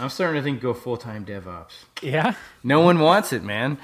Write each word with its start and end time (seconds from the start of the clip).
I'm 0.00 0.08
starting 0.08 0.40
to 0.40 0.42
think 0.42 0.60
go 0.60 0.72
full 0.74 0.96
time 0.96 1.24
DevOps. 1.24 1.72
Yeah. 2.02 2.34
No 2.64 2.80
one 2.80 2.98
wants 3.00 3.32
it, 3.32 3.42
man. 3.44 3.78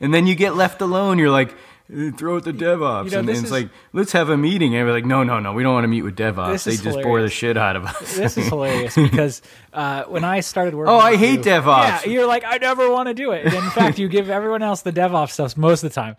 and 0.00 0.12
then 0.12 0.26
you 0.26 0.34
get 0.34 0.56
left 0.56 0.80
alone. 0.80 1.18
You're 1.18 1.30
like, 1.30 1.54
"Eh, 1.94 2.10
throw 2.16 2.36
it 2.36 2.44
to 2.44 2.52
DevOps. 2.52 3.04
you 3.06 3.10
know, 3.12 3.18
and 3.20 3.30
it's 3.30 3.42
is- 3.44 3.50
like, 3.52 3.68
let's 3.92 4.12
have 4.12 4.28
a 4.28 4.36
meeting. 4.36 4.74
And 4.74 4.86
we're 4.86 4.92
like, 4.92 5.04
no, 5.06 5.22
no, 5.22 5.38
no, 5.40 5.52
we 5.52 5.62
don't 5.62 5.72
want 5.74 5.84
to 5.84 5.88
meet 5.88 6.02
with 6.02 6.16
DevOps. 6.16 6.64
They 6.64 6.76
just 6.76 7.00
bore 7.02 7.22
the 7.22 7.28
shit 7.30 7.56
out 7.56 7.76
of 7.76 7.84
us. 7.84 8.16
This 8.16 8.36
is 8.36 8.48
hilarious 8.48 8.94
because 8.96 9.42
uh, 9.72 10.04
when 10.04 10.24
I 10.24 10.40
started 10.40 10.74
working, 10.74 10.92
Oh, 10.92 10.98
I 10.98 11.16
hate 11.16 11.44
you- 11.46 11.52
DevOps. 11.52 12.04
Yeah, 12.06 12.10
you're 12.12 12.26
like, 12.26 12.44
I 12.44 12.58
never 12.58 12.90
want 12.90 13.08
to 13.08 13.14
do 13.14 13.30
it. 13.32 13.44
And 13.46 13.54
in 13.54 13.70
fact, 13.70 13.98
you 13.98 14.08
give 14.08 14.28
everyone 14.30 14.62
else 14.62 14.82
the 14.82 14.92
DevOps 14.92 15.30
stuff 15.30 15.56
most 15.56 15.82
of 15.84 15.90
the 15.90 15.94
time. 15.94 16.16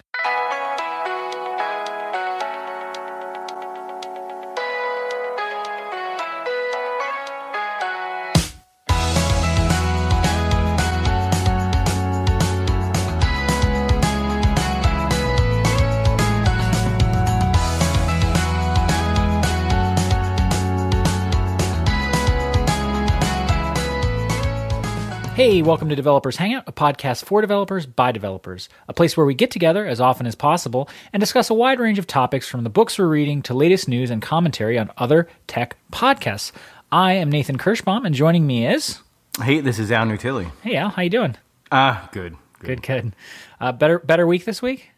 Welcome 25.63 25.88
to 25.88 25.95
Developers 25.95 26.35
Hangout, 26.35 26.66
a 26.67 26.73
podcast 26.73 27.23
for 27.23 27.40
developers 27.40 27.85
by 27.85 28.12
developers, 28.12 28.67
a 28.90 28.94
place 28.94 29.16
where 29.16 29.26
we 29.26 29.34
get 29.34 29.49
together 29.49 29.88
as 29.88 30.02
often 30.02 30.27
as 30.27 30.35
possible 30.35 30.90
and 31.13 31.21
discuss 31.21 31.49
a 31.49 31.54
wide 31.54 31.80
range 31.80 31.98
of 31.98 32.05
topics 32.05 32.49
from 32.49 32.66
the 32.66 32.70
books 32.70 32.99
we're 32.99 33.08
reading 33.08 33.41
to 33.44 33.54
latest 33.54 33.88
news 33.88 34.09
and 34.09 34.21
commentary 34.21 34.77
on 34.77 34.91
other 34.98 35.30
tech 35.48 35.77
podcasts. 35.90 36.52
I 36.91 37.13
am 37.13 37.31
Nathan 37.31 37.57
Kirschbaum, 37.57 38.05
and 38.05 38.13
joining 38.13 38.45
me 38.45 38.68
is 38.68 38.99
hey, 39.41 39.62
this 39.62 39.80
is 39.80 39.90
Al 39.90 40.05
Nutile. 40.05 40.52
Hey 40.63 40.76
Al, 40.76 40.90
how 40.90 41.02
you 41.02 41.09
doing? 41.09 41.38
Ah, 41.71 42.09
good. 42.12 42.35
Good, 42.59 42.84
good. 42.84 43.15
Uh, 43.62 43.71
better, 43.71 43.99
better 43.99 44.27
week 44.27 44.43
this 44.43 44.62
week. 44.62 44.90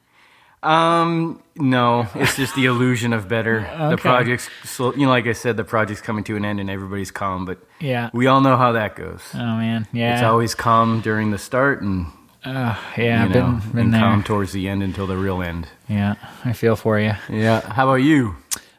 Um, 0.65 1.41
no, 1.55 2.07
it's 2.15 2.35
just 2.35 2.55
the 2.55 2.65
illusion 2.65 3.13
of 3.13 3.27
better. 3.27 3.61
The 3.89 3.97
project's, 3.97 4.49
you 4.79 4.97
know, 5.05 5.09
like 5.09 5.27
I 5.27 5.33
said, 5.33 5.57
the 5.57 5.63
project's 5.63 6.01
coming 6.01 6.23
to 6.25 6.35
an 6.35 6.43
end 6.45 6.59
and 6.59 6.69
everybody's 6.69 7.11
calm, 7.11 7.45
but 7.45 7.59
Yeah. 7.79 8.09
we 8.13 8.27
all 8.27 8.41
know 8.41 8.57
how 8.57 8.73
that 8.73 8.95
goes. 8.95 9.21
Oh 9.33 9.37
man, 9.37 9.87
yeah. 9.93 10.15
It's 10.15 10.23
always 10.23 10.55
calm 10.55 11.01
during 11.01 11.31
the 11.31 11.37
start 11.37 11.81
and, 11.81 12.07
yeah, 12.45 12.77
you 12.97 13.29
know, 13.29 13.33
been, 13.33 13.59
been 13.71 13.79
and 13.79 13.93
there. 13.93 14.01
calm 14.01 14.23
towards 14.23 14.51
the 14.53 14.67
end 14.67 14.83
until 14.83 15.07
the 15.07 15.17
real 15.17 15.41
end. 15.41 15.67
Yeah, 15.87 16.15
I 16.43 16.53
feel 16.53 16.75
for 16.75 16.99
you. 16.99 17.13
Yeah. 17.29 17.61
How 17.61 17.85
about 17.87 18.03
you? 18.03 18.35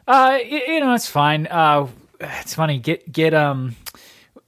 Uh, 0.07 0.37
y- 0.41 0.63
you 0.67 0.79
know, 0.79 0.93
it's 0.93 1.07
fine. 1.09 1.47
Uh, 1.47 1.87
it's 2.19 2.53
funny. 2.53 2.79
Get 2.79 3.11
get 3.11 3.33
um, 3.33 3.75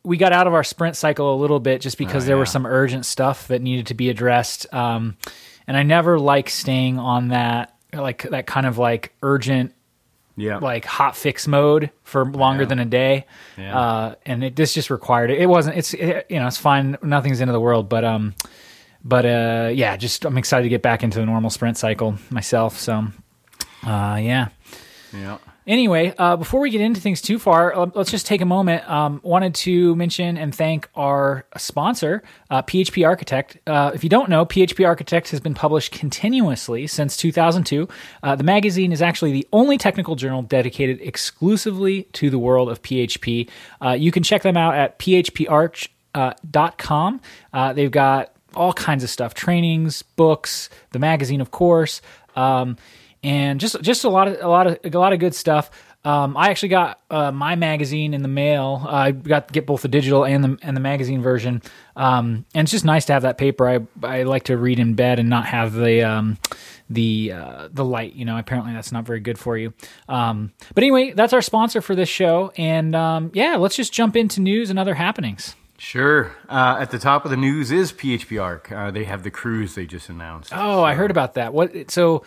we 0.03 0.17
got 0.17 0.31
out 0.31 0.47
of 0.47 0.53
our 0.53 0.63
sprint 0.63 0.95
cycle 0.95 1.33
a 1.35 1.37
little 1.37 1.59
bit 1.59 1.81
just 1.81 1.97
because 1.97 2.23
Oh, 2.23 2.27
there 2.27 2.35
yeah. 2.37 2.39
was 2.41 2.49
some 2.49 2.65
urgent 2.65 3.05
stuff 3.05 3.47
that 3.49 3.61
needed 3.61 3.87
to 3.87 3.93
be 3.93 4.09
addressed. 4.09 4.71
Um, 4.73 5.17
and 5.69 5.77
I 5.77 5.83
never 5.83 6.19
like 6.19 6.49
staying 6.49 6.99
on 6.99 7.29
that 7.29 7.75
like 7.93 8.23
that 8.23 8.45
kind 8.47 8.65
of 8.65 8.77
like 8.77 9.13
urgent 9.23 9.73
Yeah. 10.35 10.57
like 10.57 10.83
hot 10.85 11.15
fix 11.15 11.47
mode 11.47 11.91
for 12.03 12.25
longer 12.25 12.63
Yeah. 12.63 12.69
than 12.69 12.79
a 12.79 12.85
day. 12.85 13.25
Yeah. 13.57 13.79
Uh, 13.79 14.15
and 14.25 14.43
it 14.43 14.55
this 14.55 14.73
just 14.73 14.89
required 14.89 15.31
it. 15.31 15.39
It 15.39 15.45
wasn't. 15.47 15.77
It's 15.77 15.93
it, 15.93 16.25
you 16.29 16.39
know 16.39 16.47
it's 16.47 16.57
fine. 16.57 16.97
Nothing's 17.01 17.37
the 17.37 17.43
end 17.43 17.49
of 17.51 17.53
the 17.53 17.61
world. 17.61 17.87
But 17.87 18.03
um, 18.03 18.33
but 19.03 19.25
uh, 19.25 19.69
yeah, 19.73 19.95
just 19.95 20.25
I'm 20.25 20.37
excited 20.37 20.63
to 20.63 20.69
get 20.69 20.81
back 20.81 21.03
into 21.03 21.19
the 21.19 21.25
normal 21.25 21.49
sprint 21.49 21.77
cycle 21.77 22.15
myself. 22.29 22.77
So, 22.77 23.05
uh, 23.85 24.19
yeah. 24.21 24.49
yeah. 25.13 25.37
Anyway, 25.69 26.13
uh, 26.17 26.35
before 26.35 26.59
we 26.61 26.71
get 26.71 26.81
into 26.81 26.99
things 26.99 27.21
too 27.21 27.37
far, 27.37 27.75
uh, 27.75 27.85
let's 27.93 28.09
just 28.09 28.25
take 28.25 28.41
a 28.41 28.45
moment. 28.45 28.89
Um, 28.89 29.21
wanted 29.23 29.53
to 29.53 29.95
mention 29.95 30.35
and 30.35 30.53
thank 30.53 30.89
our 30.95 31.45
sponsor, 31.57 32.23
uh, 32.49 32.63
PHP 32.63 33.05
Architect. 33.05 33.59
Uh, 33.67 33.91
if 33.93 34.03
you 34.03 34.09
don't 34.09 34.29
know, 34.29 34.47
PHP 34.47 34.83
Architect 34.83 35.29
has 35.29 35.39
been 35.39 35.53
published 35.53 35.91
continuously 35.91 36.87
since 36.87 37.15
2002. 37.17 37.87
Uh, 38.23 38.35
the 38.35 38.43
magazine 38.43 38.91
is 38.91 39.03
actually 39.03 39.31
the 39.31 39.47
only 39.53 39.77
technical 39.77 40.15
journal 40.15 40.41
dedicated 40.41 40.99
exclusively 41.01 42.07
to 42.13 42.31
the 42.31 42.39
world 42.39 42.67
of 42.67 42.81
PHP. 42.81 43.47
Uh, 43.79 43.91
you 43.91 44.11
can 44.11 44.23
check 44.23 44.41
them 44.41 44.57
out 44.57 44.73
at 44.73 44.97
phparch.com. 44.97 45.91
They've 47.75 47.91
got 47.91 48.33
all 48.55 48.73
kinds 48.73 49.03
of 49.03 49.11
stuff 49.11 49.35
trainings 49.35 50.01
books 50.01 50.71
the 50.89 50.97
magazine 50.97 51.39
of 51.39 51.51
course 51.51 52.01
um, 52.35 52.77
and 53.23 53.59
just 53.59 53.81
just 53.81 54.03
a 54.03 54.09
lot 54.09 54.27
of 54.27 54.41
a 54.41 54.47
lot 54.47 54.67
of 54.67 54.79
a 54.83 54.97
lot 54.97 55.13
of 55.13 55.19
good 55.19 55.35
stuff 55.35 55.71
um, 56.05 56.37
I 56.37 56.49
actually 56.49 56.69
got 56.69 57.01
uh, 57.09 57.31
my 57.31 57.55
magazine 57.55 58.13
in 58.13 58.21
the 58.21 58.29
mail. 58.29 58.85
I 58.87 59.11
got 59.11 59.49
to 59.49 59.53
get 59.53 59.65
both 59.65 59.81
the 59.81 59.89
digital 59.89 60.23
and 60.25 60.43
the 60.43 60.57
and 60.61 60.75
the 60.75 60.81
magazine 60.81 61.21
version, 61.21 61.61
um, 61.97 62.45
and 62.55 62.65
it's 62.65 62.71
just 62.71 62.85
nice 62.85 63.05
to 63.05 63.13
have 63.13 63.23
that 63.23 63.37
paper. 63.37 63.67
I 63.67 63.79
I 64.07 64.23
like 64.23 64.43
to 64.45 64.55
read 64.55 64.79
in 64.79 64.93
bed 64.93 65.19
and 65.19 65.29
not 65.29 65.45
have 65.45 65.73
the 65.73 66.03
um, 66.03 66.37
the 66.89 67.33
uh, 67.33 67.69
the 67.73 67.83
light. 67.83 68.13
You 68.13 68.23
know, 68.23 68.37
apparently 68.37 68.71
that's 68.71 68.93
not 68.93 69.05
very 69.05 69.19
good 69.19 69.37
for 69.37 69.57
you. 69.57 69.73
Um, 70.07 70.53
but 70.73 70.85
anyway, 70.85 71.11
that's 71.11 71.33
our 71.33 71.41
sponsor 71.41 71.81
for 71.81 71.95
this 71.95 72.09
show, 72.09 72.53
and 72.55 72.95
um, 72.95 73.31
yeah, 73.33 73.57
let's 73.57 73.75
just 73.75 73.91
jump 73.91 74.15
into 74.15 74.39
news 74.39 74.69
and 74.69 74.79
other 74.79 74.93
happenings. 74.93 75.57
Sure. 75.77 76.35
Uh, 76.49 76.77
at 76.79 76.91
the 76.91 76.99
top 76.99 77.23
of 77.23 77.31
the 77.31 77.37
news 77.37 77.71
is 77.71 77.93
PHP 77.93 78.41
Arc. 78.41 78.69
Uh, 78.69 78.91
they 78.91 79.05
have 79.05 79.23
the 79.23 79.31
cruise 79.31 79.75
they 79.75 79.85
just 79.85 80.09
announced. 80.09 80.51
Oh, 80.53 80.83
I 80.83 80.93
heard 80.93 81.09
about 81.09 81.35
that. 81.35 81.53
What? 81.53 81.89
So, 81.89 82.23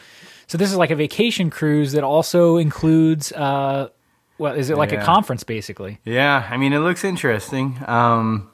so 0.52 0.58
this 0.58 0.70
is 0.70 0.76
like 0.76 0.90
a 0.90 0.96
vacation 0.96 1.48
cruise 1.48 1.92
that 1.92 2.04
also 2.04 2.58
includes. 2.58 3.32
Uh, 3.32 3.88
well, 4.36 4.52
is 4.52 4.68
it 4.68 4.76
like 4.76 4.92
a 4.92 4.98
conference 4.98 5.44
basically? 5.44 5.98
Yeah, 6.04 6.46
I 6.50 6.58
mean, 6.58 6.74
it 6.74 6.80
looks 6.80 7.04
interesting. 7.04 7.78
Um, 7.86 8.50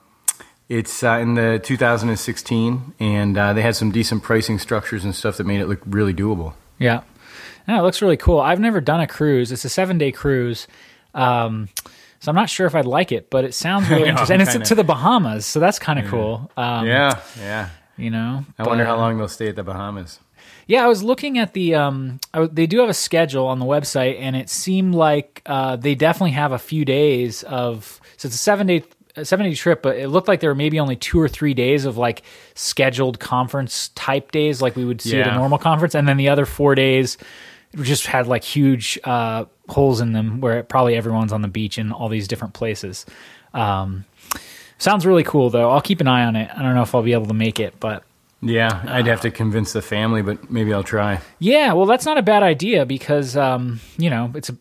it's 0.69 1.03
uh, 1.03 1.17
in 1.21 1.33
the 1.33 1.59
2016, 1.61 2.93
and 3.01 3.37
uh, 3.37 3.51
they 3.51 3.61
had 3.61 3.75
some 3.75 3.91
decent 3.91 4.23
pricing 4.23 4.59
structures 4.59 5.03
and 5.03 5.13
stuff 5.13 5.35
that 5.35 5.43
made 5.43 5.59
it 5.59 5.67
look 5.67 5.81
really 5.85 6.13
doable. 6.13 6.53
Yeah. 6.77 7.01
Yeah, 7.67 7.79
it 7.79 7.81
looks 7.81 8.01
really 8.01 8.15
cool. 8.15 8.39
I've 8.39 8.61
never 8.61 8.79
done 8.79 9.01
a 9.01 9.07
cruise. 9.07 9.51
It's 9.51 9.65
a 9.65 9.69
seven 9.69 9.97
day 9.97 10.13
cruise. 10.13 10.67
Um, 11.13 11.67
so 12.21 12.29
I'm 12.29 12.35
not 12.35 12.49
sure 12.49 12.65
if 12.65 12.75
I'd 12.75 12.85
like 12.85 13.11
it, 13.11 13.29
but 13.29 13.43
it 13.43 13.53
sounds 13.53 13.89
really 13.89 14.03
Yeah, 14.05 14.11
interesting. 14.11 14.35
And 14.35 14.41
it's 14.43 14.51
kinda. 14.53 14.65
to 14.67 14.75
the 14.75 14.85
Bahamas, 14.85 15.45
so 15.45 15.59
that's 15.59 15.79
kind 15.79 15.99
of 15.99 16.05
cool. 16.05 16.49
Um, 16.55 16.87
yeah, 16.87 17.19
yeah. 17.37 17.69
You 17.97 18.09
know, 18.09 18.45
I 18.57 18.63
wonder 18.63 18.85
how 18.85 18.95
long 18.95 19.17
they'll 19.17 19.27
stay 19.27 19.49
at 19.49 19.57
the 19.57 19.63
Bahamas. 19.63 20.19
Yeah, 20.69 20.85
I 20.85 20.87
was 20.87 21.01
looking 21.01 21.39
at 21.39 21.53
the. 21.53 21.73
Um, 21.73 22.19
I, 22.31 22.45
they 22.45 22.67
do 22.67 22.77
have 22.81 22.89
a 22.89 22.93
schedule 22.93 23.47
on 23.47 23.57
the 23.57 23.65
website, 23.65 24.19
and 24.19 24.35
it 24.35 24.51
seemed 24.51 24.93
like 24.93 25.41
uh, 25.47 25.77
they 25.77 25.95
definitely 25.95 26.33
have 26.33 26.51
a 26.51 26.59
few 26.59 26.85
days 26.85 27.41
of. 27.41 27.99
So 28.17 28.27
it's 28.27 28.35
a 28.35 28.37
seven 28.37 28.67
day, 28.67 28.83
seven 29.23 29.47
day 29.47 29.55
trip, 29.55 29.81
but 29.81 29.97
it 29.97 30.09
looked 30.09 30.27
like 30.27 30.41
there 30.41 30.51
were 30.51 30.55
maybe 30.55 30.79
only 30.79 30.95
two 30.95 31.19
or 31.19 31.27
three 31.27 31.55
days 31.55 31.85
of 31.85 31.97
like 31.97 32.21
scheduled 32.53 33.19
conference 33.19 33.89
type 33.95 34.31
days, 34.31 34.61
like 34.61 34.75
we 34.75 34.85
would 34.85 35.01
see 35.01 35.19
at 35.19 35.27
a 35.27 35.33
normal 35.33 35.57
conference, 35.57 35.95
and 35.95 36.07
then 36.07 36.17
the 36.17 36.29
other 36.29 36.45
four 36.45 36.75
days 36.75 37.17
just 37.81 38.05
had 38.05 38.27
like 38.27 38.43
huge 38.43 38.99
uh, 39.05 39.45
holes 39.69 40.01
in 40.01 40.13
them 40.13 40.39
where 40.39 40.61
probably 40.61 40.95
everyone's 40.95 41.33
on 41.33 41.41
the 41.41 41.47
beach 41.47 41.79
in 41.79 41.91
all 41.91 42.09
these 42.09 42.27
different 42.27 42.53
places. 42.53 43.07
Um, 43.55 44.05
sounds 44.77 45.03
really 45.03 45.23
cool, 45.23 45.49
though. 45.49 45.71
I'll 45.71 45.81
keep 45.81 45.99
an 45.99 46.07
eye 46.07 46.25
on 46.25 46.35
it. 46.35 46.47
I 46.55 46.61
don't 46.61 46.75
know 46.75 46.83
if 46.83 46.93
I'll 46.93 47.01
be 47.01 47.13
able 47.13 47.25
to 47.25 47.33
make 47.33 47.59
it, 47.59 47.73
but 47.79 48.03
Yeah, 48.41 48.81
I'd 48.87 49.07
have 49.07 49.21
to 49.21 49.31
convince 49.31 49.73
the 49.73 49.81
family, 49.81 50.21
but 50.21 50.49
maybe 50.49 50.73
I'll 50.73 50.83
try. 50.83 51.19
Yeah, 51.39 51.73
well, 51.73 51.85
that's 51.85 52.05
not 52.05 52.17
a 52.17 52.21
bad 52.21 52.41
idea 52.41 52.85
because 52.85 53.35
um, 53.35 53.81
you 53.97 54.09
know 54.09 54.31
it's 54.33 54.49
a, 54.49 54.55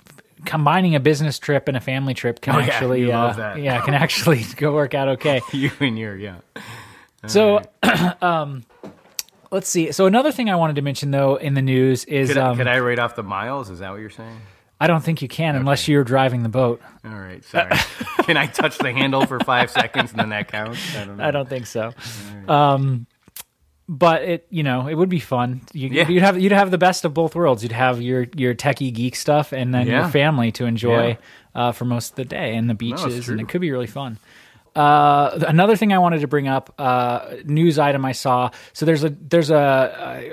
combining 0.44 0.94
a 0.94 1.00
business 1.00 1.38
trip 1.38 1.68
and 1.68 1.76
a 1.76 1.80
family 1.80 2.14
trip 2.14 2.40
can 2.40 2.56
Oh, 2.56 2.60
actually, 2.60 3.02
you 3.02 3.12
uh, 3.12 3.54
yeah, 3.56 3.80
can 3.82 3.94
actually 3.94 4.42
go 4.56 4.72
work 4.72 4.94
out 4.94 5.08
okay. 5.08 5.40
You 5.52 5.70
and 5.80 5.98
your 5.98 6.16
yeah. 6.16 6.38
So, 7.26 7.62
um, 8.22 8.64
let's 9.50 9.68
see. 9.68 9.92
So 9.92 10.06
another 10.06 10.32
thing 10.32 10.50
I 10.50 10.56
wanted 10.56 10.76
to 10.76 10.82
mention 10.82 11.10
though 11.10 11.36
in 11.36 11.54
the 11.54 11.62
news 11.62 12.04
is 12.04 12.28
Could, 12.28 12.38
I 12.38 12.48
um, 12.48 12.56
could 12.56 12.68
I 12.68 12.76
rate 12.76 12.98
off 12.98 13.14
the 13.14 13.22
miles? 13.22 13.70
Is 13.70 13.78
that 13.80 13.90
what 13.90 14.00
you're 14.00 14.10
saying? 14.10 14.40
I 14.80 14.86
don't 14.86 15.02
think 15.02 15.22
you 15.22 15.28
can 15.28 15.56
unless 15.56 15.88
you're 15.88 16.04
driving 16.04 16.44
the 16.44 16.48
boat. 16.48 16.80
All 17.04 17.10
right, 17.10 17.44
sorry. 17.44 17.72
Can 18.22 18.36
I 18.36 18.46
touch 18.46 18.78
the 18.78 18.92
handle 18.92 19.26
for 19.26 19.40
five 19.40 19.72
seconds 19.72 20.12
and 20.12 20.20
then 20.20 20.28
that 20.28 20.52
counts? 20.52 20.78
I 20.94 21.04
don't 21.04 21.16
know. 21.16 21.24
I 21.24 21.32
don't 21.32 21.48
think 21.48 21.66
so. 21.66 21.92
Um, 22.46 23.08
but 23.88 24.22
it, 24.22 24.46
you 24.50 24.62
know, 24.62 24.86
it 24.86 24.94
would 24.94 25.08
be 25.08 25.20
fun. 25.20 25.62
You, 25.72 25.88
Yeah. 25.88 26.08
You'd 26.08 26.22
have 26.22 26.38
you'd 26.40 26.52
have 26.52 26.70
the 26.70 26.78
best 26.78 27.04
of 27.04 27.14
both 27.14 27.34
worlds. 27.34 27.62
You'd 27.62 27.72
have 27.72 28.00
your 28.02 28.26
your 28.36 28.54
techie 28.54 28.92
geek 28.92 29.16
stuff, 29.16 29.52
and 29.52 29.72
then 29.74 29.86
your 29.86 30.08
family 30.08 30.52
to 30.52 30.66
enjoy 30.66 31.08
Yeah. 31.08 31.16
uh, 31.68 31.72
for 31.72 31.84
most 31.86 32.10
of 32.10 32.16
the 32.16 32.24
day, 32.24 32.54
and 32.56 32.68
the 32.68 32.74
beaches, 32.74 33.28
and 33.28 33.40
it 33.40 33.48
could 33.48 33.60
be 33.62 33.70
really 33.70 33.86
fun. 33.86 34.18
Uh, 34.76 35.42
another 35.48 35.74
thing 35.74 35.92
I 35.92 35.98
wanted 35.98 36.20
to 36.20 36.28
bring 36.28 36.46
up, 36.46 36.72
uh, 36.78 37.36
news 37.44 37.78
item 37.80 38.04
I 38.04 38.12
saw. 38.12 38.50
So 38.74 38.86
there's 38.86 39.02
a 39.02 39.08
there's 39.10 39.50
a 39.50 39.56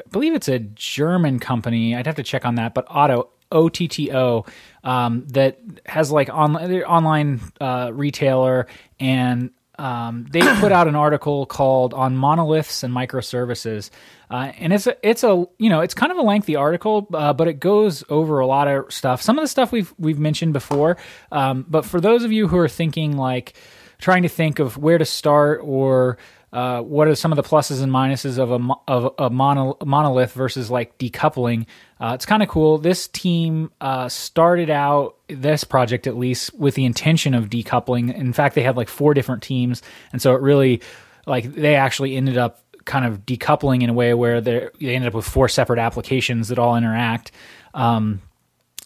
I 0.06 0.10
believe 0.12 0.36
it's 0.36 0.50
a 0.50 0.60
German 0.60 1.40
company. 1.40 1.96
I'd 1.96 2.06
have 2.06 2.16
to 2.18 2.24
check 2.24 2.46
on 2.46 2.56
that, 2.56 2.74
but 2.75 2.86
Otto 2.90 3.30
O 3.52 3.69
T 3.69 3.88
T 3.88 4.12
O 4.13 4.46
um, 4.84 5.25
that 5.30 5.60
has 5.86 6.12
like 6.12 6.30
online 6.30 6.84
online 6.84 7.40
uh, 7.62 7.90
retailer 7.94 8.68
and 9.00 9.50
um, 9.77 10.25
they 10.30 10.42
put 10.60 10.72
out 10.72 10.88
an 10.88 10.95
article 10.95 11.45
called 11.45 11.94
"On 11.94 12.16
Monoliths 12.16 12.83
and 12.83 12.94
Microservices," 12.94 13.89
uh, 14.30 14.51
and 14.57 14.74
it's 14.74 14.88
a 14.88 14.95
it's 15.07 15.24
a 15.24 15.45
you 15.57 15.69
know 15.69 15.81
it's 15.81 15.94
kind 15.94 16.12
of 16.12 16.18
a 16.18 16.22
lengthy 16.22 16.56
article, 16.56 17.07
uh, 17.13 17.33
but 17.33 17.48
it 17.48 17.60
goes 17.60 18.04
over 18.10 18.39
a 18.39 18.48
lot 18.48 18.68
of 18.68 18.92
stuff. 18.94 19.22
Some 19.22 19.38
of 19.38 19.44
the 19.44 19.48
stuff 19.48 19.72
we've 19.72 19.94
we've 19.98 20.19
mentioned 20.19 20.54
before, 20.54 20.98
um, 21.31 21.66
but 21.68 21.86
for 21.86 22.00
those 22.00 22.24
of 22.24 22.31
you 22.31 22.48
who 22.48 22.57
are 22.57 22.69
thinking 22.69 23.18
like 23.18 23.56
trying 24.00 24.24
to 24.24 24.30
think 24.30 24.60
of 24.60 24.77
where 24.77 24.98
to 24.98 25.06
start 25.06 25.62
or 25.63 26.18
uh, 26.53 26.81
what 26.81 27.07
are 27.07 27.15
some 27.15 27.31
of 27.31 27.36
the 27.36 27.44
pluses 27.44 27.81
and 27.81 27.92
minuses 27.92 28.38
of 28.38 28.51
a 28.51 28.74
of 28.88 29.13
a 29.18 29.30
mono, 29.30 29.77
monolith 29.86 30.33
versus 30.33 30.71
like 30.71 30.97
decoupling? 30.97 31.65
Uh, 32.00 32.13
it's 32.15 32.25
kind 32.25 32.42
of 32.42 32.50
cool. 32.50 32.77
This 32.77 33.07
team 33.07 33.71
uh, 33.81 34.07
started 34.09 34.69
out 34.69 35.18
this 35.27 35.63
project 35.63 36.07
at 36.07 36.15
least 36.18 36.53
with 36.57 36.75
the 36.75 36.86
intention 36.86 37.33
of 37.33 37.50
decoupling. 37.50 38.15
In 38.15 38.33
fact, 38.33 38.56
they 38.56 38.63
had 38.63 38.77
like 38.77 38.89
four 38.89 39.13
different 39.13 39.44
teams, 39.44 39.81
and 40.13 40.21
so 40.21 40.33
it 40.36 40.42
really 40.42 40.81
like 41.25 41.53
they 41.53 41.75
actually 41.75 42.15
ended 42.15 42.38
up 42.38 42.62
kind 42.86 43.06
of 43.06 43.25
decoupling 43.25 43.81
in 43.81 43.89
a 43.89 43.94
way 43.94 44.13
where 44.13 44.39
they 44.39 44.69
ended 44.81 45.07
up 45.07 45.13
with 45.13 45.25
four 45.25 45.50
separate 45.50 45.80
applications 45.80 46.50
that 46.50 46.59
all 46.59 46.75
interact. 46.75 47.31
Um, 47.74 48.21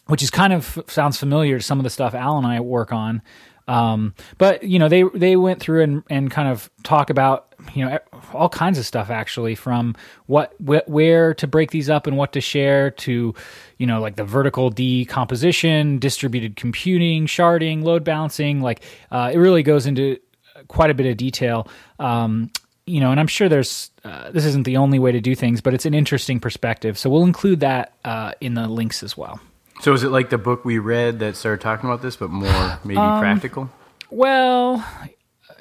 which 0.06 0.24
is 0.24 0.30
kind 0.30 0.52
of 0.52 0.82
sounds 0.88 1.16
familiar 1.16 1.58
to 1.58 1.64
some 1.64 1.78
of 1.78 1.84
the 1.84 1.90
stuff 1.90 2.14
Al 2.14 2.36
and 2.36 2.44
I 2.44 2.58
work 2.58 2.92
on. 2.92 3.22
Um, 3.70 4.14
but 4.36 4.64
you 4.64 4.80
know, 4.80 4.88
they 4.88 5.04
they 5.14 5.36
went 5.36 5.60
through 5.60 5.82
and, 5.82 6.02
and 6.10 6.28
kind 6.28 6.48
of 6.48 6.68
talk 6.82 7.08
about 7.08 7.54
you 7.72 7.84
know 7.84 8.00
all 8.34 8.48
kinds 8.48 8.78
of 8.78 8.84
stuff 8.84 9.10
actually, 9.10 9.54
from 9.54 9.94
what 10.26 10.52
wh- 10.58 10.88
where 10.88 11.34
to 11.34 11.46
break 11.46 11.70
these 11.70 11.88
up 11.88 12.08
and 12.08 12.16
what 12.16 12.32
to 12.32 12.40
share 12.40 12.90
to 12.90 13.32
you 13.78 13.86
know 13.86 14.00
like 14.00 14.16
the 14.16 14.24
vertical 14.24 14.70
decomposition, 14.70 16.00
distributed 16.00 16.56
computing, 16.56 17.26
sharding, 17.26 17.84
load 17.84 18.02
balancing. 18.02 18.60
Like 18.60 18.82
uh, 19.12 19.30
it 19.32 19.38
really 19.38 19.62
goes 19.62 19.86
into 19.86 20.18
quite 20.66 20.90
a 20.90 20.94
bit 20.94 21.06
of 21.06 21.16
detail. 21.16 21.68
Um, 22.00 22.50
you 22.86 22.98
know, 22.98 23.12
and 23.12 23.20
I'm 23.20 23.28
sure 23.28 23.48
there's 23.48 23.92
uh, 24.02 24.32
this 24.32 24.44
isn't 24.46 24.64
the 24.64 24.78
only 24.78 24.98
way 24.98 25.12
to 25.12 25.20
do 25.20 25.36
things, 25.36 25.60
but 25.60 25.74
it's 25.74 25.86
an 25.86 25.94
interesting 25.94 26.40
perspective. 26.40 26.98
So 26.98 27.08
we'll 27.08 27.22
include 27.22 27.60
that 27.60 27.92
uh, 28.04 28.32
in 28.40 28.54
the 28.54 28.66
links 28.66 29.04
as 29.04 29.16
well. 29.16 29.40
So 29.80 29.94
is 29.94 30.02
it 30.02 30.10
like 30.10 30.30
the 30.30 30.38
book 30.38 30.64
we 30.64 30.78
read 30.78 31.18
that 31.20 31.36
started 31.36 31.60
talking 31.62 31.88
about 31.88 32.02
this, 32.02 32.16
but 32.16 32.30
more 32.30 32.78
maybe 32.84 32.98
um, 32.98 33.18
practical? 33.18 33.70
Well, 34.10 34.84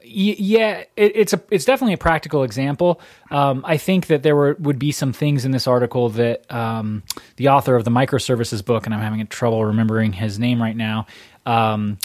y- 0.04 0.36
yeah, 0.38 0.84
it, 0.96 1.12
it's 1.16 1.34
a 1.34 1.42
it's 1.50 1.66
definitely 1.66 1.94
a 1.94 1.98
practical 2.00 2.44
example. 2.44 3.00
Um, 3.32 3.64
I 3.66 3.78
think 3.78 4.08
that 4.08 4.24
there 4.24 4.36
were 4.36 4.56
would 4.60 4.80
be 4.80 4.92
some 4.92 5.14
things 5.14 5.46
in 5.46 5.52
this 5.52 5.68
article 5.68 6.10
that 6.10 6.52
um, 6.52 7.04
the 7.38 7.50
author 7.50 7.76
of 7.76 7.86
the 7.86 7.92
microservices 7.92 8.64
book, 8.64 8.86
and 8.86 8.94
I'm 8.94 9.02
having 9.02 9.26
trouble 9.28 9.64
remembering 9.66 10.14
his 10.14 10.38
name 10.40 10.62
right 10.62 10.76
now, 10.76 11.08
um, 11.46 11.98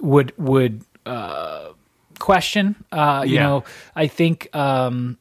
would 0.00 0.32
would 0.38 0.82
uh, 1.06 1.68
question. 2.18 2.76
Uh, 2.90 3.24
you 3.26 3.38
know, 3.38 3.64
I 3.94 4.06
think 4.08 4.54
um, 4.56 5.18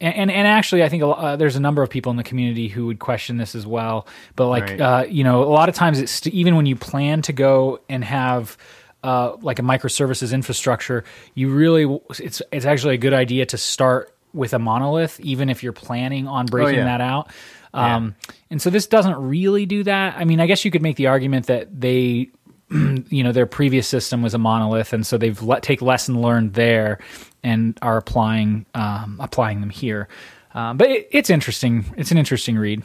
and 0.00 0.30
and 0.30 0.46
actually, 0.46 0.82
I 0.82 0.88
think 0.88 1.02
uh, 1.02 1.36
there's 1.36 1.56
a 1.56 1.60
number 1.60 1.82
of 1.82 1.90
people 1.90 2.10
in 2.10 2.16
the 2.16 2.22
community 2.22 2.68
who 2.68 2.86
would 2.86 2.98
question 2.98 3.38
this 3.38 3.54
as 3.54 3.66
well. 3.66 4.06
But 4.34 4.48
like, 4.48 4.64
right. 4.64 4.80
uh, 4.80 5.04
you 5.08 5.24
know, 5.24 5.42
a 5.42 5.52
lot 5.52 5.68
of 5.68 5.74
times 5.74 5.98
it's 5.98 6.12
st- 6.12 6.34
even 6.34 6.56
when 6.56 6.66
you 6.66 6.76
plan 6.76 7.22
to 7.22 7.32
go 7.32 7.80
and 7.88 8.04
have 8.04 8.58
uh, 9.02 9.36
like 9.40 9.58
a 9.58 9.62
microservices 9.62 10.34
infrastructure, 10.34 11.04
you 11.34 11.48
really 11.48 12.00
it's 12.18 12.42
it's 12.52 12.66
actually 12.66 12.94
a 12.94 12.98
good 12.98 13.14
idea 13.14 13.46
to 13.46 13.56
start 13.56 14.14
with 14.34 14.52
a 14.52 14.58
monolith, 14.58 15.18
even 15.20 15.48
if 15.48 15.62
you're 15.62 15.72
planning 15.72 16.28
on 16.28 16.46
breaking 16.46 16.74
oh, 16.74 16.78
yeah. 16.78 16.98
that 16.98 17.00
out. 17.00 17.30
Um, 17.72 18.14
yeah. 18.28 18.34
And 18.50 18.62
so 18.62 18.70
this 18.70 18.86
doesn't 18.86 19.16
really 19.16 19.64
do 19.64 19.82
that. 19.84 20.16
I 20.16 20.24
mean, 20.24 20.40
I 20.40 20.46
guess 20.46 20.64
you 20.64 20.70
could 20.70 20.82
make 20.82 20.96
the 20.96 21.06
argument 21.06 21.46
that 21.46 21.80
they 21.80 22.30
you 22.70 23.22
know 23.22 23.32
their 23.32 23.46
previous 23.46 23.86
system 23.86 24.22
was 24.22 24.34
a 24.34 24.38
monolith 24.38 24.92
and 24.92 25.06
so 25.06 25.16
they've 25.16 25.40
let 25.42 25.62
take 25.62 25.80
lesson 25.80 26.20
learned 26.20 26.54
there 26.54 26.98
and 27.42 27.78
are 27.80 27.96
applying 27.96 28.66
um, 28.74 29.18
applying 29.20 29.60
them 29.60 29.70
here. 29.70 30.08
Uh, 30.54 30.74
but 30.74 30.90
it, 30.90 31.08
it's 31.12 31.30
interesting. 31.30 31.84
It's 31.96 32.10
an 32.10 32.18
interesting 32.18 32.56
read. 32.56 32.82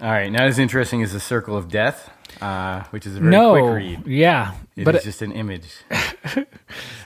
All 0.00 0.10
right, 0.10 0.30
not 0.30 0.42
as 0.42 0.58
interesting 0.58 1.02
as 1.02 1.14
the 1.14 1.20
Circle 1.20 1.56
of 1.56 1.70
Death, 1.70 2.10
uh, 2.42 2.82
which 2.90 3.06
is 3.06 3.16
a 3.16 3.20
very 3.20 3.30
no, 3.30 3.52
quick 3.52 3.74
read. 3.74 4.06
Yeah, 4.06 4.52
it 4.76 4.84
but 4.84 4.94
is 4.96 5.04
just 5.04 5.22
an 5.22 5.32
image. 5.32 5.64
so. 6.34 6.44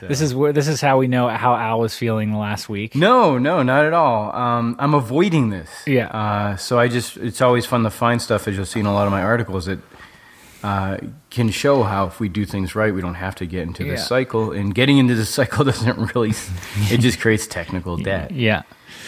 This 0.01 0.19
is 0.19 0.35
where 0.35 0.51
this 0.51 0.67
is 0.67 0.81
how 0.81 0.97
we 0.97 1.07
know 1.07 1.29
how 1.29 1.55
Al 1.55 1.79
was 1.79 1.95
feeling 1.95 2.35
last 2.37 2.67
week. 2.67 2.93
No, 2.93 3.37
no, 3.37 3.63
not 3.63 3.85
at 3.85 3.93
all. 3.93 4.35
Um, 4.35 4.75
I'm 4.77 4.93
avoiding 4.93 5.49
this. 5.49 5.69
Yeah. 5.87 6.07
Uh, 6.07 6.57
so 6.57 6.77
I 6.77 6.89
just 6.89 7.15
it's 7.15 7.41
always 7.41 7.65
fun 7.65 7.83
to 7.83 7.89
find 7.89 8.21
stuff 8.21 8.45
as 8.49 8.57
you'll 8.57 8.65
see 8.65 8.81
in 8.81 8.85
a 8.85 8.93
lot 8.93 9.07
of 9.07 9.11
my 9.11 9.23
articles 9.23 9.67
that 9.67 9.79
uh, 10.63 10.97
can 11.29 11.49
show 11.49 11.83
how 11.83 12.07
if 12.07 12.19
we 12.19 12.29
do 12.29 12.45
things 12.45 12.75
right, 12.75 12.93
we 12.93 13.01
don't 13.01 13.15
have 13.15 13.35
to 13.35 13.45
get 13.45 13.63
into 13.63 13.83
this 13.83 14.01
yeah. 14.01 14.05
cycle. 14.05 14.51
And 14.51 14.73
getting 14.73 14.97
into 14.97 15.15
this 15.15 15.29
cycle 15.33 15.65
doesn't 15.65 16.15
really, 16.15 16.33
it 16.89 16.99
just 16.99 17.19
creates 17.19 17.47
technical 17.47 17.97
debt. 18.09 18.31
Yeah. 18.31 18.63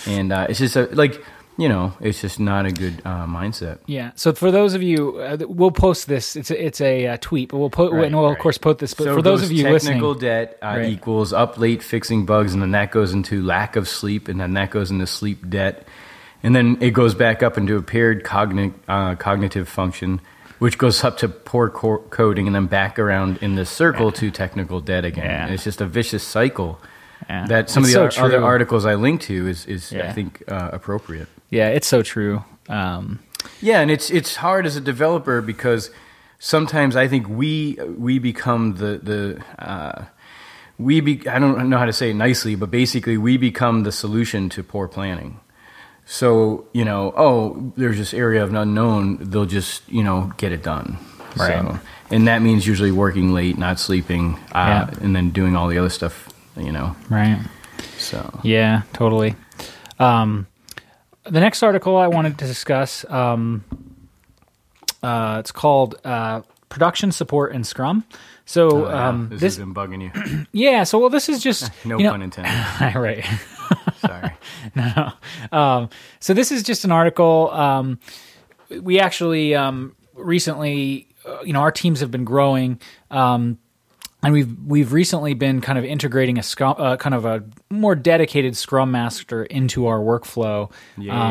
And 0.08 0.34
uh, 0.34 0.48
it's 0.50 0.60
just 0.60 0.76
a, 0.76 0.88
like, 0.88 1.24
you 1.58 1.70
know, 1.70 1.94
it's 2.02 2.22
just 2.22 2.40
not 2.40 2.66
a 2.66 2.72
good 2.72 3.02
uh, 3.06 3.26
mindset. 3.26 3.80
Yeah. 3.86 4.12
So 4.16 4.34
for 4.34 4.52
those 4.52 4.74
of 4.74 4.82
you, 4.82 5.20
uh, 5.20 5.38
we'll 5.42 5.72
post 5.72 6.08
this. 6.08 6.36
It's 6.36 6.50
a, 6.50 6.66
it's 6.66 6.82
a 6.82 7.08
uh, 7.08 7.18
tweet, 7.22 7.50
but 7.50 7.60
we'll 7.60 7.70
put 7.70 7.92
right, 7.92 8.06
and 8.06 8.16
we'll 8.16 8.26
right. 8.26 8.36
of 8.36 8.40
course 8.40 8.58
put 8.58 8.80
this. 8.80 8.94
But 8.94 9.04
so 9.06 9.16
for 9.16 9.22
those 9.22 9.44
of 9.44 9.52
you 9.52 9.64
technical 9.64 10.10
listening, 10.10 10.20
debt 10.20 10.58
uh, 10.64 10.68
right. 10.78 10.90
equals 10.90 11.32
up 11.32 11.60
late 11.60 11.84
fixing 11.84 12.26
bugs, 12.26 12.54
and 12.54 12.62
then 12.62 12.72
that 12.72 12.92
goes 12.92 13.14
into 13.14 13.44
lack 13.44 13.76
of 13.76 13.88
sleep, 13.88 14.28
and 14.28 14.40
then 14.40 14.54
that 14.54 14.72
goes 14.72 14.90
into 14.90 15.06
sleep 15.06 15.48
debt, 15.48 15.88
and 16.42 16.56
then 16.56 16.78
it 16.82 16.92
goes 16.92 17.14
back 17.14 17.44
up 17.44 17.56
into 17.58 17.76
impaired 17.76 18.24
cognitive 18.24 18.80
uh, 18.88 19.14
cognitive 19.16 19.70
function, 19.70 20.22
which 20.64 20.78
goes 20.78 21.04
up 21.04 21.18
to 21.18 21.28
poor 21.28 21.70
coding 21.70 22.48
and 22.48 22.56
then 22.56 22.68
back 22.68 22.98
around 22.98 23.38
in 23.42 23.56
the 23.56 23.66
circle 23.66 24.06
yeah. 24.06 24.12
to 24.12 24.32
technical 24.32 24.80
debt 24.80 25.04
again. 25.04 25.26
Yeah. 25.26 25.54
It's 25.54 25.66
just 25.66 25.82
a 25.82 25.86
vicious 25.86 26.24
cycle 26.24 26.80
yeah. 27.28 27.48
that 27.48 27.70
some 27.70 27.84
it's 27.84 27.94
of 27.94 28.02
the 28.06 28.12
so 28.12 28.24
other 28.24 28.42
articles 28.42 28.86
I 28.86 28.96
link 28.96 29.20
to 29.24 29.46
is, 29.50 29.66
is 29.66 29.92
I 29.92 30.14
think, 30.14 30.42
uh, 30.48 30.70
appropriate. 30.72 31.28
Yeah, 31.50 31.68
it's 31.68 31.86
so 31.86 32.02
true. 32.02 32.46
Um, 32.70 33.20
yeah, 33.60 33.82
and 33.82 33.92
it's 33.92 34.10
it's 34.10 34.38
hard 34.38 34.66
as 34.66 34.78
a 34.78 34.82
developer 34.82 35.42
because 35.42 35.92
sometimes 36.40 36.96
I 36.96 37.10
think 37.10 37.28
we 37.28 37.78
we 37.98 38.20
become 38.20 38.76
the 38.76 39.02
the 39.04 39.44
uh, 39.60 40.06
we 40.78 41.02
be 41.02 41.28
I 41.28 41.40
don't 41.40 41.70
know 41.70 41.78
how 41.78 41.88
to 41.88 41.92
say 41.92 42.12
it 42.12 42.16
nicely, 42.16 42.56
but 42.56 42.72
basically 42.72 43.18
we 43.18 43.36
become 43.36 43.84
the 43.84 43.92
solution 43.92 44.48
to 44.52 44.64
poor 44.64 44.88
planning. 44.88 45.42
So, 46.06 46.68
you 46.74 46.86
know, 46.86 47.14
oh, 47.16 47.74
there's 47.78 47.98
this 47.98 48.14
area 48.14 48.44
of 48.44 48.54
unknown, 48.54 49.18
they'll 49.22 49.46
just, 49.46 49.88
you 49.90 50.04
know, 50.04 50.32
get 50.38 50.52
it 50.52 50.62
done. 50.62 50.98
Right. 51.38 51.62
So, 51.62 51.80
and 52.12 52.28
that 52.28 52.42
means 52.42 52.68
usually 52.68 52.92
working 52.92 53.34
late, 53.34 53.58
not 53.58 53.80
sleeping, 53.80 54.38
uh, 54.52 54.88
yeah. 54.92 55.00
and 55.02 55.16
then 55.16 55.30
doing 55.30 55.56
all 55.56 55.68
the 55.68 55.78
other 55.78 55.90
stuff, 55.90 56.30
you 56.58 56.72
know. 56.72 56.96
Right. 57.10 57.42
So. 57.98 58.40
Yeah, 58.44 58.84
totally. 58.92 59.36
Um, 59.98 60.48
the 61.24 61.40
next 61.40 61.64
article 61.64 61.98
I 61.98 62.08
wanted 62.08 62.38
to 62.40 62.46
discuss, 62.46 63.06
um, 63.10 63.64
uh, 65.02 65.38
it's 65.40 65.52
called 65.52 65.96
uh, 66.04 66.42
Production 66.70 67.12
Support 67.12 67.54
in 67.54 67.64
Scrum. 67.64 68.04
So 68.46 68.86
oh, 68.86 68.90
yeah. 68.90 69.08
um, 69.08 69.30
this, 69.30 69.42
this 69.42 69.58
has 69.58 69.66
been 69.66 69.74
bugging 69.74 70.02
you. 70.02 70.46
yeah. 70.52 70.84
So 70.84 71.00
well, 71.00 71.10
this 71.10 71.30
is 71.30 71.42
just 71.42 71.72
no 71.86 71.98
you 71.98 72.10
pun 72.10 72.22
intended. 72.22 72.54
right. 72.96 73.26
Sorry. 74.00 74.32
no. 74.76 75.14
Um, 75.52 75.90
so 76.20 76.34
this 76.34 76.52
is 76.52 76.64
just 76.64 76.86
an 76.86 76.92
article. 76.92 77.50
Um, 77.52 78.00
we 78.82 79.00
actually 79.00 79.56
um, 79.56 79.96
recently, 80.14 81.10
uh, 81.26 81.42
you 81.44 81.54
know, 81.54 81.60
our 81.60 81.72
teams 81.72 82.00
have 82.00 82.12
been 82.12 82.26
growing. 82.26 82.80
Um, 83.12 83.60
and 84.24 84.34
we've 84.34 84.58
we've 84.66 84.94
recently 84.94 85.34
been 85.34 85.60
kind 85.60 85.78
of 85.78 85.84
integrating 85.84 86.38
a 86.40 86.44
scrum, 86.44 86.76
uh, 86.78 86.96
kind 86.96 87.14
of 87.14 87.26
a 87.26 87.44
more 87.70 87.94
dedicated 87.94 88.56
Scrum 88.56 88.92
Master 88.92 89.44
into 89.44 89.88
our 89.88 90.00
workflow. 90.00 90.72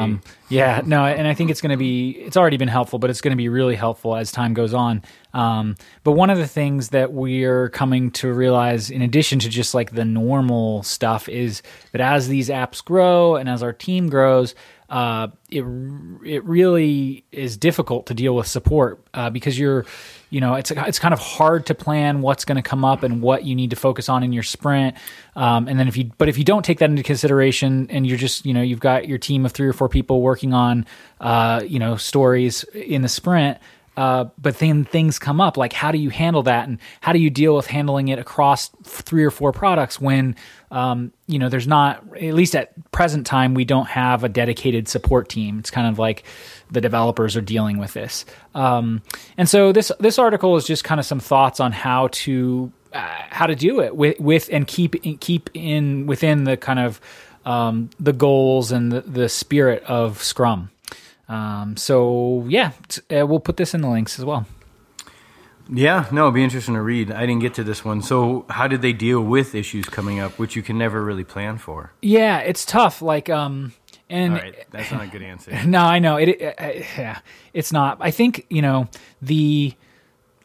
Um, 0.03 0.21
yeah, 0.49 0.83
no, 0.85 1.05
and 1.07 1.27
I 1.27 1.33
think 1.33 1.51
it's 1.51 1.63
going 1.63 1.71
to 1.71 1.79
be 1.79 2.11
it's 2.11 2.37
already 2.37 2.59
been 2.59 2.69
helpful, 2.69 2.99
but 2.99 3.09
it's 3.09 3.23
going 3.23 3.33
to 3.33 3.37
be 3.37 3.49
really 3.49 3.77
helpful 3.77 4.15
as 4.15 4.31
time 4.31 4.53
goes 4.53 4.75
on. 4.75 5.03
Um, 5.33 5.77
but 6.05 6.13
one 6.13 6.29
of 6.29 6.37
the 6.37 6.47
things 6.47 6.91
that 6.91 7.13
we're 7.13 7.71
coming 7.71 8.11
to 8.13 8.31
realize, 8.33 8.91
in 8.91 9.01
addition 9.01 9.39
to 9.41 9.49
just 9.49 9.73
like 9.73 9.93
the 9.93 10.05
normal 10.05 10.83
stuff, 10.83 11.29
is 11.29 11.63
that 11.93 12.03
as 12.03 12.29
these 12.29 12.51
apps 12.51 12.85
grow 12.85 13.37
and 13.37 13.49
as 13.49 13.63
our 13.63 13.73
team 13.73 14.11
grows, 14.11 14.55
uh, 14.91 15.29
it 15.49 15.65
it 16.25 16.45
really 16.45 17.25
is 17.33 17.57
difficult 17.57 18.07
to 18.07 18.15
deal 18.15 18.37
with 18.37 18.47
support 18.47 19.03
uh, 19.15 19.31
because 19.31 19.59
you're 19.59 19.87
you 20.33 20.41
know 20.41 20.55
it's 20.55 20.71
it's 20.71 20.99
kind 20.99 21.13
of 21.13 21.21
hard 21.21 21.67
to 21.67 21.75
plan 21.75 22.23
what's 22.23 22.47
going 22.47 22.57
to 22.57 22.63
come 22.63 22.87
up 22.87 23.03
and 23.03 23.21
what 23.21 23.45
you 23.45 23.55
need 23.55 23.71
to 23.71 23.77
focus 23.77 24.09
on 24.09 24.23
in 24.23 24.33
your 24.33 24.43
sprint. 24.43 24.97
Um, 25.37 25.69
and 25.69 25.79
then 25.79 25.89
if 25.89 25.97
you 25.97 26.11
but 26.17 26.31
if 26.31 26.39
you 26.39 26.45
don't 26.45 26.65
take 26.65 26.79
that 26.79 26.89
into 26.89 27.03
consideration 27.03 27.89
and 27.91 28.07
you're 28.07 28.17
just 28.17 28.47
you 28.47 28.55
know 28.55 28.63
you've 28.63 28.81
got 28.81 29.07
your 29.07 29.19
team 29.19 29.45
of 29.45 29.53
three 29.53 29.69
or 29.69 29.75
four 29.75 29.91
people 29.91 30.23
working 30.23 30.55
on 30.55 30.87
uh, 31.21 31.63
you 31.67 31.79
know 31.79 31.97
stories 31.97 32.65
in 32.73 33.03
the 33.03 33.09
sprint 33.11 33.59
uh, 33.97 34.25
but 34.39 34.59
then 34.59 34.85
things 34.85 35.19
come 35.19 35.41
up 35.41 35.57
like 35.57 35.73
how 35.73 35.93
do 35.93 35.99
you 35.99 36.11
handle 36.11 36.43
that? 36.45 36.67
And 36.67 36.79
how 37.01 37.13
do 37.13 37.19
you 37.19 37.29
deal 37.29 37.55
with 37.55 37.67
handling 37.67 38.09
it 38.09 38.19
across 38.19 38.71
three 38.85 39.23
or 39.23 39.31
four 39.31 39.53
products 39.53 40.01
when 40.01 40.35
um, 40.71 41.13
you 41.27 41.39
know 41.39 41.49
there's 41.49 41.67
not 41.67 42.03
at 42.17 42.35
least 42.35 42.57
at 42.57 42.73
present 42.91 43.27
time 43.27 43.53
we 43.53 43.65
don't 43.65 43.89
have 43.89 44.25
a 44.25 44.29
dedicated 44.29 44.89
support 44.89 45.29
team. 45.29 45.59
It's 45.59 45.71
kind 45.71 45.87
of 45.87 45.99
like 45.99 46.25
the 46.71 46.81
developers 46.81 47.37
are 47.37 47.43
dealing 47.43 47.79
with 47.79 47.93
this. 47.93 48.25
Um, 48.55 49.03
and 49.37 49.49
so 49.49 49.73
this 49.73 49.93
this 50.01 50.19
article 50.19 50.57
is 50.57 50.67
just 50.67 50.85
kind 50.85 50.99
of 50.99 51.05
some 51.05 51.21
thoughts 51.21 51.61
on 51.61 51.73
how 51.73 52.09
to 52.13 52.73
uh, 52.95 53.19
how 53.29 53.47
to 53.47 53.55
do 53.55 53.81
it 53.81 53.95
with 53.95 54.19
with 54.19 54.49
and 54.51 54.67
keep 54.67 55.21
keep 55.21 55.51
in 55.53 56.07
within 56.07 56.45
the 56.45 56.57
kind 56.57 56.79
of 56.79 56.99
um, 57.45 57.91
the 58.01 58.13
goals 58.13 58.73
and 58.73 58.91
the, 58.91 59.03
the 59.03 59.29
spirit 59.29 59.83
of 59.85 60.23
Scrum. 60.23 60.71
Um, 61.33 61.79
so 61.79 62.45
yeah, 62.47 62.73
uh, 63.11 63.27
we'll 63.27 63.41
put 63.41 63.57
this 63.57 63.73
in 63.73 63.81
the 63.81 63.89
links 63.89 64.19
as 64.19 64.25
well. 64.25 64.47
Yeah, 65.71 66.07
no, 66.13 66.25
it'd 66.25 66.35
be 66.35 66.45
interesting 66.45 66.75
to 66.75 66.83
read. 66.83 67.11
I 67.11 67.21
didn't 67.21 67.41
get 67.41 67.55
to 67.55 67.65
this 67.65 67.85
one. 67.85 68.03
So, 68.03 68.45
how 68.51 68.69
did 68.69 68.83
they 68.83 68.93
deal 68.93 69.23
with 69.23 69.55
issues 69.55 69.87
coming 69.87 70.21
up, 70.21 70.39
which 70.39 70.57
you 70.57 70.63
can 70.63 70.77
never 70.77 71.03
really 71.03 71.25
plan 71.25 71.57
for? 71.57 71.93
Yeah, 72.03 72.41
it's 72.41 72.67
tough. 72.67 73.01
Like, 73.01 73.31
um, 73.31 73.73
and 74.11 74.35
All 74.35 74.41
right, 74.41 74.67
that's 74.71 74.91
not 74.91 75.05
a 75.05 75.07
good 75.07 75.23
answer. 75.23 75.59
no, 75.67 75.81
I 75.81 76.01
know 76.01 76.17
it. 76.17 76.29
it 76.29 76.61
uh, 76.61 76.85
yeah, 77.01 77.21
it's 77.55 77.73
not. 77.73 77.97
I 78.01 78.11
think 78.11 78.45
you 78.51 78.61
know 78.61 78.89
the. 79.23 79.73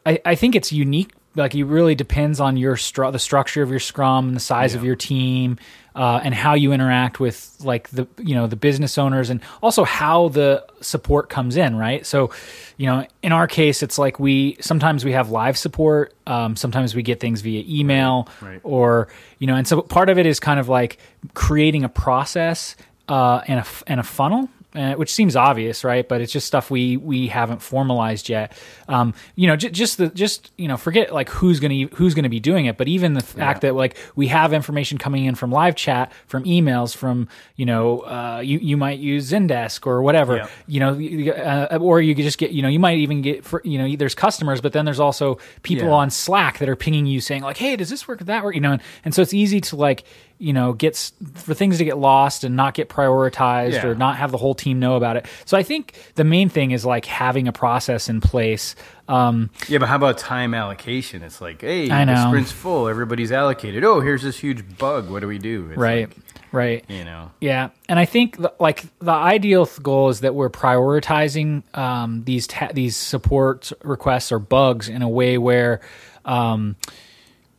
I, 0.06 0.20
I 0.24 0.34
think 0.36 0.54
it's 0.54 0.72
unique. 0.72 1.12
Like 1.38 1.54
it 1.54 1.64
really 1.64 1.94
depends 1.94 2.40
on 2.40 2.56
your 2.56 2.76
stru- 2.76 3.10
the 3.12 3.18
structure 3.18 3.62
of 3.62 3.70
your 3.70 3.80
scrum, 3.80 4.28
and 4.28 4.36
the 4.36 4.40
size 4.40 4.74
of 4.74 4.84
your 4.84 4.96
team, 4.96 5.56
uh, 5.94 6.20
and 6.22 6.34
how 6.34 6.54
you 6.54 6.72
interact 6.72 7.18
with 7.20 7.56
like 7.60 7.88
the 7.90 8.06
you 8.18 8.34
know 8.34 8.46
the 8.46 8.56
business 8.56 8.98
owners, 8.98 9.30
and 9.30 9.40
also 9.62 9.84
how 9.84 10.28
the 10.28 10.66
support 10.80 11.28
comes 11.30 11.56
in. 11.56 11.76
Right. 11.76 12.04
So, 12.04 12.30
you 12.76 12.86
know, 12.86 13.06
in 13.22 13.32
our 13.32 13.46
case, 13.46 13.82
it's 13.82 13.98
like 13.98 14.20
we 14.20 14.56
sometimes 14.60 15.04
we 15.04 15.12
have 15.12 15.30
live 15.30 15.56
support. 15.56 16.12
Um, 16.26 16.56
sometimes 16.56 16.94
we 16.94 17.02
get 17.02 17.20
things 17.20 17.40
via 17.40 17.64
email, 17.66 18.28
Right. 18.42 18.60
or 18.62 19.08
you 19.38 19.46
know, 19.46 19.54
and 19.54 19.66
so 19.66 19.80
part 19.80 20.10
of 20.10 20.18
it 20.18 20.26
is 20.26 20.40
kind 20.40 20.60
of 20.60 20.68
like 20.68 20.98
creating 21.34 21.84
a 21.84 21.88
process 21.88 22.76
uh, 23.08 23.40
and 23.48 23.60
a 23.60 23.66
and 23.86 24.00
a 24.00 24.02
funnel, 24.04 24.48
uh, 24.78 24.94
which 24.94 25.12
seems 25.12 25.34
obvious, 25.34 25.82
right? 25.82 26.08
But 26.08 26.20
it's 26.20 26.32
just 26.32 26.46
stuff 26.46 26.70
we 26.70 26.96
we 26.96 27.26
haven't 27.26 27.60
formalized 27.62 28.28
yet. 28.28 28.52
Um, 28.88 29.12
you 29.34 29.48
know, 29.48 29.56
j- 29.56 29.70
just 29.70 29.98
the 29.98 30.08
just 30.08 30.52
you 30.56 30.68
know, 30.68 30.76
forget 30.76 31.12
like 31.12 31.28
who's 31.28 31.58
gonna 31.58 31.86
who's 31.94 32.14
gonna 32.14 32.28
be 32.28 32.38
doing 32.40 32.66
it, 32.66 32.76
but 32.76 32.86
even 32.88 33.14
the 33.14 33.20
fact 33.22 33.62
that 33.62 33.74
like 33.74 33.96
we 34.14 34.28
have 34.28 34.52
information 34.52 34.96
coming 34.98 35.24
in 35.24 35.34
from 35.34 35.50
live 35.50 35.74
chat, 35.74 36.12
from 36.28 36.44
emails, 36.44 36.94
from 36.96 37.28
you 37.56 37.66
know, 37.66 38.00
uh, 38.00 38.40
you 38.44 38.58
you 38.60 38.76
might 38.76 39.00
use 39.00 39.30
Zendesk 39.32 39.86
or 39.86 40.00
whatever, 40.02 40.36
Yeah. 40.36 40.48
you 40.68 40.80
know, 40.80 41.32
uh, 41.32 41.78
or 41.80 42.00
you 42.00 42.14
could 42.14 42.24
just 42.24 42.38
get 42.38 42.52
you 42.52 42.62
know, 42.62 42.68
you 42.68 42.78
might 42.78 42.98
even 42.98 43.20
get 43.20 43.44
for 43.44 43.60
you 43.64 43.78
know, 43.78 43.96
there's 43.96 44.14
customers, 44.14 44.60
but 44.60 44.72
then 44.72 44.84
there's 44.84 45.00
also 45.00 45.38
people 45.62 45.88
Yeah. 45.88 45.94
on 45.94 46.10
Slack 46.10 46.58
that 46.58 46.68
are 46.68 46.76
pinging 46.76 47.06
you 47.06 47.20
saying 47.20 47.42
like, 47.42 47.56
hey, 47.56 47.74
does 47.76 47.90
this 47.90 48.06
work? 48.06 48.18
Does 48.18 48.28
that 48.28 48.44
work? 48.44 48.54
You 48.54 48.60
know, 48.60 48.72
and, 48.72 48.82
and 49.04 49.14
so 49.14 49.22
it's 49.22 49.34
easy 49.34 49.60
to 49.62 49.76
like 49.76 50.04
you 50.38 50.52
know 50.52 50.72
gets 50.72 51.12
for 51.34 51.52
things 51.52 51.78
to 51.78 51.84
get 51.84 51.98
lost 51.98 52.44
and 52.44 52.54
not 52.56 52.74
get 52.74 52.88
prioritized 52.88 53.72
Yeah. 53.72 53.86
or 53.88 53.94
not 53.94 54.16
have 54.16 54.30
the 54.30 54.38
whole 54.38 54.54
team 54.54 54.78
know 54.78 54.96
about 54.96 55.16
it. 55.16 55.26
So 55.44 55.56
I 55.56 55.62
think 55.62 55.94
the 56.14 56.24
main 56.24 56.48
thing 56.48 56.70
is 56.70 56.84
like 56.84 57.04
having 57.06 57.48
a 57.48 57.52
process 57.52 58.08
in 58.08 58.20
place. 58.20 58.76
Um, 59.08 59.50
Yeah, 59.68 59.78
but 59.78 59.88
how 59.88 59.96
about 59.96 60.18
time 60.18 60.54
allocation? 60.54 61.22
It's 61.22 61.40
like, 61.40 61.62
hey, 61.62 61.90
I 61.90 62.04
the 62.04 62.28
sprint's 62.28 62.52
full, 62.52 62.88
everybody's 62.88 63.32
allocated. 63.32 63.82
Oh, 63.82 64.00
here's 64.00 64.22
this 64.22 64.38
huge 64.38 64.78
bug. 64.78 65.10
What 65.10 65.20
do 65.20 65.26
we 65.28 65.38
do? 65.38 65.68
It's 65.70 65.78
right, 65.78 66.08
like, 66.08 66.18
right. 66.52 66.84
you 66.88 67.04
know. 67.04 67.30
Yeah, 67.40 67.70
and 67.88 67.98
I 67.98 68.04
think 68.04 68.36
the, 68.36 68.52
like 68.60 68.84
the 69.00 69.10
ideal 69.12 69.66
th- 69.66 69.82
goal 69.82 70.10
is 70.10 70.20
that 70.20 70.34
we're 70.34 70.50
prioritizing 70.50 71.62
um, 71.76 72.22
these 72.24 72.46
ta- 72.46 72.70
these 72.72 72.96
support 72.96 73.72
requests 73.82 74.30
or 74.30 74.38
bugs 74.38 74.88
in 74.88 75.02
a 75.02 75.08
way 75.08 75.36
where, 75.38 75.80
um, 76.24 76.76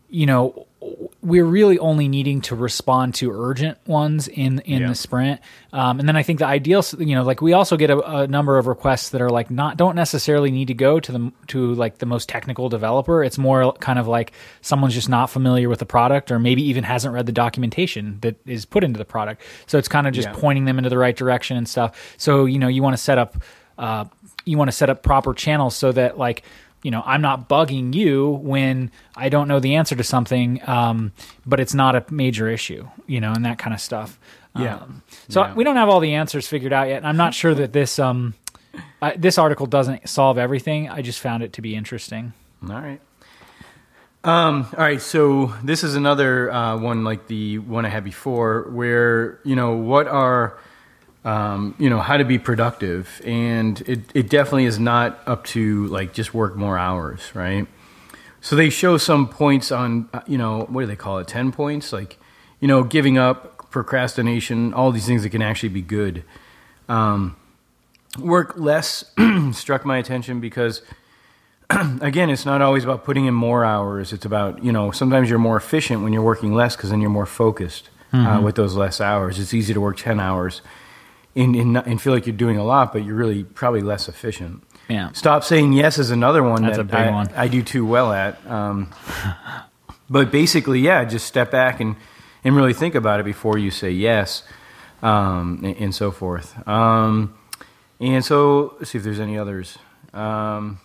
you 0.09 0.25
know, 0.27 0.67
we're 1.21 1.43
really 1.45 1.77
only 1.77 2.07
needing 2.07 2.39
to 2.39 2.55
respond 2.55 3.13
to 3.13 3.31
urgent 3.31 3.77
ones 3.85 4.27
in 4.29 4.59
in 4.59 4.81
Yeah. 4.81 4.87
the 4.87 4.95
sprint. 4.95 5.41
Um, 5.73 5.99
and 5.99 6.07
then 6.07 6.15
I 6.15 6.23
think 6.23 6.39
the 6.39 6.45
ideal, 6.45 6.83
you 6.97 7.15
know, 7.15 7.23
like 7.23 7.41
we 7.41 7.51
also 7.51 7.75
get 7.75 7.89
a, 7.89 7.99
a 8.21 8.27
number 8.27 8.57
of 8.57 8.65
requests 8.65 9.09
that 9.09 9.21
are 9.21 9.29
like 9.29 9.51
not 9.51 9.75
don't 9.75 9.95
necessarily 9.95 10.51
need 10.51 10.69
to 10.69 10.73
go 10.73 10.99
to 11.01 11.11
the 11.11 11.31
to 11.47 11.73
like 11.73 11.97
the 11.97 12.05
most 12.05 12.29
technical 12.29 12.69
developer. 12.69 13.23
It's 13.23 13.37
more 13.37 13.73
kind 13.73 13.99
of 13.99 14.07
like 14.07 14.31
someone's 14.61 14.93
just 14.93 15.09
not 15.09 15.29
familiar 15.29 15.67
with 15.67 15.79
the 15.79 15.85
product, 15.85 16.31
or 16.31 16.39
maybe 16.39 16.63
even 16.63 16.85
hasn't 16.85 17.13
read 17.13 17.25
the 17.25 17.33
documentation 17.33 18.19
that 18.21 18.35
is 18.47 18.63
put 18.65 18.83
into 18.85 18.97
the 18.97 19.05
product. 19.05 19.41
So 19.67 19.77
it's 19.77 19.89
kind 19.89 20.07
of 20.07 20.13
just 20.13 20.29
Yeah. 20.29 20.35
pointing 20.37 20.63
them 20.65 20.77
into 20.77 20.89
the 20.89 20.97
right 20.97 21.15
direction 21.15 21.57
and 21.57 21.67
stuff. 21.67 22.15
So 22.17 22.45
you 22.45 22.57
know, 22.57 22.69
you 22.69 22.81
want 22.81 22.93
to 22.95 23.01
set 23.01 23.17
up 23.17 23.35
uh, 23.77 24.05
you 24.45 24.57
want 24.57 24.69
to 24.69 24.75
set 24.75 24.89
up 24.89 25.03
proper 25.03 25.33
channels 25.33 25.75
so 25.75 25.91
that 25.91 26.17
like 26.17 26.43
you 26.83 26.91
know 26.91 27.03
i'm 27.05 27.21
not 27.21 27.47
bugging 27.49 27.93
you 27.93 28.29
when 28.41 28.89
i 29.15 29.29
don't 29.29 29.47
know 29.47 29.59
the 29.59 29.75
answer 29.75 29.95
to 29.95 30.03
something 30.03 30.61
um, 30.67 31.11
but 31.45 31.59
it's 31.59 31.73
not 31.73 31.95
a 31.95 32.03
major 32.09 32.47
issue 32.49 32.87
you 33.07 33.19
know 33.19 33.31
and 33.33 33.45
that 33.45 33.57
kind 33.59 33.73
of 33.73 33.81
stuff 33.81 34.19
Yeah. 34.55 34.75
um, 34.77 35.01
so 35.27 35.41
Yeah. 35.43 35.53
we 35.55 35.63
don't 35.63 35.75
have 35.77 35.89
all 35.89 35.99
the 35.99 36.13
answers 36.15 36.47
figured 36.47 36.73
out 36.73 36.87
yet 36.87 36.97
and 36.97 37.07
i'm 37.07 37.17
not 37.17 37.33
sure 37.33 37.53
that 37.55 37.73
this 37.73 37.99
um 37.99 38.33
this 39.17 39.37
article 39.37 39.65
doesn't 39.65 40.07
solve 40.07 40.37
everything 40.37 40.89
i 40.89 41.01
just 41.01 41.19
found 41.19 41.43
it 41.43 41.53
to 41.53 41.61
be 41.61 41.75
interesting 41.75 42.33
All 42.63 42.69
right. 42.81 43.01
Um, 44.21 44.67
all 44.73 44.83
right, 44.83 45.01
so 45.01 45.53
this 45.63 45.81
is 45.83 45.95
another 45.95 46.51
uh, 46.51 46.77
one 46.77 47.05
like 47.05 47.27
the 47.27 47.59
one 47.59 47.85
I 47.85 47.89
had 47.89 48.03
before, 48.03 48.63
where 48.69 49.39
you 49.45 49.55
know 49.55 49.77
what 49.77 50.09
are 50.09 50.59
um, 51.29 51.75
you 51.77 51.89
know 51.91 51.99
how 51.99 52.17
to 52.17 52.25
be 52.25 52.39
productive, 52.39 53.21
and 53.23 53.79
it 53.81 53.99
it 54.15 54.29
definitely 54.29 54.65
is 54.65 54.79
not 54.79 55.19
up 55.27 55.43
to 55.45 55.85
like 55.87 56.11
just 56.13 56.33
work 56.33 56.55
more 56.55 56.77
hours, 56.77 57.21
right? 57.35 57.67
So 58.41 58.55
they 58.55 58.71
show 58.71 58.97
some 58.97 59.27
points 59.27 59.71
on 59.71 60.09
uh, 60.11 60.21
you 60.25 60.39
know 60.39 60.65
what 60.69 60.81
do 60.81 60.87
they 60.87 60.95
call 60.95 61.19
it, 61.19 61.27
ten 61.27 61.51
points, 61.51 61.93
like 61.93 62.17
you 62.59 62.67
know 62.67 62.83
giving 62.83 63.19
up, 63.19 63.69
procrastination, 63.69 64.73
all 64.73 64.91
these 64.91 65.05
things 65.05 65.21
that 65.21 65.29
can 65.29 65.43
actually 65.43 65.69
be 65.69 65.83
good. 65.83 66.23
Um, 66.87 67.35
work 68.17 68.57
less 68.57 69.03
struck 69.51 69.85
my 69.85 69.99
attention 69.99 70.39
because 70.39 70.81
again, 71.69 72.31
it's 72.31 72.45
not 72.45 72.63
always 72.63 72.83
about 72.83 73.03
putting 73.03 73.27
in 73.27 73.35
more 73.35 73.63
hours. 73.63 74.13
It's 74.13 74.25
about, 74.25 74.63
you 74.63 74.71
know, 74.71 74.89
sometimes 74.89 75.29
you're 75.29 75.37
more 75.37 75.57
efficient 75.57 76.01
when 76.01 76.11
you're 76.11 76.23
working 76.23 76.55
less 76.55 76.75
because 76.75 76.89
then 76.89 77.01
you're 77.01 77.11
more 77.11 77.27
focused 77.27 77.89
uh, 78.11 78.41
with 78.43 78.55
those 78.55 78.75
less 78.75 78.99
hours. 78.99 79.37
It's 79.37 79.53
easy 79.53 79.75
to 79.75 79.79
work 79.79 79.97
10 79.97 80.19
hours 80.19 80.63
and, 81.35 81.55
and, 81.55 81.77
and 81.77 82.01
feel 82.01 82.13
like 82.13 82.25
you're 82.25 82.35
doing 82.35 82.57
a 82.57 82.63
lot, 82.63 82.91
but 82.93 83.03
you're 83.03 83.15
really 83.15 83.43
probably 83.43 83.81
less 83.81 84.07
efficient. 84.09 84.63
yeah 84.89 85.11
Stop 85.13 85.43
saying 85.43 85.73
yes 85.73 85.97
is 85.97 86.09
another 86.11 86.43
one 86.43 86.63
That's 86.63 86.77
that 86.77 86.81
a 86.81 86.85
big 86.85 86.95
I, 86.95 87.11
one. 87.11 87.29
I 87.35 87.47
do 87.47 87.61
too 87.63 87.85
well 87.85 88.11
at. 88.11 88.45
Um, 88.47 88.91
but 90.09 90.31
basically, 90.31 90.79
yeah, 90.79 91.05
just 91.05 91.25
step 91.25 91.51
back 91.51 91.79
and, 91.79 91.95
and 92.43 92.55
really 92.55 92.73
think 92.73 92.95
about 92.95 93.19
it 93.19 93.23
before 93.23 93.57
you 93.57 93.71
say 93.71 93.91
yes 93.91 94.43
um, 95.01 95.61
and, 95.63 95.77
and 95.77 95.95
so 95.95 96.11
forth. 96.11 96.67
Um, 96.67 97.35
and 97.99 98.23
so, 98.23 98.75
let's 98.79 98.91
see 98.91 98.97
if 98.97 99.03
there's 99.03 99.19
any 99.19 99.37
others. 99.37 99.77
Um, 100.13 100.79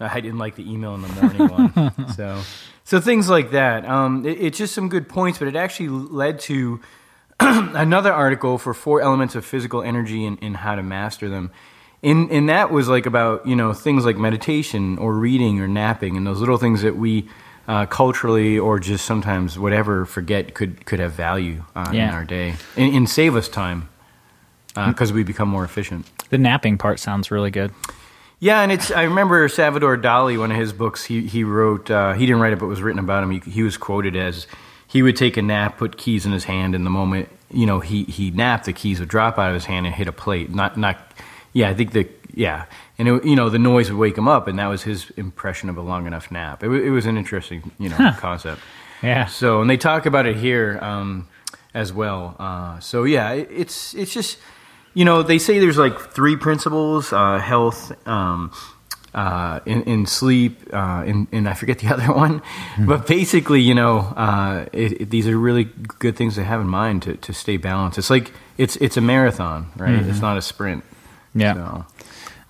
I 0.00 0.20
didn't 0.20 0.38
like 0.38 0.54
the 0.54 0.70
email 0.70 0.94
in 0.94 1.02
the 1.02 1.08
morning 1.08 1.48
one. 1.48 1.92
So, 2.16 2.42
so 2.84 3.00
things 3.00 3.28
like 3.28 3.50
that. 3.50 3.84
Um, 3.84 4.24
it, 4.24 4.40
it's 4.40 4.58
just 4.58 4.74
some 4.74 4.88
good 4.88 5.08
points, 5.08 5.38
but 5.38 5.48
it 5.48 5.56
actually 5.56 5.88
led 5.88 6.40
to 6.40 6.80
another 7.40 8.12
article 8.12 8.58
for 8.58 8.74
four 8.74 9.00
elements 9.00 9.34
of 9.34 9.44
physical 9.44 9.82
energy 9.82 10.24
and, 10.24 10.38
and 10.42 10.56
how 10.58 10.74
to 10.74 10.82
master 10.82 11.28
them. 11.28 11.50
And, 12.02 12.30
and 12.30 12.48
that 12.48 12.70
was 12.70 12.88
like 12.88 13.06
about, 13.06 13.46
you 13.46 13.56
know, 13.56 13.72
things 13.72 14.04
like 14.04 14.16
meditation 14.16 14.98
or 14.98 15.14
reading 15.14 15.60
or 15.60 15.68
napping 15.68 16.16
and 16.16 16.26
those 16.26 16.40
little 16.40 16.58
things 16.58 16.82
that 16.82 16.96
we 16.96 17.28
uh, 17.66 17.86
culturally 17.86 18.58
or 18.58 18.78
just 18.78 19.04
sometimes 19.04 19.58
whatever 19.58 20.04
forget 20.06 20.54
could, 20.54 20.86
could 20.86 21.00
have 21.00 21.12
value 21.12 21.64
uh, 21.74 21.90
in 21.92 22.00
our 22.00 22.24
day 22.24 22.54
and, 22.76 22.94
and 22.94 23.10
save 23.10 23.36
us 23.36 23.48
time 23.48 23.88
because 24.86 25.12
we 25.12 25.24
become 25.24 25.48
more 25.48 25.64
efficient. 25.64 26.06
the 26.30 26.38
napping 26.38 26.78
part 26.78 27.00
sounds 27.00 27.30
really 27.32 27.50
good 27.50 27.72
Yeah, 28.40 28.60
and 28.62 28.70
it's. 28.70 28.92
I 28.92 29.02
remember 29.02 29.48
Salvador 29.48 29.98
Dali, 29.98 30.38
one 30.38 30.52
of 30.52 30.56
his 30.56 30.72
books. 30.72 31.04
He 31.04 31.26
he 31.26 31.42
wrote. 31.42 31.90
Uh, 31.90 32.12
he 32.12 32.24
didn't 32.24 32.40
write 32.40 32.52
it, 32.52 32.60
but 32.60 32.66
it 32.66 32.68
was 32.68 32.80
written 32.80 33.00
about 33.00 33.24
him. 33.24 33.32
He, 33.32 33.50
he 33.50 33.62
was 33.64 33.76
quoted 33.76 34.14
as 34.14 34.46
he 34.88 35.02
would 35.02 35.16
take 35.16 35.36
a 35.36 35.42
nap, 35.42 35.78
put 35.78 35.96
keys 35.96 36.26
in 36.26 36.32
his 36.32 36.44
hand, 36.44 36.74
and 36.74 36.84
the 36.84 36.90
moment 36.90 37.28
you 37.52 37.66
know 37.66 37.78
he 37.78 38.02
he 38.04 38.32
napped, 38.32 38.64
the 38.64 38.72
keys 38.72 38.98
would 38.98 39.08
drop 39.08 39.38
out 39.38 39.50
of 39.50 39.54
his 39.54 39.66
hand 39.66 39.86
and 39.86 39.94
hit 39.94 40.08
a 40.08 40.12
plate. 40.12 40.50
Not 40.50 40.76
not. 40.76 40.98
Yeah, 41.52 41.68
I 41.68 41.74
think 41.74 41.92
the 41.92 42.08
yeah, 42.34 42.66
and 42.98 43.08
it, 43.08 43.24
you 43.24 43.36
know 43.36 43.50
the 43.50 43.58
noise 43.58 43.90
would 43.90 43.98
wake 43.98 44.16
him 44.18 44.26
up, 44.26 44.48
and 44.48 44.58
that 44.58 44.66
was 44.66 44.82
his 44.82 45.10
impression 45.16 45.68
of 45.68 45.76
a 45.76 45.82
long 45.82 46.06
enough 46.06 46.30
nap. 46.30 46.64
It, 46.64 46.70
it 46.70 46.90
was 46.90 47.06
an 47.06 47.16
interesting 47.16 47.70
you 47.78 47.90
know 47.90 48.12
concept. 48.18 48.60
yeah 49.02 49.26
So, 49.26 49.60
and 49.60 49.68
they 49.70 49.76
talk 49.76 50.06
about 50.06 50.26
it 50.26 50.36
here 50.36 50.78
um, 50.82 51.28
as 51.74 51.92
well. 51.92 52.34
Uh, 52.38 52.80
so, 52.80 53.04
yeah, 53.04 53.32
it, 53.32 53.48
it's 53.50 53.94
it's 53.94 54.12
just 54.12 54.38
you 54.94 55.04
know 55.04 55.22
they 55.22 55.38
say 55.38 55.58
there's 55.58 55.78
like 55.78 55.98
three 55.98 56.36
principles: 56.36 57.12
uh, 57.12 57.38
health, 57.38 57.92
um, 58.06 58.52
uh, 59.14 59.60
in, 59.66 59.82
in 59.84 60.06
sleep, 60.06 60.60
uh, 60.72 61.02
in, 61.06 61.26
in 61.32 61.46
I 61.46 61.54
forget 61.54 61.78
the 61.78 61.88
other 61.94 62.12
one, 62.12 62.42
but 62.86 63.06
basically, 63.06 63.60
you 63.60 63.74
know, 63.74 63.98
uh, 64.00 64.66
it, 64.72 65.00
it, 65.02 65.10
these 65.10 65.26
are 65.26 65.36
really 65.38 65.64
good 65.64 66.16
things 66.16 66.34
to 66.36 66.44
have 66.44 66.60
in 66.60 66.68
mind 66.68 67.02
to, 67.04 67.16
to 67.16 67.32
stay 67.32 67.56
balanced. 67.56 67.98
It's 67.98 68.10
like 68.10 68.32
it's 68.58 68.76
it's 68.76 68.96
a 68.96 69.00
marathon, 69.00 69.70
right? 69.76 69.94
It's 70.06 70.20
not 70.20 70.36
a 70.36 70.42
sprint. 70.42 70.84
Yeah. 71.34 71.54
So, 71.54 71.86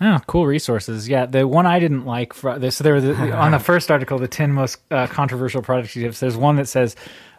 Oh, 0.01 0.19
cool 0.29 0.47
resources. 0.47 1.09
Yeah, 1.09 1.27
the 1.27 1.47
one 1.49 1.67
I 1.67 1.81
didn't 1.81 2.05
like 2.07 2.33
for 2.33 2.57
this, 2.57 2.79
there 2.79 2.95
was 2.95 3.03
the, 3.03 3.33
on 3.37 3.51
the 3.51 3.59
first 3.59 3.91
article, 3.91 4.17
the 4.19 4.29
ten 4.29 4.53
most 4.53 4.79
uh, 4.93 5.09
controversial 5.09 5.61
product 5.61 5.93
tips. 5.93 6.21
There's 6.21 6.37
one 6.37 6.55
that 6.57 6.69
says, 6.69 6.95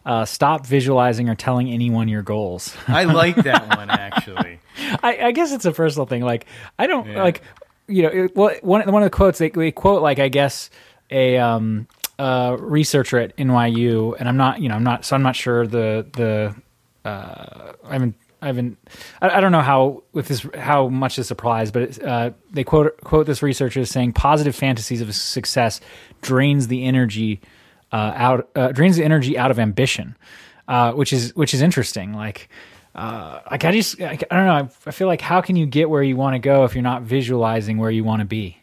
uh, 0.06 0.26
"Stop 0.26 0.66
visualizing 0.66 1.30
or 1.30 1.36
telling 1.36 1.70
anyone 1.70 2.10
your 2.10 2.22
goals." 2.22 2.76
I 2.88 3.06
like 3.06 3.38
that 3.38 3.78
one 3.78 3.90
actually. 3.90 4.60
I, 5.02 5.18
I 5.28 5.32
guess 5.32 5.54
it's 5.54 5.64
a 5.64 5.72
personal 5.72 6.06
thing. 6.06 6.22
Like 6.22 6.48
I 6.78 6.88
don't 6.88 7.08
Yeah. 7.08 7.24
like, 7.24 7.42
you 7.90 8.04
know, 8.04 8.10
it, 8.10 8.36
well, 8.36 8.56
one 8.62 8.90
one 8.92 9.04
of 9.04 9.12
the 9.12 9.16
quotes 9.16 9.40
they, 9.40 9.50
they 9.50 9.72
quote 9.72 10.02
like 10.02 10.20
I 10.20 10.30
guess 10.30 10.70
a 11.10 11.38
um 11.38 11.88
researcher 12.20 13.18
at 13.20 13.36
NYU, 13.38 14.16
and 14.20 14.28
I'm 14.28 14.38
not, 14.38 14.62
you 14.62 14.70
know, 14.70 14.76
I'm 14.76 14.84
not, 14.84 15.06
so 15.06 15.16
I'm 15.16 15.24
not 15.24 15.36
sure 15.36 15.66
the 15.66 16.06
the. 16.14 16.56
Uh, 17.06 17.74
I 17.86 17.94
haven't, 17.94 18.16
I 18.42 18.48
haven't, 18.48 18.78
I, 19.22 19.30
I 19.30 19.40
don't 19.40 19.54
know 19.54 19.62
how 19.62 20.04
with 20.12 20.28
this 20.28 20.46
how 20.54 20.90
much 20.90 21.16
this 21.16 21.32
applies, 21.32 21.72
but 21.72 22.04
uh, 22.04 22.32
they 22.52 22.64
quote 22.64 23.00
quote 23.02 23.26
this 23.26 23.42
researcher 23.42 23.80
as 23.80 23.90
saying 23.90 24.14
positive 24.14 24.56
fantasies 24.56 25.02
of 25.02 25.16
success 25.16 25.80
drains 26.22 26.68
the 26.68 26.84
energy 26.84 27.40
uh, 27.94 28.12
out, 28.16 28.50
uh, 28.56 28.72
drains 28.74 28.98
the 28.98 29.04
energy 29.04 29.38
out 29.38 29.50
of 29.50 29.60
ambition, 29.60 30.18
uh, 30.68 30.92
which 30.92 31.14
is 31.14 31.36
which 31.36 31.54
is 31.54 31.62
interesting. 31.62 32.14
Like. 32.14 32.50
Uh, 33.00 33.42
like 33.50 33.64
I 33.64 33.72
just, 33.72 34.02
I, 34.02 34.20
I 34.30 34.36
don't 34.36 34.46
know. 34.46 34.54
I, 34.54 34.70
I 34.86 34.92
feel 34.92 35.08
like 35.08 35.22
how 35.22 35.40
can 35.42 35.56
you 35.56 35.66
get 35.66 35.90
where 35.90 36.04
you 36.04 36.18
want 36.18 36.36
to 36.36 36.40
go 36.40 36.66
if 36.66 36.76
you're 36.76 36.82
not 36.82 37.04
visualizing 37.04 37.78
where 37.78 37.92
you 37.92 38.04
want 38.04 38.20
to 38.20 38.26
be? 38.26 38.58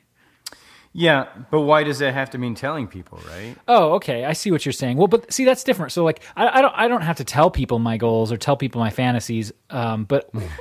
Yeah, 0.99 1.27
but 1.51 1.61
why 1.61 1.85
does 1.85 1.99
that 1.99 2.15
have 2.15 2.31
to 2.31 2.39
mean 2.39 2.55
telling 2.55 2.87
people, 2.87 3.21
right? 3.29 3.55
Oh, 3.69 3.95
okay. 3.95 4.25
I 4.25 4.33
see 4.33 4.51
what 4.51 4.65
you're 4.65 4.73
saying. 4.73 4.97
Well, 4.97 5.09
but 5.09 5.31
see, 5.31 5.45
that's 5.45 5.63
different. 5.63 5.93
So, 5.93 6.05
like, 6.05 6.23
I, 6.35 6.59
I 6.59 6.63
don't, 6.63 6.73
I 6.75 6.89
don't 6.89 7.03
have 7.03 7.17
to 7.17 7.25
tell 7.25 7.51
people 7.51 7.79
my 7.79 7.99
goals 7.99 8.33
or 8.33 8.39
tell 8.39 8.57
people 8.57 8.81
my 8.81 8.89
fantasies. 8.89 9.53
Um, 9.69 10.05
but, 10.05 10.31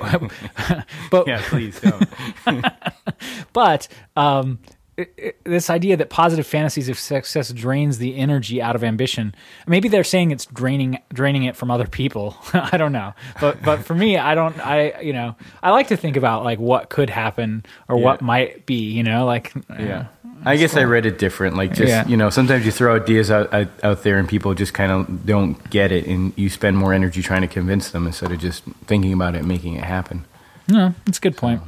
but 1.10 1.26
Yeah, 1.26 1.40
please 1.46 1.80
don't. 1.80 2.06
but 3.54 3.88
um, 4.14 4.58
it, 4.96 5.12
it- 5.16 5.44
this 5.44 5.68
idea 5.70 5.96
that 5.96 6.10
positive 6.10 6.46
fantasies 6.46 6.88
of 6.88 6.98
success 6.98 7.52
drains 7.52 7.98
the 7.98 8.16
energy 8.16 8.60
out 8.62 8.74
of 8.76 8.82
ambition. 8.82 9.34
Maybe 9.66 9.88
they're 9.88 10.04
saying 10.04 10.30
it's 10.30 10.46
draining 10.46 10.98
draining 11.12 11.44
it 11.44 11.54
from 11.56 11.70
other 11.70 11.86
people. 11.86 12.36
I 12.52 12.76
don't 12.76 12.92
know. 12.92 13.14
But 13.40 13.62
but 13.62 13.84
for 13.84 13.94
me, 13.94 14.16
I 14.18 14.34
don't. 14.34 14.58
I 14.64 15.00
you 15.00 15.12
know 15.12 15.36
I 15.62 15.70
like 15.70 15.88
to 15.88 15.96
think 15.96 16.16
about 16.16 16.44
like 16.44 16.58
what 16.58 16.88
could 16.88 17.10
happen 17.10 17.64
or 17.88 17.96
what 17.98 18.20
might 18.22 18.66
be. 18.66 18.90
You 18.90 19.02
know, 19.02 19.24
like 19.26 19.52
Yeah. 19.78 20.06
I 20.44 20.56
guess 20.56 20.76
I 20.76 20.84
read 20.84 21.06
it 21.06 21.18
different. 21.18 21.56
Like, 21.56 21.70
just, 21.74 21.88
Yeah. 21.88 22.06
you 22.06 22.16
know, 22.16 22.30
sometimes 22.30 22.64
you 22.64 22.70
throw 22.70 22.94
ideas 22.94 23.30
out, 23.32 23.52
out, 23.52 23.68
out 23.82 24.02
there 24.04 24.16
and 24.18 24.28
people 24.28 24.54
just 24.54 24.74
kind 24.74 24.92
of 24.92 25.26
don't 25.26 25.58
get 25.70 25.90
it, 25.90 26.06
and 26.06 26.32
you 26.36 26.50
spend 26.50 26.76
more 26.76 26.92
energy 26.92 27.20
trying 27.22 27.40
to 27.40 27.48
convince 27.48 27.90
them 27.90 28.06
instead 28.06 28.30
of 28.30 28.38
just 28.38 28.62
thinking 28.86 29.12
about 29.12 29.34
it 29.34 29.38
and 29.38 29.48
making 29.48 29.74
it 29.74 29.82
happen. 29.82 30.24
no, 30.68 30.94
that's 31.04 31.18
a 31.18 31.20
good 31.20 31.36
point. 31.36 31.62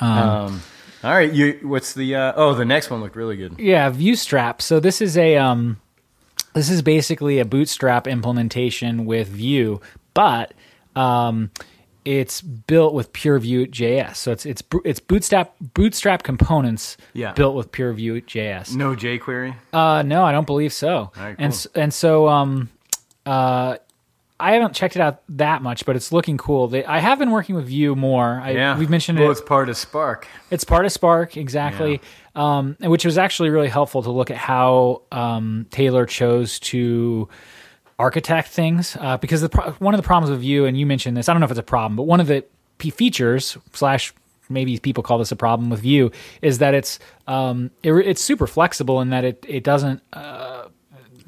Um, 0.00 0.62
all 1.04 1.12
right. 1.12 1.32
You, 1.32 1.58
what's 1.62 1.94
the, 1.94 2.14
uh, 2.14 2.32
oh, 2.36 2.54
the 2.54 2.64
next 2.64 2.90
one 2.90 3.00
looked 3.00 3.16
really 3.16 3.36
good. 3.36 3.58
Yeah, 3.58 3.90
VueStrap. 3.90 4.60
So 4.60 4.80
this 4.80 5.00
is 5.00 5.16
a 5.16 5.36
um, 5.36 5.80
this 6.54 6.68
is 6.70 6.82
basically 6.82 7.38
a 7.38 7.44
Bootstrap 7.44 8.06
implementation 8.06 9.04
with 9.06 9.28
Vue, 9.28 9.80
but 10.14 10.52
um, 10.96 11.50
it's 12.04 12.40
built 12.42 12.94
with 12.94 13.12
pure 13.12 13.38
Vue.js. 13.38 14.16
So 14.16 14.32
it's 14.32 14.44
it's 14.46 14.62
it's 14.84 15.00
Bootstrap 15.00 15.54
Bootstrap 15.74 16.22
components 16.22 16.96
Yeah. 17.12 17.32
built 17.32 17.54
with 17.56 17.70
pure 17.72 17.92
Vue.js. 17.92 18.74
No 18.74 18.94
jQuery? 18.96 19.54
Uh, 19.72 20.02
no, 20.02 20.24
I 20.24 20.32
don't 20.32 20.46
believe 20.46 20.72
so. 20.72 21.12
right, 21.16 21.28
And 21.38 21.38
cool. 21.38 21.46
s- 21.46 21.66
and 21.74 21.94
so 21.94 22.28
um, 22.28 22.68
uh. 23.26 23.76
I 24.40 24.52
haven't 24.52 24.74
checked 24.74 24.96
it 24.96 25.02
out 25.02 25.22
that 25.30 25.62
much, 25.62 25.84
but 25.84 25.96
it's 25.96 26.12
looking 26.12 26.38
cool. 26.38 26.68
They, 26.68 26.84
I 26.84 26.98
have 26.98 27.18
been 27.18 27.30
working 27.30 27.54
with 27.54 27.66
Vue 27.66 27.94
more. 27.94 28.40
I, 28.42 28.50
Yeah. 28.52 28.78
we've 28.78 28.90
mentioned 28.90 29.18
well, 29.18 29.28
it. 29.28 29.32
it's 29.32 29.40
part 29.40 29.68
of 29.68 29.76
Spark. 29.76 30.26
It's 30.50 30.64
part 30.64 30.84
of 30.86 30.92
Spark, 30.92 31.36
exactly. 31.36 32.00
Um, 32.34 32.76
which 32.80 33.04
was 33.04 33.18
actually 33.18 33.50
really 33.50 33.68
helpful 33.68 34.02
to 34.02 34.10
look 34.10 34.30
at 34.30 34.36
how 34.36 35.02
um, 35.12 35.66
Taylor 35.70 36.06
chose 36.06 36.58
to 36.60 37.28
architect 37.98 38.48
things. 38.48 38.96
Uh, 38.98 39.16
because 39.18 39.40
the 39.40 39.48
pro- 39.48 39.72
one 39.72 39.94
of 39.94 40.00
the 40.00 40.06
problems 40.06 40.30
with 40.30 40.40
Vue, 40.40 40.64
and 40.64 40.78
you 40.78 40.86
mentioned 40.86 41.16
this, 41.16 41.28
I 41.28 41.32
don't 41.32 41.40
know 41.40 41.44
if 41.46 41.50
it's 41.50 41.60
a 41.60 41.62
problem, 41.62 41.96
but 41.96 42.04
one 42.04 42.20
of 42.20 42.26
the 42.26 42.44
p- 42.78 42.90
features 42.90 43.58
slash 43.72 44.14
maybe 44.48 44.78
people 44.78 45.02
call 45.02 45.18
this 45.18 45.30
a 45.32 45.36
problem 45.36 45.70
with 45.70 45.80
Vue 45.80 46.10
is 46.42 46.58
that 46.58 46.74
it's 46.74 46.98
um, 47.26 47.70
it, 47.82 47.92
it's 47.92 48.22
super 48.22 48.46
flexible 48.46 49.00
in 49.00 49.10
that 49.10 49.24
it 49.24 49.44
it 49.48 49.64
doesn't. 49.64 50.02
Uh, 50.12 50.59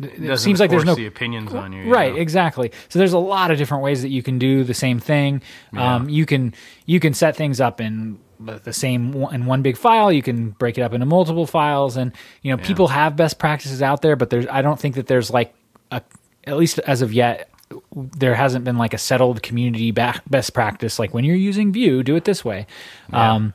It 0.03 0.39
seems 0.39 0.61
like 0.61 0.71
there's 0.71 0.85
no 0.85 0.95
the 0.95 1.07
opinions 1.07 1.53
on 1.55 1.73
you. 1.73 1.85
you 1.85 1.93
right 1.93 2.15
know? 2.15 2.21
exactly. 2.21 2.73
So 2.89 2.99
there's 2.99 3.13
a 3.13 3.19
lot 3.19 3.51
of 3.51 3.59
different 3.59 3.83
ways 3.83 4.03
that 4.03 4.09
you 4.09 4.23
can 4.23 4.39
do 4.39 4.65
the 4.65 4.75
same 4.75 4.99
thing. 4.99 5.43
Um, 5.75 6.09
you 6.09 6.27
can 6.27 6.55
you 6.87 7.01
can 7.01 7.15
set 7.15 7.37
things 7.37 7.61
up 7.61 7.81
in 7.81 8.19
the 8.41 8.73
same 8.73 9.15
in 9.33 9.47
one 9.47 9.63
big 9.63 9.77
file. 9.77 10.13
You 10.13 10.23
can 10.23 10.51
break 10.51 10.79
it 10.79 10.83
up 10.83 10.93
into 10.93 11.07
multiple 11.07 11.47
files. 11.47 11.97
And 11.97 12.13
you 12.43 12.55
know 12.55 12.63
people 12.63 12.89
have 12.89 13.17
best 13.17 13.39
practices 13.39 13.83
out 13.83 14.03
there 14.03 14.17
but 14.17 14.31
there's 14.31 14.47
i 14.49 14.63
don't 14.63 14.79
think 14.79 14.97
that 14.97 15.07
there's 15.07 15.31
like 15.31 15.55
a 15.91 16.03
at 16.45 16.57
least 16.57 16.79
as 16.81 17.03
of 17.03 17.13
yet 17.13 17.49
there 17.95 18.35
hasn't 18.35 18.65
been 18.65 18.77
like 18.77 18.95
a 18.95 18.99
settled 18.99 19.43
community 19.43 19.91
best 19.93 20.53
practice. 20.53 20.99
Like 20.99 21.15
when 21.15 21.25
you're 21.25 21.37
using 21.37 21.73
Vue 21.73 22.03
do 22.03 22.17
it 22.17 22.25
this 22.25 22.45
way. 22.45 22.67
Um 23.13 23.55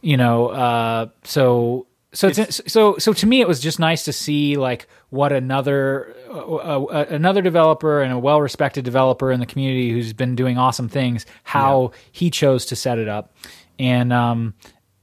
you 0.00 0.16
know 0.16 0.48
uh 0.48 1.08
so 1.24 1.86
so 2.14 2.28
it's, 2.28 2.60
so 2.72 2.96
so 2.98 3.12
to 3.12 3.26
me 3.26 3.40
it 3.40 3.48
was 3.48 3.60
just 3.60 3.78
nice 3.78 4.04
to 4.04 4.12
see 4.12 4.56
like 4.56 4.88
what 5.10 5.32
another 5.32 6.14
uh, 6.30 6.84
uh, 6.84 7.06
another 7.10 7.42
developer 7.42 8.00
and 8.02 8.12
a 8.12 8.18
well 8.18 8.40
respected 8.40 8.84
developer 8.84 9.30
in 9.30 9.40
the 9.40 9.46
community 9.46 9.90
who's 9.90 10.12
been 10.12 10.34
doing 10.34 10.56
awesome 10.56 10.88
things 10.88 11.26
how 11.42 11.90
he 12.12 12.30
chose 12.30 12.66
to 12.66 12.76
set 12.76 12.98
it 12.98 13.08
up. 13.08 13.34
And 13.78 14.12
um 14.12 14.54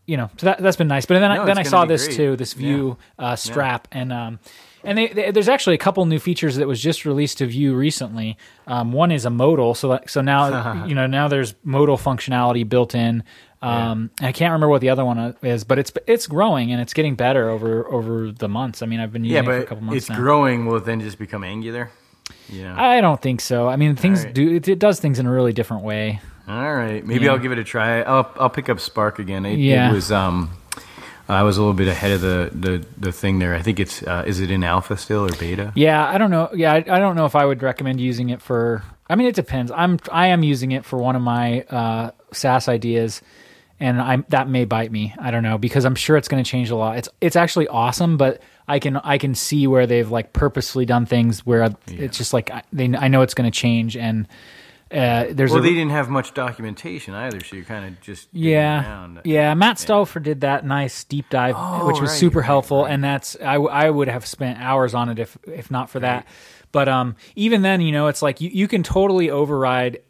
you 0.07 0.17
know 0.17 0.29
so 0.37 0.47
that 0.47 0.59
that's 0.59 0.77
been 0.77 0.87
nice. 0.87 1.05
But 1.05 1.19
then 1.19 1.35
No, 1.35 1.43
I, 1.43 1.45
then 1.45 1.57
I 1.57 1.63
saw 1.63 1.85
this 1.85 2.07
great. 2.07 2.17
too 2.17 2.35
this 2.35 2.53
Vue 2.53 2.97
uh, 3.19 3.35
strap. 3.35 3.87
And 3.91 4.11
um 4.11 4.39
and 4.83 4.97
they, 4.97 5.07
they, 5.09 5.31
there's 5.31 5.49
actually 5.49 5.75
a 5.75 5.79
couple 5.79 6.03
new 6.05 6.17
features 6.19 6.55
that 6.55 6.67
was 6.67 6.81
just 6.81 7.05
released 7.05 7.37
to 7.37 7.45
Vue 7.45 7.75
recently. 7.75 8.35
Um, 8.65 8.91
one 8.91 9.11
is 9.11 9.25
a 9.25 9.29
modal, 9.29 9.75
so 9.75 9.99
so 10.07 10.21
now 10.21 10.85
you 10.87 10.95
know 10.95 11.05
now 11.07 11.27
there's 11.27 11.53
modal 11.63 11.97
functionality 11.97 12.67
built 12.67 12.95
in. 12.95 13.23
Um, 13.61 14.09
and 14.19 14.27
I 14.27 14.31
can't 14.31 14.51
remember 14.51 14.69
what 14.69 14.81
the 14.81 14.89
other 14.89 15.05
one 15.05 15.35
is, 15.43 15.63
but 15.63 15.77
it's 15.77 15.91
it's 16.07 16.25
growing 16.27 16.71
and 16.71 16.81
it's 16.81 16.93
getting 16.93 17.15
better 17.15 17.49
over 17.49 17.85
over 17.91 18.31
the 18.31 18.47
months. 18.49 18.81
I 18.81 18.87
mean, 18.87 18.99
I've 18.99 19.13
been 19.13 19.23
using 19.23 19.35
Yeah, 19.35 19.51
it 19.51 19.55
for 19.57 19.57
a 19.57 19.65
couple 19.65 19.83
months 19.83 19.97
it's 19.97 20.09
now. 20.09 20.15
growing. 20.15 20.65
Will 20.65 20.77
it 20.77 20.85
then 20.85 20.99
just 20.99 21.19
become 21.19 21.43
Angular? 21.43 21.91
Yeah. 22.49 22.73
I 22.81 23.01
don't 23.01 23.21
think 23.21 23.39
so. 23.41 23.67
I 23.67 23.75
mean, 23.75 23.95
things 23.95 24.25
right. 24.25 24.33
do 24.33 24.55
it, 24.55 24.67
it 24.67 24.79
does 24.79 24.99
things 24.99 25.19
in 25.19 25.25
a 25.27 25.31
really 25.31 25.53
different 25.53 25.83
way. 25.83 26.21
All 26.47 26.73
right, 26.75 27.05
maybe 27.05 27.25
Yeah. 27.25 27.31
I'll 27.31 27.39
give 27.39 27.51
it 27.51 27.59
a 27.59 27.63
try. 27.63 28.01
I'll 28.01 28.31
I'll 28.39 28.49
pick 28.49 28.67
up 28.67 28.79
Spark 28.79 29.19
again. 29.19 29.45
It, 29.45 29.59
Yeah. 29.59 29.91
it 29.91 29.93
was 29.93 30.11
um, 30.11 30.49
I 31.29 31.43
was 31.43 31.57
a 31.57 31.61
little 31.61 31.75
bit 31.75 31.87
ahead 31.87 32.11
of 32.13 32.21
the 32.21 32.49
the, 32.51 32.85
the 32.97 33.11
thing 33.11 33.37
there. 33.39 33.53
I 33.53 33.61
think 33.61 33.79
it's 33.79 34.01
uh, 34.03 34.23
is 34.25 34.39
it 34.39 34.49
in 34.49 34.63
alpha 34.63 34.97
still 34.97 35.25
or 35.25 35.31
beta? 35.37 35.71
Yeah, 35.75 36.03
I 36.05 36.17
don't 36.17 36.31
know. 36.31 36.49
Yeah, 36.53 36.73
I, 36.73 36.77
I 36.77 36.99
don't 36.99 37.15
know 37.15 37.25
if 37.25 37.35
I 37.35 37.45
would 37.45 37.61
recommend 37.61 38.01
using 38.01 38.29
it 38.31 38.41
for. 38.41 38.83
I 39.09 39.15
mean, 39.15 39.27
it 39.27 39.35
depends. 39.35 39.71
I'm 39.71 39.99
I 40.11 40.27
am 40.27 40.41
using 40.43 40.71
it 40.71 40.83
for 40.83 40.97
one 40.97 41.15
of 41.15 41.21
my 41.21 41.61
uh, 41.63 42.11
SaaS 42.31 42.67
ideas, 42.67 43.21
and 43.81 43.99
I 44.01 44.17
that 44.29 44.47
may 44.47 44.63
bite 44.63 44.91
me. 44.91 45.13
I 45.19 45.31
don't 45.31 45.43
know 45.43 45.57
because 45.57 45.83
I'm 45.83 45.95
sure 45.95 46.15
it's 46.15 46.29
going 46.29 46.41
to 46.41 46.49
change 46.49 46.69
a 46.69 46.75
lot. 46.77 46.97
It's 46.97 47.09
it's 47.19 47.35
actually 47.35 47.67
awesome, 47.67 48.15
but 48.15 48.41
I 48.67 48.79
can 48.79 48.95
I 48.97 49.17
can 49.17 49.35
see 49.35 49.67
where 49.67 49.85
they've 49.87 50.09
like 50.09 50.31
purposely 50.31 50.85
done 50.85 51.05
things 51.05 51.45
where 51.45 51.75
it's 51.87 52.17
just 52.17 52.31
like 52.31 52.49
I, 52.51 52.63
they 52.71 52.85
I 52.95 53.09
know 53.09 53.21
it's 53.23 53.33
going 53.33 53.51
to 53.51 53.57
change 53.59 53.97
and. 53.97 54.27
Uh, 54.93 55.27
there's 55.31 55.51
Well, 55.51 55.61
a, 55.61 55.63
they 55.63 55.69
didn't 55.73 55.91
have 55.91 56.09
much 56.09 56.33
documentation 56.33 57.13
either, 57.13 57.39
so 57.41 57.55
you're 57.55 57.63
kind 57.63 57.85
of 57.85 58.01
just 58.01 58.27
yeah, 58.33 58.83
around. 58.83 59.21
yeah. 59.23 59.53
Matt 59.53 59.79
Stauffer 59.79 60.19
did 60.19 60.41
that 60.41 60.65
nice 60.65 61.05
deep 61.05 61.29
dive, 61.29 61.55
Oh, 61.57 61.87
which 61.87 62.01
was 62.01 62.09
right, 62.09 62.19
super 62.19 62.39
right, 62.39 62.45
helpful, 62.45 62.83
right. 62.83 62.91
and 62.91 63.01
that's 63.01 63.37
I, 63.41 63.55
I 63.55 63.89
would 63.89 64.09
have 64.09 64.25
spent 64.25 64.59
hours 64.59 64.93
on 64.93 65.07
it 65.07 65.17
if 65.17 65.37
if 65.47 65.71
not 65.71 65.89
for 65.89 66.01
that. 66.01 66.27
But 66.73 66.89
um, 66.89 67.15
even 67.37 67.61
then, 67.61 67.79
you 67.79 67.93
know, 67.93 68.07
it's 68.07 68.21
like 68.21 68.41
you, 68.41 68.49
you 68.49 68.67
can 68.67 68.83
totally 68.83 69.29
override 69.29 70.01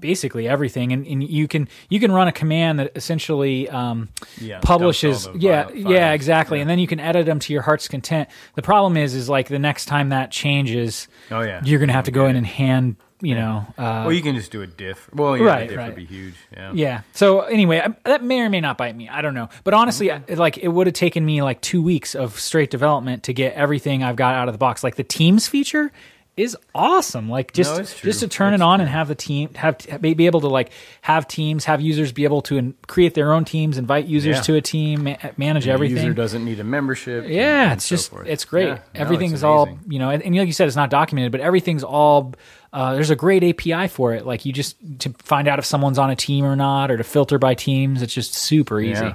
basically 0.00 0.48
everything, 0.48 0.92
and, 0.92 1.06
and 1.06 1.22
you 1.22 1.46
can 1.48 1.68
you 1.88 2.00
can 2.00 2.12
run 2.12 2.28
a 2.28 2.32
command 2.32 2.78
that 2.78 2.92
essentially 2.96 3.68
um, 3.68 4.08
Yeah, 4.40 4.60
publishes. 4.60 5.24
dumps 5.24 5.26
all 5.26 5.32
the 5.34 5.38
Yeah, 5.40 5.64
file- 5.64 5.76
yeah, 5.92 6.12
exactly, 6.12 6.60
and 6.60 6.68
then 6.70 6.78
you 6.78 6.86
can 6.86 7.00
edit 7.00 7.26
them 7.26 7.38
to 7.40 7.52
your 7.52 7.62
heart's 7.62 7.88
content. 7.88 8.28
The 8.54 8.62
problem 8.62 8.96
is, 8.96 9.14
is 9.14 9.28
like 9.28 9.48
the 9.48 9.58
next 9.58 9.86
time 9.86 10.10
that 10.10 10.30
changes, 10.30 11.08
Oh, 11.30 11.40
yeah. 11.42 11.60
you're 11.64 11.80
gonna 11.80 11.92
have 11.92 12.04
to 12.06 12.10
go 12.10 12.26
in 12.26 12.36
and 12.36 12.46
hand, 12.46 12.96
you 13.20 13.34
know. 13.34 13.64
Uh, 13.78 14.02
well, 14.06 14.12
you 14.12 14.22
can 14.22 14.34
just 14.34 14.50
do 14.50 14.62
a 14.62 14.66
diff. 14.66 15.08
Well, 15.14 15.36
yeah, 15.36 15.44
Right, 15.44 15.68
diff 15.68 15.78
right. 15.78 15.86
would 15.88 15.96
be 15.96 16.04
huge. 16.04 16.34
Yeah. 16.52 16.72
yeah. 16.74 17.00
So 17.12 17.40
anyway, 17.42 17.80
I, 17.80 17.94
that 18.08 18.22
may 18.24 18.40
or 18.40 18.50
may 18.50 18.60
not 18.60 18.76
bite 18.78 18.96
me. 18.96 19.08
I 19.08 19.22
don't 19.22 19.34
know. 19.34 19.48
But 19.64 19.74
honestly, 19.74 20.10
I- 20.10 20.22
like 20.30 20.58
it 20.58 20.68
would 20.68 20.86
have 20.88 20.94
taken 20.94 21.24
me 21.24 21.42
like 21.42 21.60
two 21.60 21.82
weeks 21.82 22.14
of 22.14 22.38
straight 22.40 22.70
development 22.70 23.22
to 23.24 23.32
get 23.32 23.54
everything 23.54 24.02
I've 24.02 24.16
got 24.16 24.34
out 24.34 24.48
of 24.48 24.54
the 24.54 24.58
box. 24.58 24.82
Like 24.82 24.96
the 24.96 25.04
Teams 25.04 25.46
feature 25.48 25.92
is 26.36 26.56
awesome. 26.74 27.28
Like 27.28 27.52
just 27.52 27.74
true. 27.98 28.08
just 28.10 28.20
to 28.20 28.28
turn 28.28 28.54
It's 28.54 28.60
it 28.62 28.64
on 28.64 28.80
and 28.80 28.88
have 28.88 29.08
the 29.08 29.14
team 29.14 29.52
have 29.54 29.76
be 30.00 30.14
be 30.14 30.24
able 30.26 30.40
to 30.40 30.48
like 30.48 30.70
have 31.02 31.28
teams, 31.28 31.66
have 31.66 31.80
users 31.82 32.10
be 32.10 32.24
able 32.24 32.40
to 32.42 32.56
in, 32.56 32.74
create 32.86 33.12
their 33.14 33.32
own 33.34 33.44
teams, 33.44 33.76
invite 33.76 34.06
users 34.06 34.36
Yeah. 34.36 34.42
to 34.42 34.54
a 34.54 34.60
team, 34.62 35.04
ma- 35.04 35.16
manage 35.36 35.66
The 35.66 35.72
everything. 35.72 35.96
user 35.98 36.14
doesn't 36.14 36.42
need 36.44 36.58
a 36.58 36.64
membership. 36.64 37.26
Yeah, 37.28 37.64
and 37.64 37.72
it's 37.74 37.88
just 37.88 38.12
it's 38.24 38.44
great. 38.46 38.64
Yeah, 38.68 38.74
no, 38.74 38.80
it's 38.92 39.00
everything's 39.00 39.44
all 39.44 39.78
you 39.86 39.98
know, 39.98 40.08
and, 40.08 40.22
and 40.22 40.34
like 40.34 40.46
you 40.46 40.52
said, 40.54 40.66
it's 40.68 40.76
not 40.76 40.88
documented, 40.90 41.32
but 41.32 41.40
everything's 41.42 41.84
all. 41.84 42.34
Uh, 42.72 42.94
there's 42.94 43.10
a 43.10 43.16
great 43.16 43.44
API 43.44 43.86
for 43.88 44.14
it. 44.14 44.24
Like 44.24 44.46
you 44.46 44.52
just 44.54 44.76
to 45.00 45.10
find 45.18 45.46
out 45.46 45.58
if 45.58 45.66
someone's 45.66 45.98
on 45.98 46.08
a 46.08 46.16
team 46.16 46.46
or 46.46 46.56
not, 46.56 46.90
or 46.90 46.96
to 46.96 47.04
filter 47.04 47.38
by 47.38 47.52
teams. 47.54 48.00
It's 48.00 48.14
just 48.14 48.32
super 48.32 48.80
easy. 48.80 49.04
Yeah. 49.04 49.14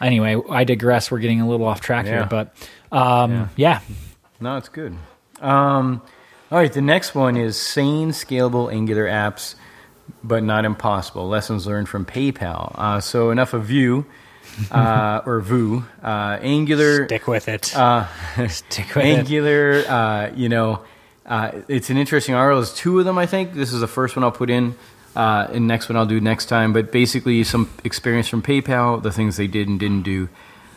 Anyway, 0.00 0.36
I 0.48 0.62
digress. 0.62 1.10
We're 1.10 1.18
getting 1.18 1.40
a 1.40 1.48
little 1.48 1.66
off 1.66 1.80
track 1.80 2.06
here, 2.06 2.26
but 2.30 2.54
um, 2.92 3.50
yeah. 3.56 3.80
No, 4.40 4.56
it's 4.58 4.68
good. 4.68 4.94
Um, 5.40 6.02
all 6.50 6.58
right, 6.58 6.72
the 6.72 6.80
next 6.80 7.14
one 7.14 7.36
is 7.36 7.56
sane, 7.60 8.10
scalable 8.10 8.72
Angular 8.72 9.06
apps, 9.06 9.54
but 10.22 10.42
not 10.42 10.64
impossible. 10.64 11.28
Lessons 11.28 11.66
learned 11.66 11.88
from 11.88 12.04
PayPal. 12.04 12.72
Uh, 12.76 13.00
so 13.00 13.30
enough 13.30 13.52
of 13.52 13.64
Vue. 13.64 14.06
uh, 14.70 15.22
or 15.26 15.40
Vue, 15.40 15.84
uh, 16.02 16.38
Angular, 16.40 17.06
Stick 17.06 17.26
with 17.26 17.48
it. 17.48 17.76
uh, 17.76 18.06
Stick 18.48 18.94
with 18.94 19.04
it. 19.04 19.18
Angular. 19.18 19.84
Uh, 19.88 20.30
you 20.34 20.48
know, 20.48 20.82
uh, 21.26 21.50
it's 21.68 21.90
an 21.90 21.96
interesting 21.96 22.34
article. 22.34 22.60
There's 22.62 22.72
two 22.74 22.98
of 23.00 23.04
them, 23.04 23.18
I 23.18 23.26
think. 23.26 23.52
This 23.54 23.72
is 23.72 23.80
the 23.80 23.88
first 23.88 24.14
one 24.16 24.22
I'll 24.24 24.30
put 24.32 24.48
in. 24.50 24.76
Uh, 25.16 25.48
and 25.50 25.66
next 25.66 25.88
one 25.88 25.96
I'll 25.96 26.06
do 26.06 26.20
next 26.20 26.46
time. 26.46 26.72
But 26.72 26.92
basically, 26.92 27.42
some 27.42 27.70
experience 27.84 28.28
from 28.28 28.42
PayPal, 28.42 29.02
the 29.02 29.10
things 29.10 29.36
they 29.36 29.46
did 29.46 29.66
and 29.66 29.80
didn't 29.80 30.02
do. 30.02 30.28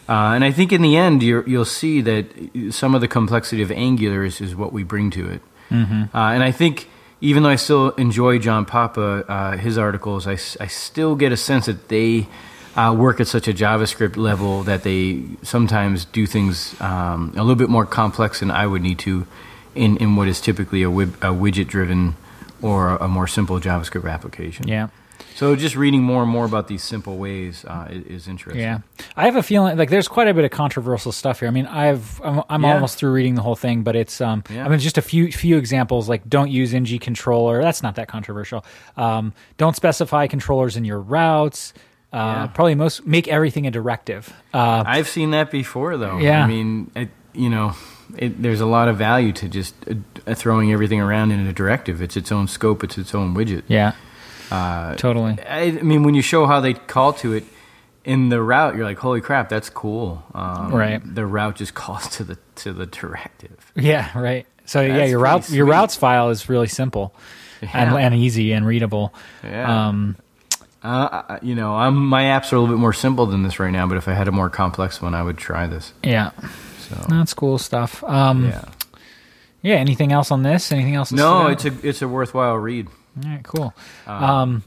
Uh, 0.08 0.32
and 0.34 0.44
I 0.44 0.52
think 0.52 0.72
in 0.72 0.82
the 0.82 0.98
end, 0.98 1.22
you're, 1.22 1.48
you'll 1.48 1.66
see 1.66 2.02
that 2.02 2.72
some 2.74 2.96
of 2.96 3.02
the 3.02 3.08
complexity 3.08 3.62
of 3.62 3.72
Angular 3.72 4.24
is, 4.24 4.42
is 4.42 4.56
what 4.56 4.74
we 4.74 4.84
bring 4.84 5.12
to 5.12 5.30
it. 5.30 5.42
Mm-hmm. 5.70 6.16
Uh, 6.16 6.32
and 6.32 6.44
I 6.44 6.52
think 6.52 6.88
even 7.22 7.44
though 7.44 7.50
I 7.50 7.58
still 7.58 7.90
enjoy 7.92 8.40
John 8.40 8.66
Papa, 8.66 9.26
uh, 9.28 9.58
his 9.58 9.78
articles, 9.78 10.28
I 10.28 10.36
still 10.36 11.16
get 11.16 11.32
a 11.32 11.38
sense 11.38 11.66
that 11.66 11.90
they 11.90 12.28
uh, 12.76 12.96
work 12.98 13.20
at 13.20 13.28
such 13.28 13.48
a 13.48 13.54
JavaScript 13.54 14.16
level 14.16 14.64
that 14.64 14.84
they 14.84 15.24
sometimes 15.44 16.06
do 16.06 16.26
things 16.26 16.80
um, 16.80 17.34
a 17.36 17.42
little 17.42 17.56
bit 17.56 17.70
more 17.70 17.86
complex 17.86 18.40
than 18.40 18.52
I 18.52 18.66
would 18.68 18.82
need 18.82 19.00
to 19.00 19.26
in, 19.76 19.98
in 19.98 20.16
what 20.16 20.28
is 20.28 20.40
typically 20.40 20.84
a, 20.84 20.90
wib- 20.90 21.16
a 21.16 21.34
widget 21.34 21.68
driven 21.68 22.16
or 22.62 22.96
a 22.98 23.08
more 23.08 23.28
simple 23.28 23.60
JavaScript 23.60 24.10
application. 24.10 24.68
yeah. 24.68 24.88
So 25.36 25.56
just 25.56 25.76
reading 25.76 26.02
more 26.04 26.22
and 26.22 26.32
more 26.32 26.46
about 26.46 26.68
these 26.68 26.84
simple 26.84 27.18
ways 27.18 27.64
uh, 27.66 27.88
is, 27.90 28.04
is 28.06 28.28
interesting. 28.28 28.62
Yeah, 28.62 28.80
I 29.16 29.26
have 29.26 29.36
a 29.36 29.44
feeling 29.44 29.78
like 29.78 29.90
there's 29.90 30.08
quite 30.08 30.28
a 30.28 30.34
bit 30.34 30.44
of 30.46 30.52
controversial 30.52 31.12
stuff 31.12 31.40
here. 31.40 31.48
I 31.48 31.52
mean, 31.52 31.66
I've 31.66 32.22
I'm, 32.22 32.44
I'm 32.50 32.64
Yeah. 32.64 32.74
almost 32.74 32.98
through 32.98 33.12
reading 33.12 33.36
the 33.36 33.42
whole 33.42 33.56
thing, 33.56 33.84
but 33.84 33.96
it's 33.96 34.20
um 34.22 34.44
Yeah. 34.50 34.66
I 34.66 34.70
mean 34.70 34.80
just 34.80 34.98
a 34.98 35.02
few 35.02 35.32
few 35.32 35.58
examples 35.58 36.10
like 36.10 36.28
don't 36.30 36.50
use 36.52 36.74
ng 36.74 37.00
controller. 37.00 37.62
That's 37.62 37.82
not 37.84 37.96
that 37.96 38.08
controversial. 38.08 38.66
Um, 38.98 39.34
don't 39.58 39.76
specify 39.76 40.28
controllers 40.28 40.76
in 40.78 40.84
your 40.86 41.00
routes. 41.00 41.74
Uh, 42.12 42.18
Yeah. 42.18 42.48
Probably 42.48 42.76
most 42.76 43.06
make 43.06 43.28
everything 43.28 43.68
a 43.68 43.72
directive. 43.72 44.34
Uh, 44.54 44.84
I've 44.86 45.08
seen 45.08 45.32
that 45.32 45.52
before, 45.52 45.96
though. 45.98 46.18
Yeah. 46.18 46.44
I 46.44 46.48
mean, 46.48 46.90
it, 46.96 47.10
you 47.34 47.50
know, 47.50 47.74
it, 48.18 48.42
there's 48.42 48.62
a 48.62 48.66
lot 48.66 48.88
of 48.88 48.98
value 48.98 49.32
to 49.34 49.48
just 49.48 49.76
uh, 49.88 50.34
throwing 50.34 50.72
everything 50.72 51.00
around 51.00 51.30
in 51.32 51.46
a 51.46 51.54
directive. 51.54 52.02
It's 52.02 52.18
its 52.18 52.32
own 52.32 52.48
scope. 52.48 52.84
It's 52.84 52.98
its 52.98 53.14
own 53.14 53.36
widget. 53.36 53.62
yeah, 53.68 53.92
Uh, 54.52 54.96
totally. 54.96 55.38
I, 55.42 55.62
I 55.64 55.72
mean, 55.72 56.04
when 56.04 56.16
you 56.16 56.22
show 56.22 56.46
how 56.46 56.60
they 56.60 56.74
call 56.74 57.14
to 57.14 57.34
it 57.34 57.44
in 58.06 58.30
the 58.30 58.42
route, 58.42 58.76
you're 58.76 58.86
like, 58.86 58.98
"Holy 59.00 59.22
crap, 59.22 59.50
that's 59.50 59.70
cool!" 59.70 60.24
Um, 60.34 60.72
Right. 60.74 61.02
The 61.04 61.26
route 61.26 61.56
just 61.58 61.74
calls 61.82 62.08
to 62.18 62.24
the 62.24 62.38
to 62.56 62.74
the 62.74 62.86
directive. 62.86 63.72
Yeah, 63.76 64.18
right. 64.18 64.46
So 64.66 64.82
yeah, 64.82 65.06
your 65.06 65.20
route 65.20 65.50
your 65.50 65.66
routes 65.66 65.96
file 65.96 66.30
is 66.30 66.48
really 66.50 66.68
simple 66.68 67.14
and, 67.62 67.92
Yeah. 67.92 67.98
and 67.98 68.16
easy 68.16 68.52
and 68.54 68.66
readable. 68.66 69.14
Yeah. 69.44 69.88
Um, 69.90 70.16
Uh, 70.82 71.40
you 71.42 71.56
know, 71.56 71.76
I'm, 71.76 71.96
my 72.08 72.24
apps 72.24 72.54
are 72.54 72.56
a 72.56 72.60
little 72.62 72.74
bit 72.76 72.80
more 72.80 72.94
simple 72.94 73.26
than 73.26 73.44
this 73.44 73.60
right 73.60 73.72
now, 73.72 73.86
but 73.86 73.98
if 73.98 74.08
I 74.08 74.14
had 74.14 74.28
a 74.30 74.32
more 74.32 74.50
complex 74.50 75.02
one, 75.02 75.14
I 75.14 75.22
would 75.22 75.38
try 75.38 75.68
this. 75.68 75.92
yeah, 76.04 76.32
So 76.88 76.96
that's 77.10 77.34
cool 77.34 77.58
stuff. 77.58 78.02
Um, 78.06 78.46
yeah. 78.46 78.64
yeah. 79.62 79.76
Anything 79.76 80.14
else 80.14 80.32
on 80.32 80.44
this? 80.44 80.72
Anything 80.72 80.96
else? 80.96 81.12
No, 81.12 81.48
it's 81.48 81.66
a 81.66 81.74
it's 81.84 82.02
a 82.02 82.08
worthwhile 82.08 82.56
read. 82.56 82.88
All 83.18 83.30
right, 83.30 83.44
cool. 83.44 83.74
Um, 84.06 84.64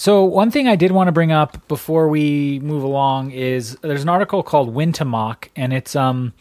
so 0.00 0.24
one 0.24 0.50
thing 0.50 0.66
I 0.66 0.76
did 0.76 0.92
want 0.92 1.08
to 1.08 1.12
bring 1.12 1.30
up 1.30 1.68
before 1.68 2.08
we 2.08 2.58
move 2.60 2.82
along 2.82 3.32
is 3.32 3.76
there's 3.82 4.02
an 4.02 4.08
article 4.08 4.42
called 4.42 4.72
"When 4.74 4.92
to 4.94 5.04
Mock," 5.04 5.50
and 5.54 5.72
it's 5.74 5.94
um, 5.94 6.32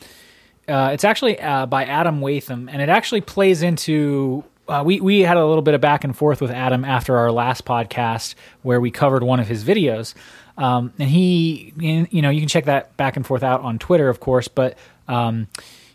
uh, 0.68 0.92
it's 0.94 1.04
actually 1.04 1.40
uh, 1.42 1.66
by 1.66 1.84
Adam 1.84 2.22
Wathan, 2.22 2.70
and 2.72 2.82
it 2.82 2.90
actually 2.90 3.22
plays 3.22 3.62
into. 3.62 4.44
Uh, 4.68 4.84
we 4.86 5.02
we 5.02 5.20
had 5.22 5.36
a 5.36 5.46
little 5.46 5.62
bit 5.62 5.74
of 5.74 5.82
back 5.82 6.04
and 6.04 6.16
forth 6.16 6.40
with 6.42 6.52
Adam 6.52 6.86
after 6.86 7.18
our 7.18 7.32
last 7.32 7.66
podcast 7.66 8.36
where 8.62 8.80
we 8.80 8.92
covered 8.92 9.24
one 9.24 9.42
of 9.42 9.48
his 9.48 9.66
videos, 9.66 10.14
um, 10.58 10.94
and 10.98 11.10
he, 11.10 11.74
you 11.78 12.22
know, 12.22 12.30
you 12.30 12.40
can 12.40 12.48
check 12.48 12.66
that 12.66 12.96
back 12.96 13.18
and 13.18 13.26
forth 13.28 13.44
out 13.44 13.62
on 13.62 13.78
Twitter, 13.78 14.10
of 14.10 14.20
course, 14.20 14.48
but. 14.48 14.78
Um, 15.08 15.48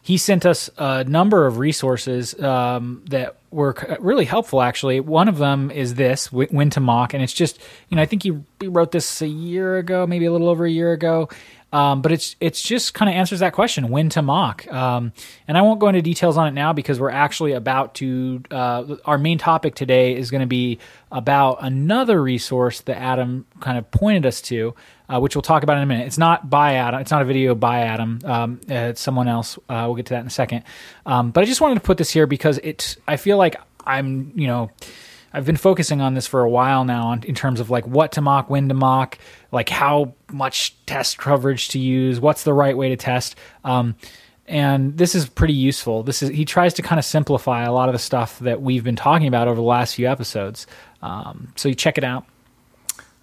he 0.04 0.18
sent 0.18 0.44
us 0.44 0.68
a 0.76 1.02
number 1.04 1.46
of 1.46 1.56
resources 1.56 2.38
um, 2.38 3.02
that 3.08 3.36
were 3.50 3.74
really 4.00 4.26
helpful. 4.26 4.60
Actually, 4.60 5.00
one 5.00 5.28
of 5.28 5.38
them 5.38 5.70
is 5.70 5.94
this 5.94 6.30
"When 6.30 6.68
to 6.70 6.80
Mock," 6.80 7.14
and 7.14 7.22
it's 7.22 7.32
just 7.32 7.58
you 7.88 7.96
know 7.96 8.02
I 8.02 8.06
think 8.06 8.22
he, 8.22 8.38
he 8.60 8.68
wrote 8.68 8.92
this 8.92 9.22
a 9.22 9.26
year 9.26 9.78
ago, 9.78 10.06
maybe 10.06 10.26
a 10.26 10.32
little 10.32 10.50
over 10.50 10.66
a 10.66 10.70
year 10.70 10.92
ago. 10.92 11.30
Um, 11.74 12.02
but 12.02 12.12
it's 12.12 12.36
it's 12.38 12.62
just 12.62 12.94
kind 12.94 13.08
of 13.08 13.16
answers 13.16 13.40
that 13.40 13.52
question: 13.52 13.88
when 13.88 14.08
to 14.10 14.22
mock. 14.22 14.64
Um, 14.72 15.12
and 15.48 15.58
I 15.58 15.62
won't 15.62 15.80
go 15.80 15.88
into 15.88 16.02
details 16.02 16.36
on 16.36 16.46
it 16.46 16.52
now 16.52 16.72
because 16.72 17.00
we're 17.00 17.10
actually 17.10 17.50
about 17.52 17.96
to. 17.96 18.42
Uh, 18.48 18.94
our 19.04 19.18
main 19.18 19.38
topic 19.38 19.74
today 19.74 20.16
is 20.16 20.30
going 20.30 20.40
to 20.40 20.46
be 20.46 20.78
about 21.10 21.58
another 21.62 22.22
resource 22.22 22.80
that 22.82 22.96
Adam 22.96 23.44
kind 23.58 23.76
of 23.76 23.90
pointed 23.90 24.24
us 24.24 24.40
to, 24.42 24.72
uh, 25.08 25.18
which 25.18 25.34
we'll 25.34 25.42
talk 25.42 25.64
about 25.64 25.76
in 25.76 25.82
a 25.82 25.86
minute. 25.86 26.06
It's 26.06 26.16
not 26.16 26.48
by 26.48 26.74
Adam. 26.74 27.00
It's 27.00 27.10
not 27.10 27.22
a 27.22 27.24
video 27.24 27.56
by 27.56 27.80
Adam. 27.80 28.20
Um, 28.24 28.60
it's 28.68 29.00
someone 29.00 29.26
else. 29.26 29.58
Uh, 29.68 29.82
we'll 29.86 29.96
get 29.96 30.06
to 30.06 30.14
that 30.14 30.20
in 30.20 30.28
a 30.28 30.30
second. 30.30 30.62
Um, 31.06 31.32
but 31.32 31.42
I 31.42 31.44
just 31.44 31.60
wanted 31.60 31.74
to 31.74 31.80
put 31.80 31.98
this 31.98 32.10
here 32.10 32.28
because 32.28 32.60
it's. 32.62 32.98
I 33.08 33.16
feel 33.16 33.36
like 33.36 33.56
I'm. 33.84 34.30
You 34.36 34.46
know. 34.46 34.70
I've 35.34 35.44
been 35.44 35.56
focusing 35.56 36.00
on 36.00 36.14
this 36.14 36.28
for 36.28 36.42
a 36.42 36.48
while 36.48 36.84
now 36.84 37.08
on, 37.08 37.24
in 37.24 37.34
terms 37.34 37.58
of 37.58 37.68
like 37.68 37.84
what 37.88 38.12
to 38.12 38.20
mock, 38.20 38.48
when 38.48 38.68
to 38.68 38.74
mock, 38.74 39.18
like 39.50 39.68
how 39.68 40.14
much 40.30 40.76
test 40.86 41.18
coverage 41.18 41.68
to 41.70 41.80
use, 41.80 42.20
what's 42.20 42.44
the 42.44 42.52
right 42.52 42.76
way 42.76 42.90
to 42.90 42.96
test. 42.96 43.34
Um, 43.64 43.96
and 44.46 44.96
this 44.96 45.16
is 45.16 45.28
pretty 45.28 45.54
useful. 45.54 46.04
This 46.04 46.22
is 46.22 46.28
he 46.30 46.44
tries 46.44 46.74
to 46.74 46.82
kind 46.82 47.00
of 47.00 47.04
simplify 47.04 47.64
a 47.64 47.72
lot 47.72 47.88
of 47.88 47.94
the 47.94 47.98
stuff 47.98 48.38
that 48.40 48.62
we've 48.62 48.84
been 48.84 48.94
talking 48.94 49.26
about 49.26 49.48
over 49.48 49.56
the 49.56 49.62
last 49.62 49.96
few 49.96 50.08
episodes. 50.08 50.68
Um, 51.02 51.52
so 51.56 51.68
you 51.68 51.74
check 51.74 51.98
it 51.98 52.04
out. 52.04 52.26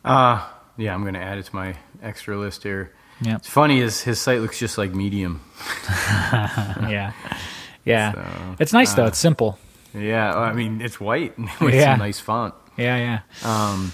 Uh, 0.03 0.45
yeah, 0.77 0.93
I'm 0.93 1.03
going 1.03 1.13
to 1.13 1.21
add 1.21 1.37
it 1.37 1.45
to 1.45 1.55
my 1.55 1.75
extra 2.03 2.37
list 2.37 2.63
here. 2.63 2.91
Yeah, 3.21 3.35
It's 3.35 3.47
funny 3.47 3.79
is 3.79 4.01
his 4.01 4.19
site 4.19 4.41
looks 4.41 4.59
just 4.59 4.77
like 4.77 4.93
Medium. 4.93 5.41
yeah, 6.33 7.13
yeah. 7.85 8.13
So, 8.13 8.55
it's 8.59 8.73
nice 8.73 8.93
though. 8.95 9.05
It's 9.05 9.19
simple. 9.19 9.57
Yeah, 9.93 10.33
I 10.33 10.53
mean 10.53 10.81
it's 10.81 10.99
white 10.99 11.37
with 11.61 11.73
Yeah. 11.73 11.93
some 11.93 11.99
nice 11.99 12.19
font. 12.19 12.53
Yeah, 12.77 12.97
yeah. 12.97 13.19
Um, 13.49 13.91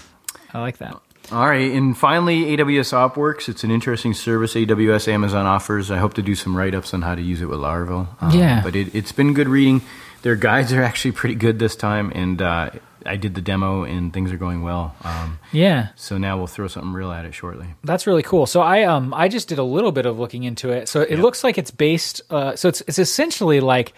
I 0.54 0.60
like 0.60 0.78
that. 0.78 0.96
all 1.32 1.46
right, 1.46 1.70
and 1.72 1.96
finally, 1.96 2.56
AWS 2.56 2.92
OpsWorks. 2.92 3.48
It's 3.48 3.64
an 3.64 3.70
interesting 3.70 4.14
service 4.14 4.54
AWS 4.54 5.08
Amazon 5.08 5.44
offers. 5.46 5.90
I 5.90 5.98
hope 5.98 6.14
to 6.14 6.22
do 6.22 6.34
some 6.34 6.56
write 6.56 6.74
ups 6.74 6.94
on 6.94 7.02
how 7.02 7.14
to 7.14 7.20
use 7.22 7.42
it 7.42 7.46
with 7.46 7.58
Laravel. 7.58 8.06
Um, 8.22 8.30
Yeah. 8.30 8.62
but 8.62 8.74
it, 8.76 8.94
it's 8.94 9.12
been 9.12 9.34
good 9.34 9.48
reading. 9.48 9.82
Their 10.22 10.36
guides 10.36 10.72
are 10.72 10.82
actually 10.88 11.12
pretty 11.12 11.34
good 11.34 11.58
this 11.58 11.76
time, 11.76 12.12
and 12.14 12.40
uh, 12.40 12.70
I 13.04 13.16
did 13.16 13.34
the 13.34 13.40
demo, 13.42 13.82
and 13.84 14.12
things 14.12 14.32
are 14.32 14.36
going 14.38 14.62
well. 14.62 14.94
Um, 15.02 15.38
Yeah. 15.52 15.88
so 15.96 16.16
now 16.16 16.38
we'll 16.38 16.46
throw 16.46 16.66
something 16.68 16.92
real 16.92 17.10
at 17.12 17.24
it 17.26 17.34
shortly. 17.34 17.66
That's 17.84 18.06
really 18.06 18.22
cool. 18.22 18.46
So 18.46 18.60
I 18.62 18.84
um 18.84 19.12
I 19.12 19.28
just 19.28 19.48
did 19.48 19.58
a 19.58 19.64
little 19.64 19.92
bit 19.92 20.06
of 20.06 20.18
looking 20.18 20.44
into 20.44 20.70
it. 20.70 20.88
So 20.88 21.02
it 21.02 21.18
looks 21.18 21.44
like 21.44 21.58
it's 21.58 21.70
based. 21.72 22.22
Uh, 22.30 22.56
so 22.56 22.68
it's 22.68 22.80
it's 22.82 22.98
essentially 22.98 23.60
like 23.60 23.92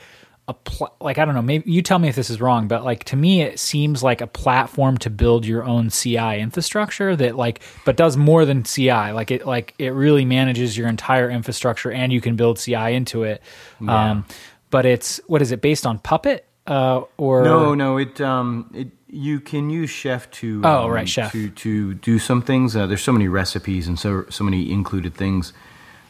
a 0.51 0.55
pl- 0.55 0.95
like 1.01 1.17
I 1.19 1.25
don't 1.25 1.35
know. 1.35 1.43
Maybe 1.43 1.71
you 1.71 1.81
tell 1.81 1.99
me 1.99 2.09
if 2.09 2.17
this 2.17 2.29
is 2.29 2.41
wrong, 2.41 2.67
but 2.69 2.85
like 2.85 3.05
to 3.05 3.17
me 3.17 3.41
it 3.43 3.59
seems 3.61 4.03
like 4.03 4.21
a 4.21 4.27
platform 4.27 4.99
to 4.99 5.09
build 5.11 5.47
your 5.47 5.65
own 5.65 5.91
CI 5.91 6.41
infrastructure 6.41 7.15
that 7.17 7.37
like 7.37 7.63
but 7.85 7.97
does 7.97 8.17
more 8.17 8.45
than 8.45 8.65
CI. 8.65 9.13
Like 9.13 9.31
it 9.31 9.47
like 9.47 9.75
it 9.79 9.91
really 9.91 10.25
manages 10.25 10.77
your 10.77 10.89
entire 10.89 11.31
infrastructure 11.31 11.91
and 11.93 12.13
you 12.13 12.21
can 12.21 12.35
build 12.37 12.59
CI 12.59 12.95
into 12.95 13.23
it. 13.23 13.41
Um, 13.89 14.25
but 14.71 14.87
it's 14.87 15.21
what 15.27 15.41
is 15.41 15.53
it 15.53 15.61
based 15.63 15.87
on 15.87 15.99
Puppet? 16.01 16.47
Uh, 16.67 17.03
or 17.17 17.43
No, 17.43 17.75
no, 17.75 17.97
it 17.97 18.21
um, 18.21 18.71
it 18.75 18.89
you 19.09 19.41
can 19.41 19.71
use 19.71 19.91
Chef 19.91 20.31
to 20.31 20.61
Oh, 20.65 20.85
um, 20.85 20.91
right, 20.91 21.09
Chef. 21.09 21.33
to 21.33 21.51
to 21.51 21.95
do 21.95 22.19
some 22.19 22.43
things. 22.43 22.77
Uh, 22.77 22.87
there's 22.87 23.03
so 23.03 23.13
many 23.13 23.29
recipes 23.29 23.89
and 23.89 23.99
so 23.99 24.25
so 24.29 24.45
many 24.45 24.71
included 24.71 25.15
things. 25.15 25.53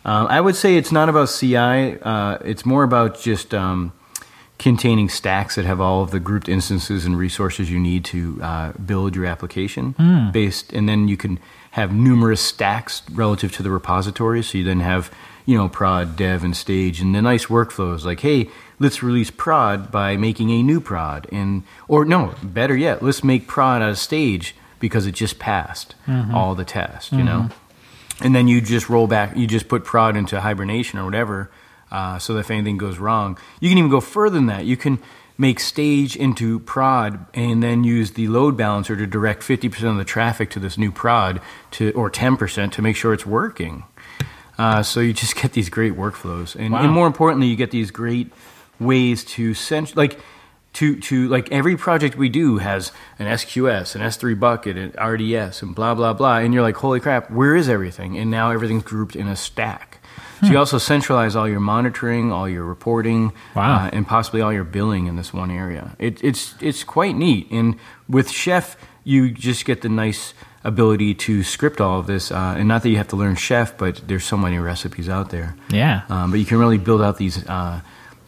Um, 0.04 0.26
I 0.28 0.40
would 0.40 0.56
say 0.56 0.76
it's 0.76 0.92
not 0.92 1.08
about 1.10 1.26
CI. 1.28 1.98
Uh, 2.00 2.38
it's 2.44 2.64
more 2.64 2.84
about 2.84 3.20
just 3.20 3.52
um, 3.52 3.92
containing 4.60 5.08
stacks 5.08 5.54
that 5.56 5.64
have 5.64 5.80
all 5.80 6.02
of 6.02 6.10
the 6.10 6.20
grouped 6.20 6.48
instances 6.48 7.04
and 7.06 7.18
resources 7.18 7.70
you 7.70 7.78
need 7.80 8.04
to 8.04 8.38
uh, 8.42 8.72
build 8.72 9.16
your 9.16 9.24
application 9.24 9.92
Hmm. 9.96 10.30
based, 10.30 10.72
and 10.72 10.86
then 10.88 11.08
you 11.08 11.16
can 11.16 11.38
have 11.72 11.92
numerous 11.92 12.40
stacks 12.40 13.02
relative 13.10 13.50
to 13.56 13.62
the 13.62 13.70
repositories. 13.70 14.50
So 14.50 14.58
you 14.58 14.64
then 14.64 14.80
have 14.80 15.10
you 15.46 15.56
know 15.56 15.68
prod, 15.68 16.14
dev, 16.14 16.44
and 16.44 16.54
stage, 16.56 17.00
and 17.00 17.14
the 17.14 17.22
nice 17.22 17.46
workflows 17.46 18.04
like 18.04 18.20
hey. 18.20 18.48
Let's 18.82 19.02
release 19.02 19.30
prod 19.30 19.90
by 19.92 20.16
making 20.16 20.48
a 20.52 20.62
new 20.62 20.80
prod, 20.80 21.26
and 21.30 21.64
or 21.86 22.06
no, 22.06 22.32
better 22.42 22.74
yet, 22.74 23.02
let's 23.02 23.22
make 23.22 23.46
prod 23.46 23.82
out 23.82 23.90
of 23.90 23.98
stage 23.98 24.54
because 24.78 25.06
it 25.06 25.12
just 25.14 25.38
passed 25.38 25.94
all 26.32 26.54
the 26.54 26.64
tests. 26.64 27.12
You 27.12 27.22
know, 27.22 27.50
and 28.22 28.34
then 28.34 28.48
you 28.48 28.62
just 28.62 28.88
roll 28.88 29.06
back 29.06 29.36
you 29.36 29.46
just 29.46 29.68
put 29.68 29.84
prod 29.84 30.16
into 30.16 30.40
hibernation 30.40 30.98
or 30.98 31.04
whatever 31.04 31.50
uh, 31.90 32.18
so 32.18 32.34
that 32.34 32.40
if 32.40 32.50
anything 32.50 32.78
goes 32.78 32.98
wrong 32.98 33.36
you 33.60 33.68
can 33.68 33.78
even 33.78 33.90
go 33.90 34.00
further 34.00 34.36
than 34.36 34.46
that. 34.46 34.64
You 34.64 34.76
can 34.76 34.98
make 35.38 35.58
stage 35.58 36.16
into 36.16 36.60
prod 36.60 37.24
and 37.32 37.62
then 37.62 37.82
use 37.82 38.10
the 38.12 38.28
load 38.28 38.56
balancer 38.58 38.94
to 38.94 39.06
direct 39.06 39.42
50% 39.42 39.82
of 39.90 39.96
the 39.96 40.04
traffic 40.04 40.50
to 40.50 40.58
this 40.60 40.76
new 40.76 40.92
prod 40.92 41.40
to 41.70 41.90
or 41.92 42.10
10% 42.10 42.72
to 42.72 42.82
make 42.82 42.94
sure 42.94 43.14
it's 43.14 43.24
working. 43.24 43.84
Uh, 44.58 44.82
so 44.82 45.00
you 45.00 45.12
just 45.14 45.36
get 45.42 45.52
these 45.52 45.70
great 45.70 45.94
workflows. 45.94 46.54
And, 46.54 46.72
Wow. 46.74 46.82
and 46.82 46.92
more 46.92 47.06
importantly 47.06 47.46
you 47.46 47.56
get 47.56 47.70
these 47.70 47.90
great 47.90 48.30
ways 48.78 49.24
to 49.24 49.54
send 49.54 49.96
like 49.96 50.18
to 50.74 50.98
to 51.00 51.28
like 51.28 51.50
every 51.50 51.76
project 51.76 52.16
we 52.16 52.28
do 52.28 52.58
has 52.58 52.92
an 53.18 53.26
SQS, 53.26 53.94
an 53.96 54.02
S3 54.02 54.38
bucket, 54.38 54.76
an 54.76 54.90
RDS, 55.02 55.62
and 55.62 55.74
blah 55.74 55.94
blah 55.94 56.12
blah. 56.12 56.38
And 56.38 56.54
you're 56.54 56.62
like, 56.62 56.76
holy 56.76 57.00
crap, 57.00 57.30
where 57.30 57.56
is 57.56 57.68
everything? 57.68 58.16
And 58.16 58.30
now 58.30 58.50
everything's 58.50 58.84
grouped 58.84 59.16
in 59.16 59.26
a 59.28 59.36
stack. 59.36 59.98
So 60.42 60.46
you 60.46 60.56
also 60.58 60.78
centralize 60.78 61.36
all 61.36 61.46
your 61.46 61.60
monitoring, 61.60 62.32
all 62.32 62.48
your 62.48 62.64
reporting, 62.64 63.32
Wow. 63.54 63.84
uh, 63.84 63.90
and 63.92 64.06
possibly 64.06 64.40
all 64.40 64.50
your 64.50 64.64
billing 64.64 65.06
in 65.06 65.16
this 65.16 65.34
one 65.34 65.50
area. 65.50 65.94
It, 65.98 66.24
it's 66.24 66.54
it's 66.62 66.82
quite 66.82 67.14
neat. 67.14 67.50
And 67.50 67.76
with 68.08 68.30
Chef, 68.30 68.76
you 69.04 69.30
just 69.30 69.66
get 69.66 69.82
the 69.82 69.90
nice 69.90 70.32
ability 70.64 71.14
to 71.14 71.42
script 71.42 71.78
all 71.78 71.98
of 72.00 72.06
this. 72.06 72.30
Uh, 72.32 72.54
and 72.56 72.68
not 72.68 72.82
that 72.82 72.88
you 72.88 72.96
have 72.96 73.08
to 73.08 73.16
learn 73.16 73.34
Chef, 73.36 73.76
but 73.76 74.00
there's 74.08 74.24
so 74.24 74.38
many 74.38 74.58
recipes 74.58 75.10
out 75.10 75.28
there. 75.28 75.56
Yeah. 75.68 76.02
Um, 76.08 76.30
but 76.30 76.40
you 76.40 76.46
can 76.46 76.58
really 76.58 76.78
build 76.78 77.02
out 77.02 77.18
these 77.18 77.46
uh, 77.46 77.82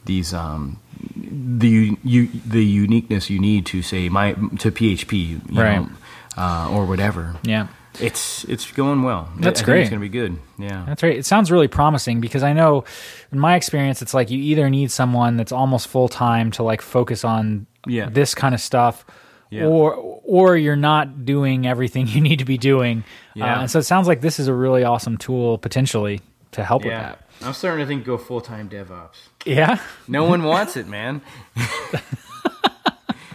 these 0.04 0.34
um, 0.34 0.78
the 1.16 1.96
you, 2.04 2.28
the 2.46 2.64
uniqueness 2.64 3.30
you 3.30 3.38
need 3.38 3.66
to 3.66 3.82
say 3.82 4.08
my 4.08 4.32
to 4.32 4.70
PHP, 4.70 5.12
you 5.28 5.40
Right. 5.50 5.80
know, 5.80 5.88
uh, 6.36 6.68
or 6.70 6.86
whatever. 6.86 7.36
yeah. 7.42 7.68
It's 8.00 8.44
it's 8.44 8.70
going 8.72 9.02
well. 9.02 9.28
That's 9.38 9.60
I 9.60 9.64
think 9.64 9.66
great. 9.66 9.80
It's 9.82 9.90
going 9.90 10.00
to 10.00 10.08
be 10.08 10.08
good. 10.08 10.38
Yeah. 10.58 10.84
That's 10.86 11.02
right. 11.02 11.14
It 11.14 11.26
sounds 11.26 11.50
really 11.52 11.68
promising 11.68 12.22
because 12.22 12.42
I 12.42 12.54
know 12.54 12.84
in 13.30 13.38
my 13.38 13.54
experience 13.54 14.00
it's 14.00 14.14
like 14.14 14.30
you 14.30 14.38
either 14.42 14.70
need 14.70 14.90
someone 14.90 15.36
that's 15.36 15.52
almost 15.52 15.88
full 15.88 16.08
time 16.08 16.50
to 16.52 16.62
like 16.62 16.80
focus 16.80 17.22
on 17.22 17.66
Yeah. 17.86 18.08
this 18.08 18.34
kind 18.34 18.54
of 18.54 18.62
stuff 18.62 19.04
Yeah. 19.50 19.66
or 19.66 19.92
or 20.24 20.56
you're 20.56 20.74
not 20.74 21.26
doing 21.26 21.66
everything 21.66 22.06
you 22.14 22.22
need 22.22 22.38
to 22.38 22.46
be 22.46 22.56
doing. 22.56 23.04
Yeah. 23.34 23.56
Uh, 23.56 23.60
and 23.62 23.70
so 23.70 23.78
it 23.78 23.82
sounds 23.82 24.08
like 24.08 24.22
this 24.22 24.40
is 24.40 24.48
a 24.48 24.54
really 24.54 24.84
awesome 24.84 25.18
tool 25.18 25.58
potentially 25.58 26.22
to 26.52 26.64
help 26.64 26.84
with 26.84 26.94
that. 26.94 27.18
I'm 27.40 27.52
starting 27.54 27.84
to 27.84 27.88
think 27.88 28.04
go 28.04 28.18
full 28.18 28.40
time 28.40 28.68
DevOps. 28.68 29.16
Yeah. 29.44 29.80
No 30.06 30.24
one 30.24 30.42
wants 30.42 30.76
it, 30.76 30.86
man. 30.86 31.22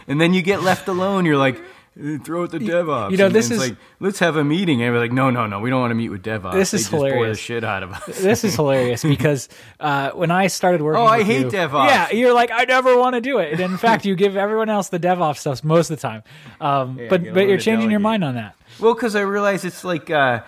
and 0.07 0.19
then 0.21 0.33
you 0.33 0.41
get 0.41 0.61
left 0.63 0.87
alone. 0.87 1.25
You're 1.25 1.37
like, 1.37 1.57
"Uh, 1.99 2.17
throw 2.23 2.43
it 2.43 2.51
to 2.51 2.59
DevOps. 2.59 3.11
you 3.11 3.17
know, 3.17 3.25
And 3.25 3.35
this 3.35 3.51
is- 3.51 3.59
like, 3.59 3.75
let's 3.99 4.19
have 4.19 4.37
a 4.37 4.43
meeting. 4.43 4.81
And 4.81 4.93
we're 4.93 4.99
like, 5.01 5.11
no, 5.11 5.29
no, 5.29 5.47
no, 5.47 5.59
we 5.59 5.69
don't 5.69 5.81
want 5.81 5.91
to 5.91 5.95
meet 5.95 6.09
with 6.09 6.23
DevOps. 6.23 6.53
This 6.53 6.71
They 6.71 6.77
is 6.77 6.81
just 6.83 6.91
bore 6.91 7.01
the 7.01 7.07
hilarious. 7.15 7.39
shit 7.39 7.63
out 7.65 7.83
of 7.83 7.91
us. 7.91 8.05
This 8.05 8.43
is 8.45 8.55
hilarious 8.55 9.03
because 9.15 9.49
uh, 9.79 10.11
when 10.11 10.31
I 10.31 10.47
started 10.47 10.81
working, 10.81 11.01
Oh, 11.01 11.05
I 11.05 11.17
with 11.19 11.27
hate 11.27 11.41
you- 11.41 11.49
DevOps. 11.51 11.87
Yeah, 11.89 12.11
you're 12.11 12.33
like, 12.33 12.51
I 12.53 12.63
never 12.63 12.97
want 12.97 13.15
to 13.15 13.21
do 13.21 13.39
it. 13.39 13.51
And 13.51 13.59
in 13.59 13.77
fact, 13.77 14.05
you 14.05 14.15
give 14.15 14.37
everyone 14.37 14.69
else 14.69 14.87
the 14.89 14.99
DevOps 14.99 15.37
stuff 15.39 15.63
most 15.63 15.89
of 15.89 15.97
the 15.99 16.01
time. 16.01 16.23
Um, 16.61 16.97
Yeah, 16.99 17.07
but 17.09 17.25
you 17.25 17.33
but 17.33 17.47
you're 17.47 17.57
changing 17.57 17.91
your 17.91 17.99
mind 17.99 18.23
on 18.23 18.35
that. 18.35 18.55
Well, 18.79 18.93
because 18.93 19.15
I 19.15 19.21
realize 19.21 19.65
it's 19.65 19.83
like 19.83 20.09
uh, 20.09 20.41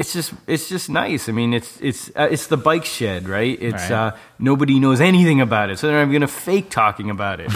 it's 0.00 0.14
just 0.14 0.32
it's 0.46 0.66
just 0.70 0.88
nice. 0.88 1.28
I 1.28 1.32
mean, 1.32 1.52
it's 1.52 1.78
it's 1.82 2.08
uh, 2.16 2.26
it's 2.30 2.46
the 2.46 2.56
bike 2.56 2.86
shed, 2.86 3.28
right? 3.28 3.56
It's 3.60 3.90
Right. 3.90 3.90
Uh, 3.90 4.16
nobody 4.38 4.80
knows 4.80 4.98
anything 4.98 5.42
about 5.42 5.68
it, 5.68 5.78
so 5.78 5.88
then 5.88 5.96
I'm 5.96 6.10
gonna 6.10 6.26
fake 6.26 6.70
talking 6.70 7.10
about 7.10 7.38
it, 7.38 7.52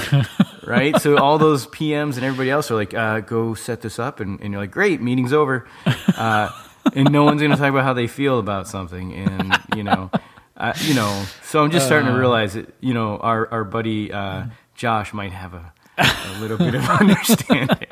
right? 0.67 0.95
So 1.01 1.17
all 1.17 1.39
those 1.39 1.67
PMs 1.69 2.17
and 2.17 2.25
everybody 2.25 2.51
else 2.51 2.71
are 2.71 2.75
like, 2.75 2.93
uh, 2.93 3.21
"Go 3.21 3.55
set 3.55 3.81
this 3.81 3.99
up," 3.99 4.21
and, 4.21 4.39
and 4.43 4.53
you're 4.53 4.61
like, 4.61 4.73
"Great, 4.73 5.01
meeting's 5.01 5.33
over," 5.33 5.67
uh, 6.19 6.51
and 6.95 7.11
no 7.11 7.25
one's 7.25 7.41
gonna 7.41 7.57
talk 7.57 7.71
about 7.71 7.85
how 7.85 7.95
they 7.95 8.09
feel 8.09 8.39
about 8.39 8.69
something, 8.69 9.15
and 9.15 9.59
you 9.75 9.83
know. 9.83 10.11
Uh, 10.57 10.73
you 10.83 10.95
know, 10.95 11.25
so 11.43 11.65
I'm 11.65 11.73
just 11.73 11.85
starting 11.87 12.07
to 12.13 12.17
realize 12.17 12.55
that 12.55 12.73
you 12.81 12.95
know 12.95 13.17
our 13.17 13.51
our 13.51 13.65
buddy 13.65 14.13
uh, 14.13 14.45
Josh 14.77 15.13
might 15.13 15.33
have 15.33 15.53
a, 15.53 15.73
a 15.99 16.39
little 16.41 16.59
bit 16.59 16.75
of 16.77 16.89
understanding. 17.01 17.89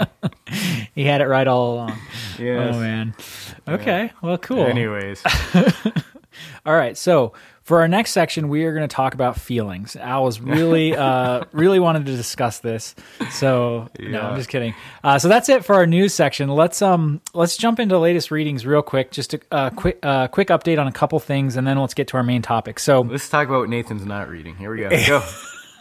He 0.95 1.05
had 1.05 1.21
it 1.21 1.27
right 1.27 1.47
all 1.47 1.75
along. 1.75 1.99
Yes. 2.39 2.75
Oh 2.75 2.81
man. 2.81 3.15
Okay. 3.69 4.11
Well, 4.23 4.39
cool. 4.39 4.65
Anyways, 4.65 5.23
All 6.67 6.75
right. 6.75 6.97
So 6.97 7.35
for 7.63 7.81
our 7.81 7.89
next 7.89 8.13
section, 8.13 8.49
we 8.49 8.65
are 8.65 8.73
going 8.75 8.89
to 8.89 8.93
talk 8.93 9.13
about 9.15 9.39
feelings. 9.39 9.97
Al 9.97 10.25
was 10.25 10.41
really, 10.41 10.97
uh, 10.97 11.45
really 11.53 11.79
wanted 11.79 12.07
to 12.07 12.17
discuss 12.17 12.61
this. 12.61 12.95
So 13.31 13.91
no, 14.01 14.09
Yeah. 14.09 14.29
I'm 14.31 14.37
just 14.37 14.49
kidding. 14.49 14.75
Uh, 15.05 15.19
so 15.19 15.29
that's 15.29 15.49
it 15.51 15.65
for 15.65 15.75
our 15.75 15.87
news 15.87 16.15
section. 16.15 16.49
Let's 16.49 16.81
um, 16.81 17.21
let's 17.35 17.57
jump 17.59 17.79
into 17.79 17.99
latest 17.99 18.31
readings 18.31 18.65
real 18.65 18.83
quick. 18.83 19.11
Just 19.11 19.35
a 19.35 19.41
uh, 19.53 19.71
quick, 19.71 19.99
uh, 20.03 20.29
quick 20.29 20.49
update 20.49 20.81
on 20.81 20.87
a 20.89 20.93
couple 20.93 21.21
things, 21.21 21.57
and 21.57 21.67
then 21.67 21.79
let's 21.79 21.95
get 21.95 22.09
to 22.09 22.17
our 22.17 22.23
main 22.25 22.41
topic. 22.43 22.79
So 22.79 23.03
Let's 23.03 23.29
talk 23.29 23.47
about 23.47 23.61
what 23.61 23.69
Nathan's 23.69 24.07
not 24.07 24.29
reading. 24.31 24.57
Here 24.57 24.71
we 24.75 24.81
go. 24.81 24.89
Go. 25.07 25.23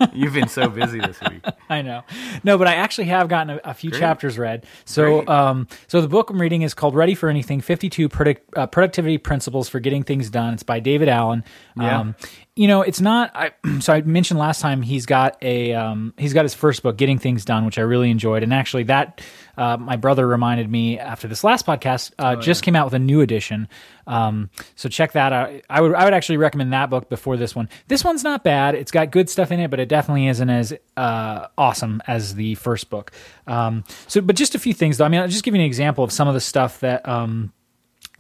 You've 0.14 0.34
been 0.34 0.48
so 0.48 0.70
busy 0.70 1.00
this 1.00 1.20
week. 1.30 1.44
I 1.70 1.82
know. 1.82 2.04
No, 2.44 2.58
but 2.58 2.68
I 2.68 2.76
actually 2.76 3.06
have 3.06 3.28
gotten 3.28 3.52
a, 3.52 3.70
a 3.72 3.74
few 3.74 3.92
Great. 3.92 4.00
chapters 4.00 4.38
read. 4.38 4.66
So, 4.86 5.28
um, 5.28 5.68
so 5.88 6.02
the 6.02 6.08
book 6.08 6.30
I'm 6.30 6.40
reading 6.40 6.62
is 6.62 6.74
called 6.74 6.96
"Ready 6.96 7.16
for 7.16 7.30
Anything: 7.30 7.62
52 7.62 8.10
Product, 8.10 8.58
uh, 8.58 8.68
Productivity 8.68 9.18
Principles 9.18 9.70
for 9.70 9.80
Getting 9.80 10.04
Things 10.04 10.30
Done." 10.30 10.54
It's 10.54 10.64
by 10.64 10.80
David 10.80 11.10
Allen. 11.10 11.44
Yeah. 11.78 12.00
Um, 12.00 12.16
you 12.56 12.68
know, 12.68 12.82
it's 12.82 13.00
not. 13.00 13.32
I 13.34 13.52
so 13.80 13.94
I 13.94 14.02
mentioned 14.02 14.40
last 14.40 14.62
time 14.62 14.82
he's 14.82 15.06
got 15.06 15.38
a 15.42 15.74
um, 15.74 16.14
he's 16.18 16.34
got 16.34 16.44
his 16.44 16.54
first 16.54 16.84
book, 16.84 16.98
Getting 16.98 17.18
Things 17.18 17.46
Done, 17.46 17.66
which 17.66 17.80
I 17.80 17.84
really 17.84 18.12
enjoyed, 18.12 18.44
and 18.44 18.54
actually 18.54 18.84
that 18.84 19.22
uh, 19.58 19.78
my 19.78 19.96
brother 19.96 20.28
reminded 20.28 20.70
me 20.70 21.00
after 21.00 21.28
this 21.28 21.44
last 21.44 21.66
podcast 21.66 22.12
uh, 22.20 22.36
just 22.36 22.64
came 22.64 22.76
out 22.76 22.86
with 22.86 22.94
a 22.94 23.00
new 23.00 23.22
edition. 23.22 23.70
Um, 24.06 24.50
so 24.76 24.90
check 24.90 25.14
that 25.14 25.32
out. 25.32 25.62
I 25.70 25.80
would 25.80 25.96
I 25.96 26.04
would 26.04 26.14
actually 26.14 26.38
recommend 26.38 26.74
that 26.74 26.90
book 26.90 27.08
before 27.08 27.38
this 27.38 27.56
one. 27.56 27.70
This 27.88 28.04
one's 28.04 28.24
not 28.24 28.44
bad. 28.44 28.76
It's 28.76 28.92
got 28.92 29.12
good 29.12 29.30
stuff 29.30 29.52
in 29.52 29.62
it, 29.62 29.72
but 29.72 29.80
it 29.80 29.88
definitely 29.88 30.28
isn't 30.28 30.50
as 30.50 30.74
uh, 30.98 31.48
awesome 31.58 32.02
as 32.06 32.36
the 32.36 32.56
first 32.56 32.90
book. 32.90 33.12
Um, 33.48 33.86
so, 34.08 34.20
but 34.20 34.36
just 34.36 34.56
a 34.56 34.60
few 34.60 34.74
things 34.74 34.98
though. 34.98 35.06
I 35.06 35.08
mean, 35.08 35.22
I'll 35.22 35.30
just 35.30 35.46
give 35.46 35.56
you 35.56 35.62
an 35.62 35.66
example 35.66 36.04
of 36.04 36.12
some 36.12 36.28
of 36.28 36.34
the 36.34 36.42
stuff 36.42 36.82
that. 36.82 37.08
Um, 37.08 37.54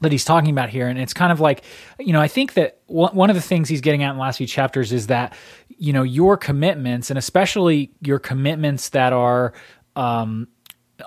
that 0.01 0.11
he's 0.11 0.25
talking 0.25 0.49
about 0.49 0.69
here. 0.69 0.87
And 0.87 0.99
it's 0.99 1.13
kind 1.13 1.31
of 1.31 1.39
like, 1.39 1.63
you 1.99 2.13
know, 2.13 2.21
I 2.21 2.27
think 2.27 2.53
that 2.53 2.79
one 2.87 3.15
one 3.15 3.29
of 3.29 3.35
the 3.35 3.41
things 3.41 3.69
he's 3.69 3.81
getting 3.81 4.03
at 4.03 4.11
in 4.11 4.15
the 4.17 4.21
last 4.21 4.37
few 4.37 4.47
chapters 4.47 4.91
is 4.91 5.07
that, 5.07 5.33
you 5.69 5.93
know, 5.93 6.03
your 6.03 6.37
commitments 6.37 7.09
and 7.09 7.17
especially 7.17 7.91
your 8.01 8.19
commitments 8.19 8.89
that 8.89 9.13
are 9.13 9.53
um, 9.95 10.47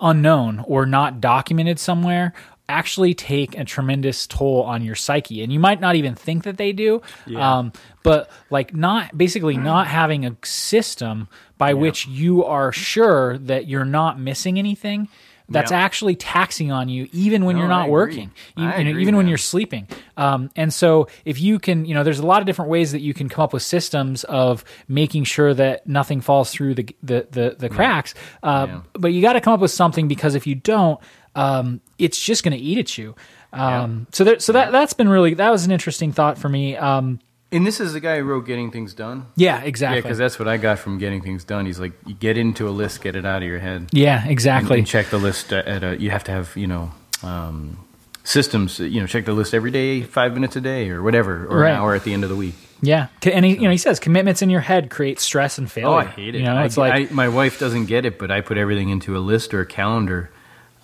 unknown 0.00 0.64
or 0.66 0.86
not 0.86 1.20
documented 1.20 1.78
somewhere 1.78 2.32
actually 2.66 3.12
take 3.12 3.58
a 3.58 3.64
tremendous 3.64 4.26
toll 4.26 4.62
on 4.62 4.82
your 4.82 4.94
psyche. 4.94 5.42
And 5.42 5.52
you 5.52 5.60
might 5.60 5.80
not 5.80 5.96
even 5.96 6.14
think 6.14 6.44
that 6.44 6.56
they 6.56 6.72
do 6.72 7.02
um, 7.36 7.72
but 8.02 8.30
like 8.48 8.74
not 8.74 9.16
basically 9.16 9.56
not 9.58 9.86
having 9.86 10.24
a 10.24 10.34
system 10.44 11.28
by 11.58 11.74
which 11.74 12.06
you 12.06 12.44
are 12.44 12.72
sure 12.72 13.36
that 13.38 13.66
you're 13.68 13.84
not 13.84 14.18
missing 14.18 14.58
anything 14.58 15.08
that's 15.48 15.70
Yeah. 15.70 15.78
actually 15.78 16.16
taxing 16.16 16.72
on 16.72 16.88
you 16.88 17.06
even 17.12 17.44
when 17.44 17.56
No, 17.56 17.60
you're 17.60 17.68
not 17.68 17.90
working 17.90 18.30
even, 18.56 18.70
you 18.78 18.84
know, 18.84 18.90
agree, 18.90 19.02
even 19.02 19.16
when 19.16 19.28
you're 19.28 19.36
sleeping. 19.36 19.86
Um, 20.16 20.50
and 20.56 20.72
so 20.72 21.08
if 21.24 21.40
you 21.40 21.58
can 21.58 21.84
you 21.84 21.94
know 21.94 22.02
there's 22.02 22.18
a 22.18 22.26
lot 22.26 22.40
of 22.40 22.46
different 22.46 22.70
ways 22.70 22.92
that 22.92 23.00
you 23.00 23.12
can 23.12 23.28
come 23.28 23.42
up 23.42 23.52
with 23.52 23.62
systems 23.62 24.24
of 24.24 24.64
making 24.88 25.24
sure 25.24 25.52
that 25.52 25.86
nothing 25.86 26.20
falls 26.22 26.50
through 26.50 26.74
the 26.76 26.96
the 27.02 27.26
the, 27.30 27.56
the 27.58 27.68
cracks. 27.68 28.14
Uh, 28.42 28.66
Yeah. 28.68 28.80
but 28.94 29.08
you 29.12 29.20
got 29.20 29.34
to 29.34 29.40
come 29.40 29.52
up 29.52 29.60
with 29.60 29.70
something 29.70 30.08
because 30.08 30.34
if 30.34 30.46
you 30.46 30.54
don't 30.54 30.98
um, 31.36 31.80
it's 31.98 32.18
just 32.18 32.44
going 32.44 32.56
to 32.56 32.62
eat 32.62 32.78
at 32.78 32.96
you. 32.96 33.14
Um, 33.52 34.06
so 34.12 34.24
there, 34.24 34.38
so 34.38 34.52
that 34.52 34.72
that's 34.72 34.94
been 34.94 35.08
really 35.08 35.34
that 35.34 35.50
was 35.50 35.64
an 35.66 35.72
interesting 35.72 36.12
thought 36.12 36.38
for 36.38 36.48
me. 36.48 36.76
Um, 36.76 37.20
And 37.54 37.66
this 37.66 37.80
is 37.80 37.92
the 37.94 38.00
guy 38.00 38.18
who 38.18 38.24
wrote 38.24 38.46
Getting 38.46 38.70
Things 38.70 38.92
Done. 38.94 39.26
yeah 39.36 39.60
exactly. 39.62 39.96
Yeah, 39.98 40.02
because 40.02 40.18
that's 40.18 40.38
what 40.38 40.48
I 40.48 40.56
got 40.58 40.78
from 40.78 40.98
Getting 40.98 41.22
Things 41.22 41.44
Done. 41.44 41.64
He's 41.66 41.80
like, 41.80 41.92
you 42.04 42.14
get 42.14 42.36
into 42.36 42.68
a 42.68 42.70
list, 42.70 43.00
get 43.02 43.16
it 43.16 43.24
out 43.24 43.42
of 43.42 43.48
your 43.48 43.60
head. 43.60 43.88
yeah 43.92 44.26
exactly 44.26 44.78
and 44.78 44.86
check 44.86 45.06
the 45.10 45.18
list 45.18 45.52
at 45.52 45.82
a, 45.82 45.96
you 46.00 46.10
have 46.10 46.24
to 46.24 46.32
have, 46.32 46.54
you 46.56 46.66
know, 46.66 46.92
um, 47.22 47.78
systems, 48.24 48.78
you 48.78 49.00
know, 49.00 49.06
check 49.06 49.24
the 49.24 49.32
list 49.32 49.54
every 49.54 49.70
day, 49.70 50.02
five 50.02 50.34
minutes 50.34 50.56
a 50.56 50.60
day 50.60 50.88
or 50.90 51.02
whatever, 51.02 51.46
or 51.46 51.58
Right. 51.60 51.70
an 51.70 51.76
hour 51.76 51.94
at 51.94 52.04
the 52.04 52.12
end 52.12 52.24
of 52.24 52.30
the 52.30 52.36
week. 52.36 52.54
yeah 52.82 53.06
and 53.22 53.44
he, 53.44 53.52
you 53.54 53.62
know 53.62 53.70
he 53.70 53.78
says 53.78 53.98
commitments 54.00 54.42
in 54.42 54.50
your 54.50 54.60
head 54.60 54.90
create 54.90 55.18
stress 55.20 55.56
and 55.58 55.70
failure 55.70 55.88
Oh, 55.88 55.94
I 55.94 56.04
hate 56.04 56.34
it. 56.34 56.38
you 56.38 56.44
know 56.44 56.56
I, 56.56 56.64
it's 56.64 56.76
like 56.76 56.92
I, 57.10 57.14
my 57.14 57.28
wife 57.28 57.58
doesn't 57.58 57.86
get 57.86 58.04
it, 58.04 58.18
but 58.18 58.30
I 58.30 58.40
put 58.42 58.58
everything 58.58 58.88
into 58.90 59.16
a 59.16 59.20
list 59.20 59.54
or 59.54 59.60
a 59.60 59.66
calendar 59.66 60.30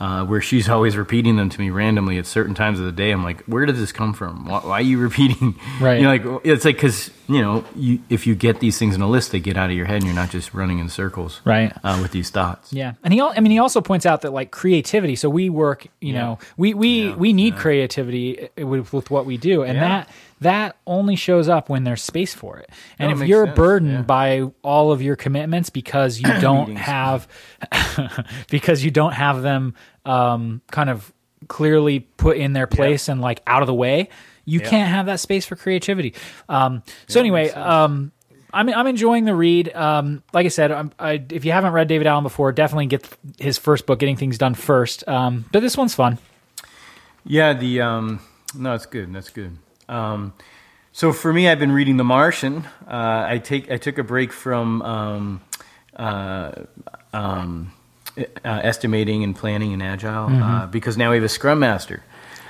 uh, 0.01 0.25
where 0.25 0.41
she's 0.41 0.67
always 0.69 0.97
repeating 0.97 1.37
them 1.37 1.51
to 1.51 1.61
me 1.61 1.69
randomly 1.69 2.17
at 2.17 2.25
certain 2.27 2.55
times 2.55 2.81
of 2.81 2.87
the 2.87 2.93
day. 2.93 3.11
I'm 3.11 3.23
like, 3.23 3.43
where 3.45 3.67
did 3.67 3.77
this 3.77 3.93
come 3.93 4.15
from? 4.15 4.47
Why, 4.47 4.61
why 4.61 4.79
are 4.79 4.81
you 4.83 4.99
repeating? 4.99 5.55
Right. 5.81 6.01
You 6.01 6.05
know, 6.05 6.11
like 6.35 6.41
it's 6.45 6.65
like 6.65 6.77
because 6.77 7.11
you 7.29 7.41
know, 7.41 7.65
you, 7.77 8.01
if 8.11 8.27
you 8.27 8.35
get 8.35 8.59
these 8.61 8.77
things 8.79 8.95
in 8.97 9.03
a 9.03 9.09
list, 9.09 9.31
they 9.31 9.39
get 9.41 9.57
out 9.57 9.71
of 9.71 9.77
your 9.77 9.87
head, 9.87 9.97
and 9.97 10.05
you're 10.05 10.15
not 10.15 10.31
just 10.31 10.53
running 10.53 10.79
in 10.81 10.89
circles. 10.89 11.41
Right. 11.45 11.73
Uh, 11.85 11.99
with 12.03 12.11
these 12.13 12.29
thoughts. 12.31 12.73
Yeah, 12.73 12.95
and 13.05 13.15
he, 13.15 13.21
I 13.21 13.39
mean, 13.41 13.53
he 13.53 13.59
also 13.59 13.81
points 13.81 14.05
out 14.05 14.23
that 14.23 14.33
like 14.33 14.51
creativity. 14.51 15.15
So 15.17 15.31
we 15.31 15.49
work, 15.49 15.87
you 16.01 16.13
know, 16.13 16.39
we 16.57 16.75
we 16.75 17.09
Yeah, 17.09 17.15
we 17.15 17.33
need 17.33 17.57
creativity 17.57 18.49
uh, 18.61 18.67
with, 18.67 18.93
with 18.93 19.11
what 19.11 19.27
we 19.27 19.37
do, 19.37 19.63
and 19.63 19.77
Yeah. 19.77 19.89
that 19.89 20.09
that 20.41 20.77
only 20.87 21.17
shows 21.17 21.49
up 21.51 21.69
when 21.69 21.85
there's 21.85 22.03
space 22.03 22.33
for 22.35 22.59
it. 22.59 22.71
And 22.99 23.11
No, 23.15 23.23
if 23.23 23.29
you're 23.29 23.45
sense, 23.47 23.57
burdened 23.57 23.93
yeah. 23.93 24.03
by 24.03 24.43
all 24.63 24.91
of 24.91 25.03
your 25.03 25.15
commitments 25.17 25.69
because 25.71 26.19
you 26.19 26.27
don't 26.41 26.77
have 26.77 27.29
because 28.51 28.85
you 28.85 28.91
don't 28.91 29.13
have 29.13 29.43
them 29.43 29.75
um, 30.05 30.61
kind 30.71 30.91
of 30.91 31.13
clearly 31.49 32.01
put 32.01 32.37
in 32.37 32.53
their 32.53 32.67
place 32.67 33.09
and 33.09 33.21
like 33.21 33.43
out 33.47 33.63
of 33.63 33.67
the 33.67 33.75
way, 33.75 34.09
you 34.45 34.61
Yeah. 34.61 34.69
can't 34.71 34.89
have 34.91 35.07
that 35.07 35.21
space 35.21 35.47
for 35.47 35.57
creativity. 35.57 36.15
Um, 36.49 36.83
so 37.09 37.21
anyway, 37.21 37.51
um, 37.51 38.13
I'm 38.53 38.69
I'm 38.69 38.87
enjoying 38.89 39.25
the 39.25 39.35
read. 39.35 39.73
Um, 39.75 40.23
like 40.33 40.45
I 40.45 40.49
said, 40.49 40.73
I'm, 40.73 40.93
I, 40.99 41.23
if 41.31 41.45
you 41.45 41.53
haven't 41.53 41.73
read 41.73 41.87
David 41.89 42.07
Allen 42.09 42.25
before, 42.25 42.51
definitely 42.53 42.87
get 42.87 43.09
his 43.39 43.59
first 43.59 43.87
book, 43.87 43.99
Getting 44.01 44.17
Things 44.17 44.39
Done, 44.39 44.55
first. 44.55 45.07
Um, 45.09 45.45
but 45.53 45.61
this 45.61 45.77
one's 45.77 45.95
fun. 45.95 46.19
Yeah, 47.25 47.53
the 47.53 47.81
um, 47.83 48.21
no, 48.57 48.75
it's 48.75 48.87
good. 48.87 49.13
That's 49.13 49.31
good. 49.31 49.57
Um, 49.89 50.33
so 50.93 51.13
for 51.13 51.33
me, 51.33 51.49
I've 51.49 51.61
been 51.61 51.71
reading 51.73 51.97
The 51.97 52.05
Martian. 52.05 52.65
Uh, 52.89 53.25
I 53.29 53.39
take 53.39 53.71
I 53.71 53.77
took 53.77 53.99
a 53.99 54.03
break 54.03 54.33
from 54.33 54.83
um, 54.83 55.41
uh, 55.97 56.53
um, 57.13 57.73
uh, 58.19 58.23
estimating 58.45 59.25
and 59.25 59.35
planning 59.35 59.73
and 59.73 59.83
agile 59.83 60.29
Mm-hmm. 60.29 60.43
uh, 60.43 60.67
because 60.67 60.97
now 60.97 61.11
we 61.11 61.17
have 61.17 61.25
a 61.25 61.29
Scrum 61.29 61.59
Master. 61.61 62.03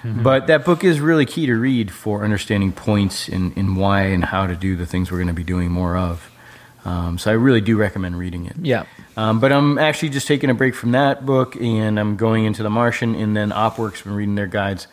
But 0.03 0.47
that 0.47 0.65
book 0.65 0.83
is 0.83 0.99
really 0.99 1.27
key 1.27 1.45
to 1.45 1.55
read 1.55 1.91
for 1.91 2.25
understanding 2.25 2.73
points 2.73 3.29
in, 3.29 3.53
in 3.53 3.75
why 3.77 4.05
and 4.05 4.25
how 4.25 4.47
to 4.47 4.57
do 4.57 4.75
the 4.75 4.87
things 4.87 5.11
we're 5.11 5.19
going 5.19 5.29
to 5.29 5.35
be 5.35 5.45
doing 5.45 5.71
more 5.71 5.95
of. 5.95 6.31
Um, 6.87 7.19
so 7.19 7.31
I 7.31 7.35
really 7.35 7.61
do 7.61 7.77
recommend 7.77 8.19
reading 8.19 8.47
it. 8.47 8.57
Yeah. 8.63 8.85
Um, 9.19 9.41
but 9.41 9.53
I'm 9.53 9.77
actually 9.77 10.09
just 10.09 10.27
taking 10.27 10.49
a 10.49 10.55
break 10.55 10.75
from 10.75 10.93
that 10.93 11.27
book 11.27 11.55
and 11.57 12.01
I'm 12.01 12.17
going 12.17 12.47
into 12.47 12.63
The 12.63 12.71
Martian 12.71 13.15
and 13.15 13.37
then 13.37 13.51
OpsWorks 13.51 14.03
been 14.05 14.15
reading 14.15 14.37
their 14.37 14.47
guides. 14.47 14.87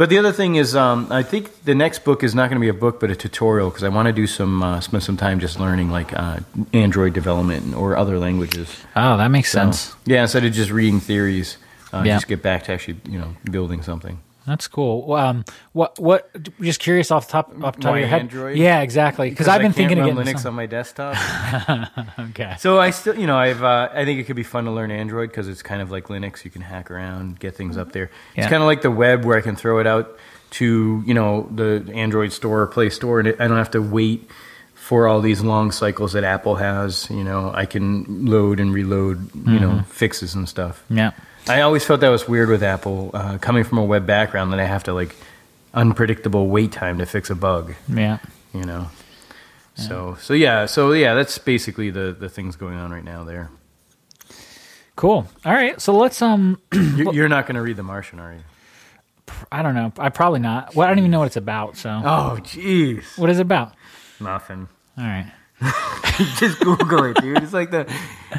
But 0.00 0.08
the 0.08 0.16
other 0.16 0.32
thing 0.32 0.54
is, 0.56 0.74
um, 0.74 1.08
I 1.10 1.22
think 1.22 1.64
the 1.64 1.74
next 1.74 2.04
book 2.06 2.24
is 2.24 2.34
not 2.34 2.48
going 2.48 2.56
to 2.58 2.64
be 2.64 2.70
a 2.70 2.80
book, 2.80 3.00
but 3.00 3.10
a 3.10 3.14
tutorial 3.14 3.68
because 3.68 3.84
I 3.84 3.90
want 3.90 4.06
to 4.06 4.14
do 4.14 4.26
some 4.26 4.62
uh, 4.62 4.80
spend 4.80 5.02
some 5.02 5.18
time 5.18 5.40
just 5.40 5.60
learning 5.60 5.90
like 5.90 6.18
uh, 6.18 6.40
Android 6.72 7.12
development 7.12 7.74
or 7.74 7.98
other 7.98 8.18
languages. 8.18 8.74
Oh, 8.96 9.18
that 9.18 9.28
makes 9.28 9.52
So, 9.52 9.58
sense. 9.58 9.94
yeah, 10.06 10.22
instead 10.22 10.42
of 10.46 10.54
just 10.54 10.70
reading 10.70 11.00
theories, 11.00 11.58
uh, 11.92 11.98
Yeah. 12.02 12.16
just 12.16 12.28
get 12.28 12.40
back 12.42 12.64
to 12.64 12.72
actually 12.72 12.96
you 13.10 13.18
know 13.18 13.36
building 13.50 13.82
something. 13.82 14.18
That's 14.46 14.66
cool. 14.68 15.06
Well, 15.06 15.26
Um, 15.26 15.44
what 15.72 15.98
what? 15.98 16.30
Just 16.60 16.80
curious 16.80 17.10
off 17.10 17.26
the 17.26 17.32
top 17.32 17.48
off 17.62 17.76
the 17.76 17.82
top 17.82 17.92
Why 17.92 17.98
of 17.98 18.00
your 18.00 18.08
head. 18.08 18.20
Android? 18.22 18.56
Yeah, 18.58 18.80
exactly. 18.80 19.30
Because 19.30 19.48
I've 19.48 19.60
been 19.60 19.72
thinking 19.72 19.98
of 19.98 20.06
Linux 20.16 20.40
some- 20.40 20.50
on 20.52 20.56
my 20.56 20.66
desktop. 20.66 21.16
Okay. 22.18 22.54
So 22.58 22.78
I 22.80 22.90
still, 22.90 23.16
you 23.18 23.26
know, 23.26 23.36
I've 23.36 23.62
uh, 23.62 23.88
I 23.92 24.04
think 24.04 24.18
it 24.20 24.24
could 24.24 24.36
be 24.36 24.42
fun 24.42 24.64
to 24.64 24.70
learn 24.70 24.90
Android 24.90 25.30
because 25.30 25.48
it's 25.48 25.62
kind 25.62 25.82
of 25.82 25.90
like 25.90 26.04
Linux. 26.08 26.44
You 26.44 26.50
can 26.50 26.62
hack 26.62 26.90
around, 26.90 27.38
get 27.40 27.54
things 27.56 27.76
up 27.76 27.92
there. 27.92 28.10
Yeah. 28.34 28.42
It's 28.42 28.50
kind 28.50 28.62
of 28.62 28.66
like 28.66 28.82
the 28.82 28.90
web 28.90 29.24
where 29.24 29.36
I 29.36 29.40
can 29.40 29.56
throw 29.56 29.78
it 29.78 29.86
out 29.86 30.16
to 30.52 31.02
you 31.06 31.14
know 31.14 31.48
the 31.54 31.88
Android 31.94 32.32
store 32.32 32.62
or 32.62 32.66
Play 32.66 32.90
Store, 32.90 33.20
and 33.20 33.28
I 33.28 33.46
don't 33.48 33.56
have 33.58 33.70
to 33.72 33.80
wait 33.82 34.28
for 34.74 35.06
all 35.06 35.20
these 35.20 35.40
long 35.42 35.70
cycles 35.70 36.12
that 36.14 36.24
Apple 36.24 36.56
has. 36.56 37.08
You 37.10 37.24
know, 37.24 37.52
I 37.54 37.66
can 37.66 38.26
load 38.26 38.58
and 38.60 38.72
reload, 38.74 39.30
you 39.46 39.60
know, 39.60 39.82
fixes 39.88 40.34
and 40.34 40.48
stuff. 40.48 40.82
Yeah. 40.90 41.12
I 41.50 41.62
always 41.62 41.84
felt 41.84 42.00
that 42.00 42.08
was 42.08 42.28
weird 42.28 42.48
with 42.48 42.62
Apple, 42.62 43.10
uh, 43.14 43.38
coming 43.38 43.64
from 43.64 43.78
a 43.78 43.84
web 43.84 44.06
background, 44.06 44.52
that 44.52 44.60
I 44.60 44.64
have 44.66 44.84
to 44.84 44.92
like 44.92 45.14
unpredictable 45.74 46.48
wait 46.48 46.72
time 46.72 46.98
to 46.98 47.06
fix 47.06 47.30
a 47.30 47.34
bug. 47.34 47.74
Yeah. 47.88 48.18
You 48.54 48.64
know. 48.64 48.88
So 49.76 50.16
so 50.20 50.34
yeah 50.34 50.66
so 50.66 50.92
yeah 50.92 51.14
that's 51.14 51.38
basically 51.38 51.90
the 51.90 52.14
the 52.18 52.28
things 52.28 52.56
going 52.56 52.76
on 52.76 52.90
right 52.90 53.04
now 53.04 53.24
there. 53.24 53.50
Cool. 54.96 55.26
All 55.44 55.52
right. 55.52 55.80
So 55.80 55.96
let's 55.96 56.20
um. 56.20 56.60
You- 56.72 57.12
You're 57.12 57.28
not 57.28 57.46
going 57.46 57.54
to 57.54 57.62
read 57.62 57.76
The 57.76 57.82
Martian, 57.82 58.18
are 58.20 58.32
you? 58.34 58.40
I 59.50 59.62
don't 59.62 59.74
know. 59.74 59.92
I 59.98 60.08
probably 60.10 60.40
not. 60.40 60.74
Well, 60.74 60.86
I 60.86 60.90
don't 60.90 60.98
even 60.98 61.10
know 61.12 61.20
what 61.20 61.26
it's 61.26 61.36
about. 61.36 61.76
So 61.76 61.88
Oh, 61.90 62.36
jeez. 62.42 63.16
what 63.16 63.30
is 63.30 63.38
it 63.38 63.42
about? 63.42 63.72
Nothing. 64.20 64.68
All 64.98 65.04
right. 65.04 65.30
Just 66.38 66.60
Google 66.60 67.04
it, 67.04 67.20
dude. 67.20 67.42
It's 67.42 67.52
like 67.52 67.70
the 67.70 67.90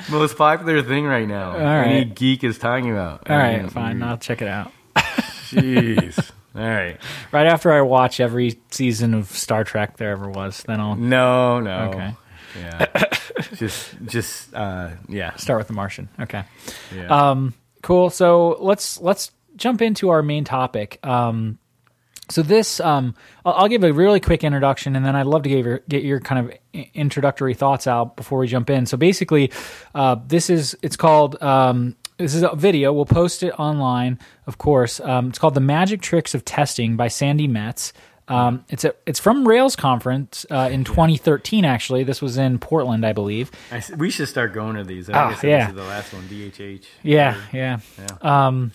most 0.10 0.38
popular 0.38 0.81
thing 0.84 1.05
right 1.05 1.27
now. 1.27 1.51
All 1.51 1.57
right. 1.60 1.88
Any 1.88 2.05
geek 2.05 2.43
is 2.43 2.57
talking 2.57 2.91
about. 2.91 3.29
All 3.29 3.38
right. 3.38 3.69
Fine. 3.71 4.01
I'll 4.03 4.17
check 4.17 4.41
it 4.41 4.47
out. 4.47 4.71
Jeez. 4.95 6.31
All 6.55 6.62
right. 6.62 6.97
Right 7.31 7.47
after 7.47 7.71
I 7.71 7.81
watch 7.81 8.19
every 8.19 8.60
season 8.71 9.13
of 9.13 9.27
Star 9.31 9.63
Trek 9.63 9.97
there 9.97 10.12
ever 10.12 10.29
was, 10.29 10.63
then 10.63 10.79
I'll 10.79 10.95
No, 10.95 11.60
no. 11.60 11.89
Okay. 11.89 12.15
Yeah. 12.60 12.86
just, 13.55 13.95
just, 14.05 14.53
uh, 14.53 14.91
yeah. 15.07 15.36
start 15.36 15.60
with 15.60 15.67
The 15.67 15.73
Martian. 15.73 16.10
Okay. 16.19 16.43
yeah. 16.93 17.29
Um, 17.29 17.53
cool. 17.81 18.10
So 18.10 18.57
let's 18.60 18.99
let's 18.99 19.31
jump 19.55 19.81
into 19.81 20.10
our 20.10 20.21
main 20.21 20.43
topic. 20.43 20.99
Um, 21.05 21.57
so 22.32 22.41
this, 22.41 22.80
um, 22.80 23.15
I'll, 23.46 23.54
I'll 23.54 23.67
give 23.67 23.84
a 23.84 23.91
really 23.94 24.20
quick 24.20 24.44
introduction, 24.44 24.96
and 24.96 25.06
then 25.06 25.15
I'd 25.15 25.26
love 25.26 25.44
to 25.44 25.50
get 25.50 25.63
your, 25.63 25.80
get 25.88 26.04
your 26.04 26.20
kind 26.20 26.50
of 26.50 26.88
introductory 26.94 27.54
thoughts 27.54 27.88
out 27.88 28.15
before 28.15 28.39
we 28.39 28.48
jump 28.48 28.70
in. 28.70 28.86
So 28.86 28.98
basically, 28.98 29.52
uh, 29.94 30.17
this 30.28 30.50
is 30.50 30.78
it's 30.82 30.96
called. 30.96 31.41
Um, 31.41 31.96
this 32.17 32.36
is 32.36 32.44
a 32.44 32.56
video. 32.56 32.94
We'll 32.94 33.06
post 33.06 33.41
it 33.41 33.52
online, 33.60 34.20
of 34.46 34.60
course. 34.60 35.00
Um, 35.00 35.30
it's 35.30 35.39
called 35.39 35.56
"The 35.56 35.60
Magic 35.60 36.02
Tricks 36.02 36.36
of 36.36 36.46
Testing" 36.46 36.96
by 36.96 37.08
Sandi 37.08 37.48
Metz. 37.48 37.94
Um, 38.28 38.63
it's 38.70 38.86
a 38.86 38.94
it's 39.06 39.20
from 39.20 39.48
Rails 39.48 39.76
conference 39.76 40.46
uh, 40.50 40.70
in 40.72 40.84
2013. 40.84 41.65
Actually, 41.65 42.04
this 42.04 42.22
was 42.22 42.38
in 42.38 42.60
Portland, 42.60 43.06
I 43.06 43.13
believe. 43.13 43.52
I 43.72 43.84
we 43.98 44.10
should 44.10 44.30
start 44.30 44.54
going 44.54 44.76
to 44.76 44.84
these. 44.84 45.10
I 45.10 45.34
think 45.34 45.44
yeah. 45.44 45.60
this 45.60 45.70
is 45.70 45.76
the 45.76 45.84
last 45.84 46.13
one, 46.13 46.24
DHH. 46.24 46.86
Yeah, 47.04 47.41
yeah. 47.52 47.80
Um, 48.22 48.72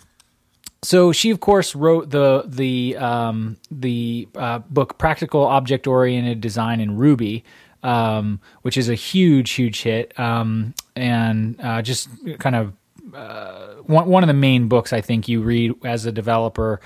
so 0.86 1.10
she, 1.10 1.30
of 1.30 1.40
course, 1.40 1.74
wrote 1.74 2.10
the 2.10 2.44
the 2.46 2.96
um, 2.96 3.56
the 3.72 4.28
uh, 4.36 4.60
book 4.60 4.98
"Practical 4.98 5.42
Object 5.44 5.88
Oriented 5.88 6.40
Design 6.40 6.78
in 6.78 6.96
Ruby," 6.96 7.44
um, 7.82 8.40
which 8.62 8.76
is 8.76 8.88
a 8.88 8.94
huge, 8.94 9.50
huge 9.50 9.82
hit, 9.82 10.16
um, 10.16 10.74
and 10.94 11.60
uh, 11.60 11.82
just 11.82 12.08
kind 12.38 12.54
of 12.54 12.72
uh, 13.12 13.74
one 13.82 14.08
one 14.08 14.22
of 14.22 14.28
the 14.28 14.34
main 14.34 14.68
books 14.68 14.92
I 14.92 15.00
think 15.00 15.26
you 15.26 15.42
read 15.42 15.74
as 15.84 16.06
a 16.06 16.12
developer. 16.12 16.80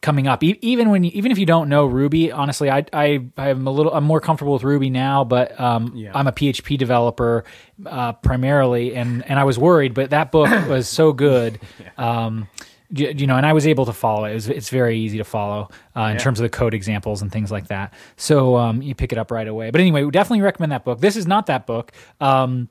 Coming 0.00 0.28
up 0.28 0.44
E- 0.44 0.56
even 0.62 0.90
when 0.90 1.02
you, 1.02 1.10
even 1.14 1.32
if 1.32 1.38
you 1.38 1.44
don't 1.46 1.68
know 1.68 1.84
ruby 1.84 2.30
honestly 2.30 2.70
i 2.70 2.84
i 2.92 3.18
i'm 3.36 3.66
a 3.66 3.70
little 3.72 3.92
i'm 3.92 4.04
more 4.04 4.20
comfortable 4.20 4.52
with 4.52 4.62
ruby 4.62 4.90
now 4.90 5.24
but 5.24 5.58
um 5.60 5.90
Yeah. 5.96 6.12
i'm 6.14 6.28
a 6.28 6.32
php 6.32 6.78
developer 6.78 7.42
uh 7.84 8.12
primarily 8.12 8.94
and 8.94 9.28
and 9.28 9.40
i 9.40 9.44
was 9.44 9.58
worried 9.58 9.94
but 9.94 10.10
that 10.10 10.30
book 10.30 10.48
was 10.68 10.88
so 10.88 11.12
good 11.12 11.58
um 11.96 12.46
you, 12.90 13.08
you 13.08 13.26
know 13.26 13.36
and 13.36 13.44
i 13.44 13.52
was 13.52 13.66
able 13.66 13.86
to 13.86 13.92
follow 13.92 14.24
it, 14.26 14.30
it 14.30 14.34
was, 14.34 14.48
it's 14.48 14.68
very 14.70 15.00
easy 15.00 15.18
to 15.18 15.24
follow 15.24 15.68
uh, 15.96 16.02
in 16.02 16.12
Yeah. 16.12 16.18
terms 16.18 16.38
of 16.38 16.44
the 16.44 16.48
code 16.56 16.74
examples 16.74 17.20
and 17.20 17.32
things 17.32 17.50
like 17.50 17.66
that 17.66 17.92
so 18.16 18.54
um 18.56 18.80
you 18.82 18.94
pick 18.94 19.10
it 19.10 19.18
up 19.18 19.32
right 19.32 19.48
away 19.48 19.72
but 19.72 19.80
anyway 19.80 20.04
we 20.04 20.12
definitely 20.12 20.42
recommend 20.42 20.70
that 20.70 20.84
book 20.84 21.00
this 21.00 21.16
is 21.16 21.26
not 21.26 21.46
that 21.46 21.66
book 21.66 21.90
um 22.20 22.68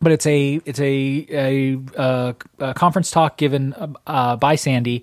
but 0.00 0.12
it's 0.12 0.24
a 0.26 0.60
it's 0.64 0.80
a 0.80 1.26
a, 1.30 1.78
uh 2.00 2.32
a 2.60 2.74
conference 2.74 3.10
talk 3.10 3.36
given 3.36 3.74
uh, 3.74 3.88
uh, 4.06 4.36
by 4.36 4.54
Sandi. 4.54 5.02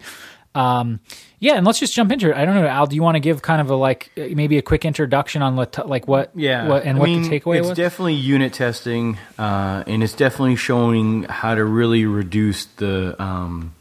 Um, 0.56 1.02
yeah, 1.40 1.54
and 1.56 1.66
let's 1.66 1.80
just 1.80 1.94
jump 1.94 2.12
into 2.12 2.30
it. 2.32 2.36
I 2.36 2.46
don't 2.46 2.56
know, 2.56 2.66
Al. 2.66 2.88
Do 2.88 2.96
you 2.96 3.04
want 3.04 3.16
to 3.16 3.20
give 3.20 3.42
kind 3.42 3.62
of 3.62 3.70
a 3.70 3.76
like 3.76 4.12
uh, 4.18 4.28
maybe 4.32 4.58
a 4.58 4.62
quick 4.62 4.86
introduction 4.86 5.42
on 5.42 5.56
what 5.56 5.88
like 5.88 6.08
what 6.08 6.32
Yeah, 6.34 6.68
what, 6.68 6.84
and 6.84 6.98
I 6.98 7.00
what 7.00 7.10
mean, 7.10 7.22
the 7.24 7.30
takeaway 7.30 7.60
was? 7.60 7.60
it's 7.60 7.70
was? 7.70 7.78
definitely 7.78 8.16
unit 8.16 8.54
testing, 8.54 9.18
uh, 9.38 9.84
and 9.86 10.04
it's 10.04 10.14
definitely 10.14 10.56
showing 10.56 11.24
how 11.24 11.56
to 11.56 11.64
really 11.64 12.06
reduce 12.06 12.66
the 12.66 13.22
um, 13.22 13.74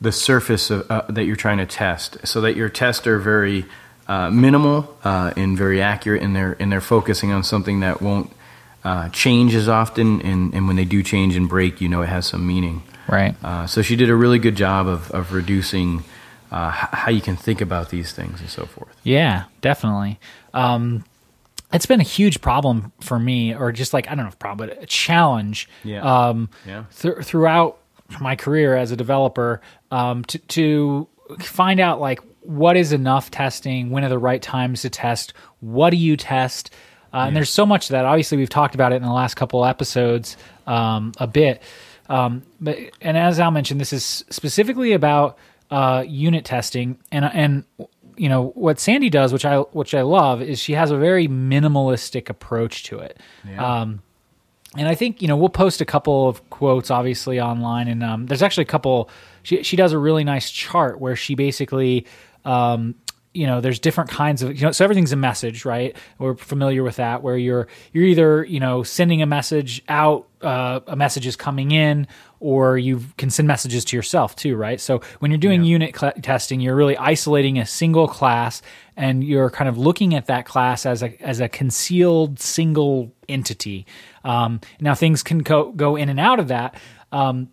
the 0.00 0.12
surface 0.12 0.70
of, 0.70 0.90
uh, 0.90 1.02
that 1.08 1.24
you're 1.24 1.36
trying 1.36 1.58
to 1.58 1.66
test, 1.66 2.18
so 2.26 2.40
that 2.42 2.54
your 2.56 2.68
tests 2.68 3.06
are 3.06 3.18
very 3.18 3.64
uh, 4.06 4.30
minimal 4.30 4.96
uh, 5.02 5.32
and 5.36 5.56
very 5.56 5.80
accurate, 5.82 6.22
and 6.22 6.36
they're 6.36 6.56
and 6.60 6.70
they're 6.70 6.80
focusing 6.80 7.32
on 7.32 7.42
something 7.42 7.80
that 7.80 8.02
won't 8.02 8.30
uh, 8.84 9.08
change 9.08 9.54
as 9.54 9.68
often, 9.68 10.20
and, 10.22 10.54
and 10.54 10.66
when 10.68 10.76
they 10.76 10.84
do 10.84 11.02
change 11.02 11.34
and 11.36 11.48
break, 11.48 11.80
you 11.80 11.88
know 11.88 12.02
it 12.02 12.08
has 12.08 12.26
some 12.26 12.46
meaning. 12.46 12.82
right. 13.08 13.34
Uh, 13.42 13.66
so 13.66 13.82
she 13.82 13.96
did 13.96 14.10
a 14.10 14.14
really 14.14 14.38
good 14.38 14.56
job 14.56 14.86
of, 14.86 15.10
of 15.10 15.32
reducing 15.32 16.04
uh, 16.54 16.70
how 16.70 17.10
you 17.10 17.20
can 17.20 17.34
think 17.36 17.60
about 17.60 17.90
these 17.90 18.12
things 18.12 18.40
and 18.40 18.48
so 18.48 18.64
forth. 18.64 18.94
Yeah, 19.02 19.44
definitely. 19.60 20.20
Um, 20.54 21.04
it's 21.72 21.86
been 21.86 22.00
a 22.00 22.04
huge 22.04 22.40
problem 22.40 22.92
for 23.00 23.18
me, 23.18 23.52
or 23.54 23.72
just 23.72 23.92
like 23.92 24.06
I 24.08 24.14
don't 24.14 24.24
know 24.24 24.28
if 24.28 24.38
problem, 24.38 24.68
but 24.68 24.80
a 24.82 24.86
challenge. 24.86 25.68
Yeah. 25.82 26.02
Um, 26.02 26.48
Yeah. 26.64 26.84
th- 27.00 27.24
throughout 27.24 27.78
my 28.20 28.36
career 28.36 28.76
as 28.76 28.92
a 28.92 28.96
developer, 28.96 29.60
um, 29.90 30.22
to 30.26 30.38
to 30.38 31.08
find 31.40 31.80
out 31.80 32.00
like 32.00 32.20
what 32.42 32.76
is 32.76 32.92
enough 32.92 33.30
testing, 33.32 33.90
when 33.90 34.04
are 34.04 34.08
the 34.08 34.18
right 34.18 34.40
times 34.42 34.82
to 34.82 34.90
test, 34.90 35.32
what 35.60 35.90
do 35.90 35.96
you 35.96 36.16
test, 36.16 36.70
uh, 37.12 37.24
and 37.26 37.34
there's 37.34 37.50
so 37.50 37.66
much 37.66 37.88
that 37.88 38.04
obviously 38.04 38.38
we've 38.38 38.50
talked 38.50 38.74
about 38.76 38.92
it 38.92 38.96
in 38.96 39.02
the 39.02 39.12
last 39.12 39.34
couple 39.34 39.64
episodes 39.64 40.36
um, 40.68 41.10
a 41.18 41.26
bit. 41.26 41.60
Um, 42.08 42.42
but 42.60 42.78
and 43.00 43.16
as 43.16 43.40
Al 43.40 43.50
mentioned, 43.50 43.80
this 43.80 43.92
is 43.92 44.24
specifically 44.30 44.92
about 44.92 45.36
uh, 45.74 46.04
unit 46.06 46.44
testing, 46.44 46.96
and 47.10 47.24
and 47.24 47.64
you 48.16 48.28
know 48.28 48.50
what 48.54 48.78
Sandi 48.78 49.10
does, 49.10 49.32
which 49.32 49.44
I 49.44 49.58
which 49.58 49.92
I 49.92 50.02
love, 50.02 50.40
is 50.40 50.60
she 50.60 50.74
has 50.74 50.92
a 50.92 50.96
very 50.96 51.26
minimalistic 51.26 52.30
approach 52.30 52.84
to 52.84 53.00
it. 53.00 53.18
Yeah. 53.44 53.80
Um, 53.80 54.00
and 54.76 54.86
I 54.86 54.94
think 54.94 55.20
you 55.20 55.26
know 55.26 55.36
we'll 55.36 55.48
post 55.48 55.80
a 55.80 55.84
couple 55.84 56.28
of 56.28 56.48
quotes 56.48 56.92
obviously 56.92 57.40
online, 57.40 57.88
and 57.88 58.04
um, 58.04 58.26
there's 58.26 58.40
actually 58.40 58.62
a 58.62 58.66
couple. 58.66 59.10
She 59.42 59.64
she 59.64 59.74
does 59.74 59.92
a 59.92 59.98
really 59.98 60.22
nice 60.22 60.48
chart 60.48 61.00
where 61.00 61.16
she 61.16 61.34
basically. 61.34 62.06
Um, 62.44 62.94
you 63.36 63.48
know, 63.48 63.60
there's 63.60 63.80
different 63.80 64.10
kinds 64.10 64.42
of 64.42 64.54
you 64.54 64.62
know, 64.62 64.70
so 64.70 64.84
everything's 64.84 65.10
a 65.10 65.16
message, 65.16 65.64
right? 65.64 65.96
We're 66.20 66.36
familiar 66.36 66.84
with 66.84 66.96
that, 66.96 67.20
where 67.24 67.36
you're 67.36 67.66
you're 67.92 68.04
either 68.04 68.44
you 68.44 68.60
know 68.60 68.84
sending 68.84 69.22
a 69.22 69.26
message 69.26 69.82
out, 69.88 70.28
uh, 70.40 70.78
a 70.86 70.94
message 70.94 71.26
is 71.26 71.34
coming 71.34 71.72
in, 71.72 72.06
or 72.44 72.76
you 72.76 73.00
can 73.16 73.30
send 73.30 73.48
messages 73.48 73.86
to 73.86 73.96
yourself 73.96 74.36
too, 74.36 74.54
right? 74.54 74.78
So 74.78 75.00
when 75.20 75.30
you're 75.30 75.38
doing 75.38 75.64
unit 75.64 75.98
cl- 75.98 76.12
testing, 76.20 76.60
you're 76.60 76.76
really 76.76 76.94
isolating 76.98 77.58
a 77.58 77.64
single 77.64 78.06
class, 78.06 78.60
and 78.98 79.24
you're 79.24 79.48
kind 79.48 79.66
of 79.66 79.78
looking 79.78 80.14
at 80.14 80.26
that 80.26 80.44
class 80.44 80.84
as 80.84 81.02
a 81.02 81.16
as 81.22 81.40
a 81.40 81.48
concealed 81.48 82.38
single 82.38 83.10
entity. 83.30 83.86
Um, 84.24 84.60
now 84.78 84.94
things 84.94 85.22
can 85.22 85.38
go 85.38 85.72
go 85.72 85.96
in 85.96 86.10
and 86.10 86.20
out 86.20 86.38
of 86.38 86.48
that. 86.48 86.78
Um, 87.12 87.48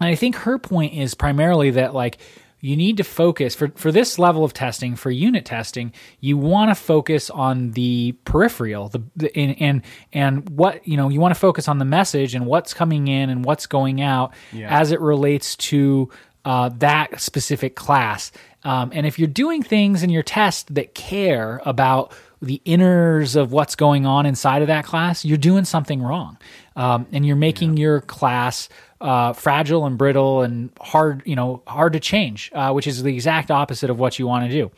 and 0.00 0.08
I 0.08 0.16
think 0.16 0.34
her 0.34 0.58
point 0.58 0.94
is 0.94 1.14
primarily 1.14 1.70
that 1.70 1.94
like 1.94 2.18
you 2.60 2.76
need 2.76 2.96
to 2.96 3.04
focus 3.04 3.54
for 3.54 3.68
for 3.76 3.92
this 3.92 4.18
level 4.18 4.44
of 4.44 4.52
testing 4.52 4.96
for 4.96 5.10
unit 5.10 5.44
testing. 5.44 5.92
You 6.20 6.36
want 6.38 6.70
to 6.70 6.74
focus 6.74 7.28
on 7.30 7.72
the 7.72 8.12
peripheral, 8.24 8.88
the, 8.88 9.02
the 9.14 9.36
and, 9.36 9.60
and 9.60 9.82
and 10.12 10.48
what 10.50 10.86
you 10.88 10.96
know. 10.96 11.08
You 11.08 11.20
want 11.20 11.34
to 11.34 11.40
focus 11.40 11.68
on 11.68 11.78
the 11.78 11.84
message 11.84 12.34
and 12.34 12.46
what's 12.46 12.72
coming 12.74 13.08
in 13.08 13.30
and 13.30 13.44
what's 13.44 13.66
going 13.66 14.00
out 14.00 14.32
Yeah. 14.52 14.80
as 14.80 14.90
it 14.90 15.00
relates 15.00 15.54
to 15.56 16.10
uh, 16.44 16.70
that 16.78 17.20
specific 17.20 17.74
class. 17.76 18.32
Um, 18.64 18.90
and 18.94 19.06
if 19.06 19.18
you're 19.18 19.28
doing 19.28 19.62
things 19.62 20.02
in 20.02 20.10
your 20.10 20.22
test 20.22 20.74
that 20.74 20.94
care 20.94 21.60
about 21.64 22.12
the 22.42 22.60
inners 22.66 23.34
of 23.36 23.50
what's 23.52 23.74
going 23.76 24.06
on 24.06 24.26
inside 24.26 24.60
of 24.62 24.68
that 24.68 24.84
class, 24.84 25.24
you're 25.24 25.38
doing 25.38 25.64
something 25.64 26.02
wrong. 26.02 26.36
Um, 26.74 27.06
and 27.12 27.24
you're 27.26 27.36
making 27.36 27.76
your 27.78 28.00
class 28.02 28.68
uh, 29.00 29.32
fragile 29.32 29.86
and 29.86 29.98
brittle 29.98 30.42
and 30.42 30.70
hard, 30.80 31.22
you 31.26 31.36
know, 31.36 31.62
hard 31.66 31.92
to 31.92 32.00
change, 32.00 32.50
uh, 32.54 32.72
which 32.72 32.86
is 32.86 33.02
the 33.02 33.12
exact 33.12 33.50
opposite 33.50 33.90
of 33.90 33.98
what 33.98 34.18
you 34.18 34.26
want 34.26 34.44
to 34.44 34.50
do. 34.50 34.70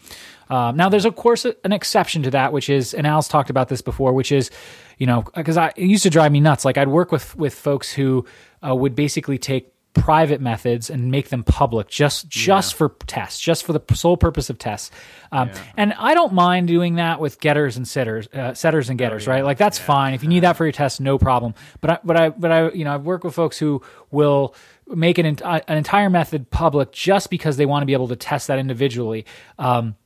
Um, 0.51 0.77
now, 0.77 0.89
there's 0.89 1.05
of 1.05 1.15
course 1.15 1.45
an 1.45 1.73
exception 1.73 2.23
to 2.23 2.31
that, 2.31 2.53
which 2.53 2.69
is, 2.69 2.95
and 2.95 3.07
Al's 3.07 3.29
talked 3.29 3.51
about 3.51 3.69
this 3.69 3.83
before, 3.83 4.13
which 4.13 4.33
is, 4.33 4.51
you 4.97 5.07
know, 5.07 5.25
because 5.35 5.57
I 5.57 5.69
it 5.77 5.87
used 5.87 6.03
to 6.05 6.11
drive 6.11 6.33
me 6.33 6.41
nuts. 6.41 6.65
Like 6.65 6.79
I'd 6.79 6.89
work 6.89 7.13
with 7.13 7.37
with 7.37 7.55
folks 7.55 7.93
who 7.93 8.25
uh, 8.67 8.75
would 8.75 8.95
basically 8.95 9.39
take 9.39 9.73
private 9.95 10.41
methods 10.41 10.91
and 10.91 11.11
make 11.11 11.29
them 11.29 11.43
public 11.43 11.89
just 11.89 12.29
just 12.29 12.75
for 12.75 12.91
tests 13.07 13.41
just 13.41 13.65
for 13.65 13.73
the 13.73 13.81
sole 13.95 14.17
purpose 14.17 14.51
of 14.51 14.59
tests. 14.59 14.91
Um, 15.33 15.51
and 15.77 15.93
i 15.99 16.15
don't 16.15 16.33
mind 16.33 16.69
doing 16.69 16.95
that 16.95 17.21
with 17.21 17.41
getters 17.41 17.77
and 17.77 17.87
sitters 17.87 18.29
uh, 18.33 18.55
setters 18.55 18.91
and 18.91 18.99
getters 18.99 19.27
right? 19.27 19.45
Like 19.45 19.59
that's 19.59 19.79
fine. 19.79 20.15
If 20.15 20.23
you 20.23 20.29
need 20.29 20.41
that 20.41 20.57
for 20.57 20.65
your 20.65 20.73
test 20.73 21.01
no 21.01 21.19
problem. 21.19 21.55
But 21.81 21.91
i 21.91 21.99
but 22.05 22.17
i 22.17 22.29
but 22.31 22.53
i 22.53 22.71
you 22.71 22.85
know 22.85 22.95
i've 22.95 23.05
worked 23.05 23.25
with 23.25 23.35
folks 23.35 23.59
who 23.59 23.83
will 24.11 24.55
make 24.87 25.19
an, 25.19 25.39
uh, 25.43 25.61
an 25.69 25.77
entire 25.77 26.11
method 26.11 26.51
public 26.51 26.93
just 26.93 27.31
because 27.31 27.57
they 27.57 27.67
want 27.67 27.83
to 27.83 27.87
be 27.87 27.93
able 27.93 28.09
to 28.09 28.17
test 28.17 28.47
that 28.49 28.59
individually. 28.59 29.27
Um, 29.59 29.97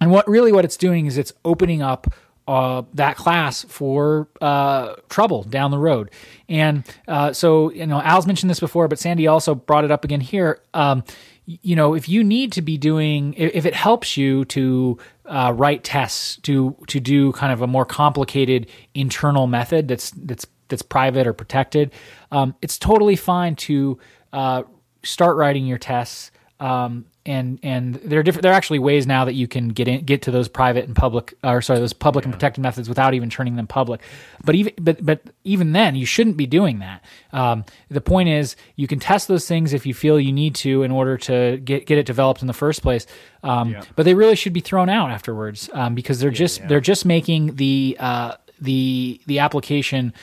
and 0.00 0.10
what 0.10 0.28
really 0.28 0.52
what 0.52 0.64
it's 0.64 0.76
doing 0.76 1.06
is 1.06 1.16
it's 1.16 1.32
opening 1.44 1.82
up 1.82 2.06
uh, 2.46 2.82
that 2.94 3.16
class 3.16 3.64
for 3.64 4.28
uh, 4.40 4.94
trouble 5.08 5.42
down 5.42 5.70
the 5.70 5.78
road. 5.78 6.10
And 6.48 6.84
uh, 7.08 7.32
so, 7.32 7.70
you 7.72 7.86
know, 7.86 8.00
Al's 8.00 8.26
mentioned 8.26 8.50
this 8.50 8.60
before, 8.60 8.88
but 8.88 8.98
Sandi 8.98 9.26
also 9.26 9.54
brought 9.54 9.84
it 9.84 9.90
up 9.90 10.04
again 10.04 10.20
here. 10.20 10.60
Um, 10.72 11.02
you 11.46 11.76
know, 11.76 11.94
if 11.94 12.08
you 12.08 12.24
need 12.24 12.52
to 12.52 12.62
be 12.62 12.76
doing, 12.76 13.34
if, 13.34 13.66
it 13.66 13.74
helps 13.74 14.16
you 14.16 14.44
to 14.46 14.98
uh, 15.26 15.52
write 15.54 15.84
tests 15.84 16.38
to 16.38 16.76
to 16.88 16.98
do 16.98 17.32
kind 17.32 17.52
of 17.52 17.62
a 17.62 17.68
more 17.68 17.84
complicated 17.84 18.66
internal 18.94 19.46
method 19.46 19.86
that's 19.86 20.10
that's 20.10 20.46
that's 20.68 20.82
private 20.82 21.24
or 21.24 21.32
protected, 21.32 21.92
um, 22.32 22.56
it's 22.62 22.76
totally 22.78 23.14
fine 23.14 23.54
to 23.54 23.96
uh, 24.32 24.64
start 25.04 25.36
writing 25.36 25.66
your 25.66 25.78
tests. 25.78 26.32
Um, 26.58 27.06
and 27.26 27.58
and 27.62 27.96
there 27.96 28.20
are 28.20 28.22
different. 28.22 28.42
There 28.42 28.52
are 28.52 28.54
actually 28.54 28.78
ways 28.78 29.06
now 29.06 29.24
that 29.24 29.34
you 29.34 29.48
can 29.48 29.68
get 29.68 29.88
in, 29.88 30.04
get 30.04 30.22
to 30.22 30.30
those 30.30 30.48
private 30.48 30.84
and 30.84 30.94
public, 30.94 31.34
or 31.44 31.60
sorry, 31.60 31.80
those 31.80 31.92
public 31.92 32.24
and 32.24 32.32
protected 32.32 32.62
methods 32.62 32.88
without 32.88 33.12
even 33.14 33.28
turning 33.28 33.56
them 33.56 33.66
public. 33.66 34.00
But 34.44 34.54
even 34.54 34.72
but 34.80 35.04
but 35.04 35.20
even 35.44 35.72
then, 35.72 35.96
you 35.96 36.06
shouldn't 36.06 36.36
be 36.36 36.46
doing 36.46 36.78
that. 36.78 37.04
Um, 37.32 37.64
the 37.90 38.00
point 38.00 38.28
is, 38.28 38.56
you 38.76 38.86
can 38.86 38.98
test 38.98 39.28
those 39.28 39.46
things 39.46 39.72
if 39.72 39.84
you 39.84 39.92
feel 39.92 40.18
you 40.18 40.32
need 40.32 40.54
to 40.56 40.82
in 40.82 40.90
order 40.90 41.18
to 41.18 41.58
get 41.58 41.86
get 41.86 41.98
it 41.98 42.06
developed 42.06 42.40
in 42.40 42.46
the 42.46 42.54
first 42.54 42.82
place. 42.82 43.06
Um, 43.42 43.70
Yeah. 43.70 43.82
But 43.96 44.04
they 44.04 44.14
really 44.14 44.36
should 44.36 44.52
be 44.52 44.60
thrown 44.60 44.88
out 44.88 45.10
afterwards 45.10 45.68
um, 45.72 45.94
because 45.94 46.20
they're 46.20 46.30
just 46.30 46.60
yeah. 46.60 46.66
they're 46.68 46.80
just 46.80 47.04
making 47.04 47.56
the 47.56 47.96
uh, 47.98 48.36
the 48.60 49.20
the 49.26 49.40
application 49.40 50.14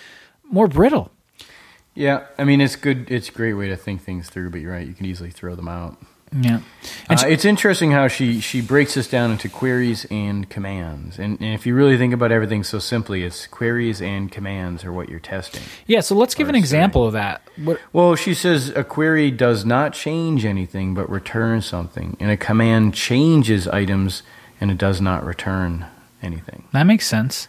more 0.43 0.67
brittle. 0.67 1.11
Yeah, 1.95 2.25
I 2.37 2.43
mean 2.43 2.61
it's 2.61 2.75
good. 2.75 3.11
It's 3.11 3.29
a 3.29 3.31
great 3.31 3.53
way 3.53 3.67
to 3.67 3.75
think 3.75 4.01
things 4.01 4.29
through, 4.29 4.49
but 4.49 4.61
you're 4.61 4.71
right. 4.71 4.87
You 4.87 4.93
can 4.93 5.05
easily 5.05 5.29
throw 5.29 5.55
them 5.55 5.67
out. 5.67 5.97
Yeah. 6.35 6.61
Uh, 7.09 7.23
it's 7.27 7.45
interesting 7.45 7.91
how 7.91 8.07
she 8.07 8.41
she 8.41 8.61
breaks 8.61 8.95
this 8.95 9.07
down 9.07 9.31
into 9.31 9.49
queries 9.49 10.05
and 10.09 10.49
commands, 10.49 11.19
and, 11.19 11.39
and 11.39 11.53
if 11.53 11.65
you 11.65 11.75
really 11.75 11.97
think 11.97 12.13
about 12.13 12.31
everything 12.31 12.63
so 12.63 12.79
simply, 12.79 13.23
it's 13.23 13.47
queries 13.47 14.01
and 14.01 14.31
commands 14.31 14.83
are 14.83 14.91
what 14.91 15.09
you're 15.09 15.19
testing. 15.19 15.63
Yeah. 15.85 16.01
So 16.01 16.15
let's 16.15 16.35
give 16.35 16.49
an 16.49 16.55
example 16.55 17.05
of 17.05 17.13
that. 17.13 17.41
What, 17.63 17.79
Well, 17.93 18.15
she 18.15 18.33
says 18.33 18.69
a 18.69 18.83
query 18.83 19.31
does 19.31 19.65
not 19.65 19.93
change 19.93 20.45
anything 20.45 20.93
but 20.93 21.09
returns 21.09 21.65
something, 21.65 22.17
and 22.19 22.31
a 22.31 22.37
command 22.37 22.93
changes 22.93 23.67
items 23.67 24.23
and 24.59 24.71
it 24.71 24.77
does 24.77 25.01
not 25.01 25.25
return 25.25 25.85
anything. 26.21 26.63
that 26.71 26.83
makes 26.83 27.05
sense. 27.05 27.47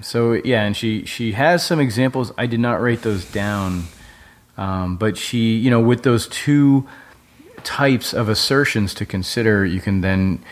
So 0.00 0.32
yeah, 0.32 0.62
and 0.62 0.76
she 0.76 1.04
she 1.04 1.32
has 1.32 1.64
some 1.64 1.80
examples. 1.80 2.32
I 2.38 2.46
did 2.46 2.60
not 2.60 2.80
write 2.80 3.02
those 3.02 3.24
down, 3.30 3.84
um, 4.56 4.96
but 4.96 5.16
she 5.18 5.56
you 5.56 5.70
know 5.70 5.80
with 5.80 6.04
those 6.04 6.28
two 6.28 6.86
types 7.64 8.12
of 8.12 8.28
assertions 8.28 8.94
to 8.94 9.06
consider, 9.06 9.64
you 9.64 9.80
can 9.80 10.00
then 10.00 10.42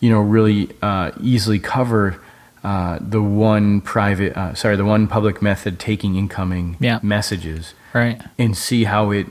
you 0.00 0.10
know 0.10 0.20
really 0.20 0.70
uh, 0.82 1.10
easily 1.20 1.58
cover. 1.58 2.20
Uh, 2.64 2.98
the 3.00 3.22
one 3.22 3.80
private, 3.80 4.36
uh, 4.36 4.52
sorry, 4.54 4.74
the 4.74 4.84
one 4.84 5.06
public 5.06 5.40
method 5.40 5.78
taking 5.78 6.16
incoming 6.16 6.76
Yeah. 6.80 6.98
messages, 7.00 7.74
Right. 7.94 8.20
and 8.40 8.56
see 8.56 8.82
how 8.82 9.12
it 9.12 9.28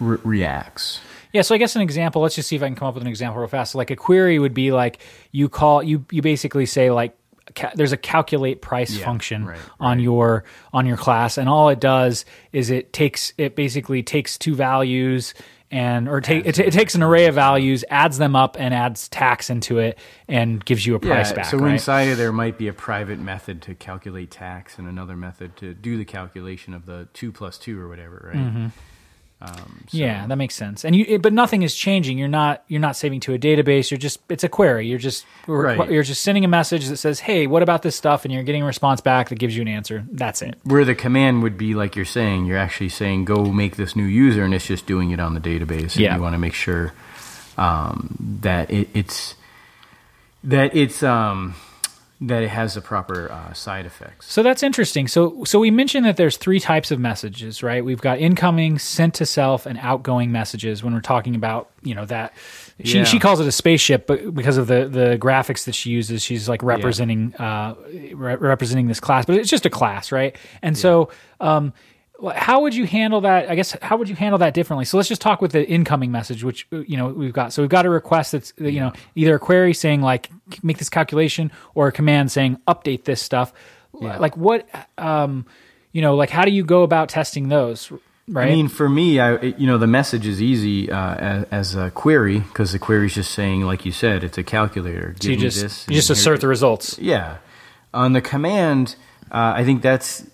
re- 0.00 0.16
reacts. 0.24 1.00
Yeah, 1.34 1.42
so 1.42 1.54
I 1.54 1.58
guess 1.58 1.76
an 1.76 1.82
example. 1.82 2.22
Let's 2.22 2.34
just 2.34 2.48
see 2.48 2.56
if 2.56 2.62
I 2.62 2.66
can 2.66 2.76
come 2.76 2.88
up 2.88 2.94
with 2.94 3.02
an 3.02 3.08
example 3.08 3.40
real 3.40 3.48
fast. 3.48 3.74
Like 3.74 3.90
a 3.90 3.96
query 3.96 4.38
would 4.38 4.54
be 4.54 4.72
like 4.72 5.00
you 5.32 5.50
call 5.50 5.82
you 5.82 6.06
you 6.10 6.22
basically 6.22 6.64
say 6.64 6.90
like 6.90 7.14
ca- 7.54 7.72
there's 7.74 7.92
a 7.92 7.98
calculate 7.98 8.62
price 8.62 8.96
Yeah, 8.96 9.04
function 9.04 9.44
right, 9.44 9.58
on 9.78 10.00
your 10.00 10.44
on 10.72 10.86
your 10.86 10.96
class, 10.96 11.36
and 11.36 11.46
all 11.46 11.68
it 11.68 11.80
does 11.80 12.24
is 12.54 12.70
it 12.70 12.94
takes 12.94 13.34
it 13.36 13.54
basically 13.54 14.02
takes 14.02 14.38
two 14.38 14.54
values 14.54 15.34
and 15.70 16.08
or 16.08 16.20
take 16.20 16.46
it, 16.46 16.58
it 16.58 16.72
takes 16.72 16.94
an 16.94 17.02
array 17.02 17.26
of 17.26 17.34
values, 17.34 17.84
adds 17.90 18.18
them 18.18 18.34
up, 18.34 18.56
and 18.58 18.72
adds 18.72 19.08
tax 19.08 19.50
into 19.50 19.78
it, 19.78 19.98
and 20.26 20.64
gives 20.64 20.86
you 20.86 20.94
a 20.94 21.00
price 21.00 21.32
back. 21.32 21.46
so 21.46 21.58
right? 21.58 21.72
inside 21.72 22.02
of 22.02 22.18
there 22.18 22.32
might 22.32 22.56
be 22.56 22.68
a 22.68 22.72
private 22.72 23.18
method 23.18 23.60
to 23.62 23.74
calculate 23.74 24.30
tax 24.30 24.78
and 24.78 24.88
another 24.88 25.16
method 25.16 25.56
to 25.56 25.74
do 25.74 25.98
the 25.98 26.04
calculation 26.04 26.74
of 26.74 26.86
the 26.86 27.08
two 27.12 27.32
plus 27.32 27.58
two 27.58 27.80
or 27.80 27.88
whatever, 27.88 28.30
right? 28.32 28.44
Mm-hmm. 28.44 28.66
Um, 29.40 29.84
so-. 29.88 29.96
Yeah, 29.96 30.26
that 30.26 30.34
makes 30.36 30.56
sense. 30.56 30.84
And 30.84 30.96
you, 30.96 31.04
it- 31.06 31.22
but 31.22 31.32
nothing 31.32 31.62
is 31.62 31.74
changing. 31.74 32.18
You're 32.18 32.26
not, 32.26 32.64
you're 32.66 32.80
not 32.80 32.96
saving 32.96 33.20
to 33.20 33.34
a 33.34 33.38
database. 33.38 33.88
You're 33.90 33.98
just, 33.98 34.18
it's 34.28 34.42
a 34.42 34.48
query. 34.48 34.88
You're 34.88 34.98
just, 34.98 35.24
Right. 35.46 35.88
you're 35.90 36.02
just 36.02 36.22
sending 36.22 36.44
a 36.44 36.48
message 36.48 36.88
that 36.88 36.96
says, 36.96 37.20
"Hey, 37.20 37.46
what 37.46 37.62
about 37.62 37.82
this 37.82 37.94
stuff?" 37.94 38.24
And 38.24 38.34
you're 38.34 38.42
getting 38.42 38.62
a 38.62 38.66
response 38.66 39.00
back 39.00 39.28
that 39.28 39.38
gives 39.38 39.54
you 39.56 39.62
an 39.62 39.68
answer. 39.68 40.04
That's 40.10 40.42
it. 40.42 40.58
Where 40.64 40.84
the 40.84 40.96
command 40.96 41.42
would 41.44 41.56
be 41.56 41.74
like 41.74 41.94
you're 41.94 42.04
saying, 42.04 42.46
you're 42.46 42.58
actually 42.58 42.88
saying 42.88 43.26
go 43.26 43.44
make 43.44 43.76
this 43.76 43.94
new 43.94 44.04
user, 44.06 44.42
and 44.44 44.52
it's 44.52 44.66
just 44.66 44.86
doing 44.86 45.12
it 45.12 45.20
on 45.20 45.34
the 45.34 45.40
database. 45.40 45.92
And 45.92 46.00
Yeah. 46.00 46.16
you 46.16 46.22
want 46.22 46.34
to 46.34 46.38
make 46.38 46.54
sure 46.54 46.92
um, 47.56 48.16
that 48.42 48.70
it, 48.70 48.88
it's 48.94 49.36
that 50.44 50.74
it's 50.76 51.02
um, 51.02 51.54
that 52.20 52.42
it 52.42 52.48
has 52.48 52.74
the 52.74 52.80
proper 52.80 53.30
uh, 53.30 53.52
side 53.52 53.86
effects. 53.86 54.30
So 54.32 54.42
that's 54.42 54.64
interesting. 54.64 55.06
So, 55.06 55.44
so 55.44 55.60
we 55.60 55.70
mentioned 55.70 56.04
that 56.04 56.16
there's 56.16 56.36
three 56.36 56.58
types 56.58 56.90
of 56.90 56.98
messages, 56.98 57.62
right? 57.62 57.84
We've 57.84 58.00
got 58.00 58.18
incoming, 58.18 58.80
sent 58.80 59.14
to 59.14 59.26
self, 59.26 59.66
and 59.66 59.78
outgoing 59.78 60.32
messages. 60.32 60.82
When 60.82 60.94
we're 60.94 61.00
talking 61.00 61.36
about, 61.36 61.70
you 61.82 61.94
know, 61.94 62.04
that 62.06 62.32
she 62.82 62.98
Yeah. 62.98 63.04
she 63.04 63.18
calls 63.20 63.38
it 63.38 63.46
a 63.46 63.52
spaceship, 63.52 64.06
but 64.08 64.34
because 64.34 64.56
of 64.56 64.66
the 64.66 64.88
the 64.88 65.16
graphics 65.20 65.64
that 65.66 65.74
she 65.76 65.90
uses, 65.90 66.22
she's 66.22 66.48
like 66.48 66.62
representing 66.62 67.34
uh 67.36 67.74
re- 68.14 68.34
representing 68.36 68.88
this 68.88 68.98
class, 69.00 69.24
but 69.24 69.36
it's 69.36 69.50
just 69.50 69.64
a 69.66 69.70
class, 69.70 70.10
right? 70.10 70.34
And 70.62 70.76
so, 70.76 71.10
um, 71.40 71.72
how 72.34 72.62
would 72.62 72.74
you 72.74 72.84
handle 72.84 73.20
that? 73.20 73.48
I 73.48 73.54
guess 73.54 73.76
how 73.80 73.96
would 73.96 74.08
you 74.08 74.16
handle 74.16 74.38
that 74.38 74.52
differently? 74.52 74.84
So 74.86 74.96
let's 74.96 75.08
just 75.08 75.20
talk 75.20 75.40
with 75.40 75.52
the 75.52 75.64
incoming 75.68 76.10
message, 76.10 76.42
which 76.42 76.66
you 76.72 76.96
know 76.96 77.08
we've 77.10 77.32
got. 77.32 77.52
So 77.52 77.62
we've 77.62 77.70
got 77.70 77.86
a 77.86 77.90
request 77.90 78.32
that's 78.32 78.52
you 78.58 78.80
know 78.80 78.92
either 79.14 79.36
a 79.36 79.38
query 79.38 79.72
saying 79.72 80.00
like 80.02 80.28
make 80.62 80.78
this 80.78 80.88
calculation 80.88 81.50
or 81.74 81.88
a 81.88 81.92
command 81.92 82.30
saying 82.32 82.60
update 82.66 83.04
this 83.04 83.20
stuff. 83.22 83.52
Yeah. 84.00 84.18
Like 84.18 84.36
what, 84.36 84.68
um, 84.96 85.46
you 85.92 86.02
know, 86.02 86.14
like 86.14 86.30
how 86.30 86.44
do 86.44 86.50
you 86.50 86.64
go 86.64 86.82
about 86.82 87.08
testing 87.08 87.48
those? 87.48 87.92
Right. 88.30 88.48
I 88.48 88.54
mean, 88.54 88.68
for 88.68 88.88
me, 88.88 89.20
I 89.20 89.40
you 89.40 89.66
know 89.66 89.78
the 89.78 89.86
message 89.86 90.26
is 90.26 90.42
easy 90.42 90.90
uh, 90.90 91.14
as, 91.14 91.44
as 91.50 91.74
a 91.74 91.90
query 91.90 92.40
because 92.40 92.72
the 92.72 92.78
query 92.78 93.06
is 93.06 93.14
just 93.14 93.32
saying, 93.32 93.62
like 93.62 93.86
you 93.86 93.92
said, 93.92 94.22
it's 94.22 94.36
a 94.36 94.42
calculator. 94.42 95.14
so 95.18 95.30
you 95.30 95.36
just 95.36 95.62
this, 95.62 95.86
you 95.88 95.94
just 95.94 96.10
assert 96.10 96.42
the 96.42 96.48
results. 96.48 96.98
Yeah. 96.98 97.38
On 97.94 98.12
the 98.12 98.20
command, 98.20 98.96
uh, 99.30 99.54
I 99.56 99.64
think 99.64 99.80
that's, 99.80 100.26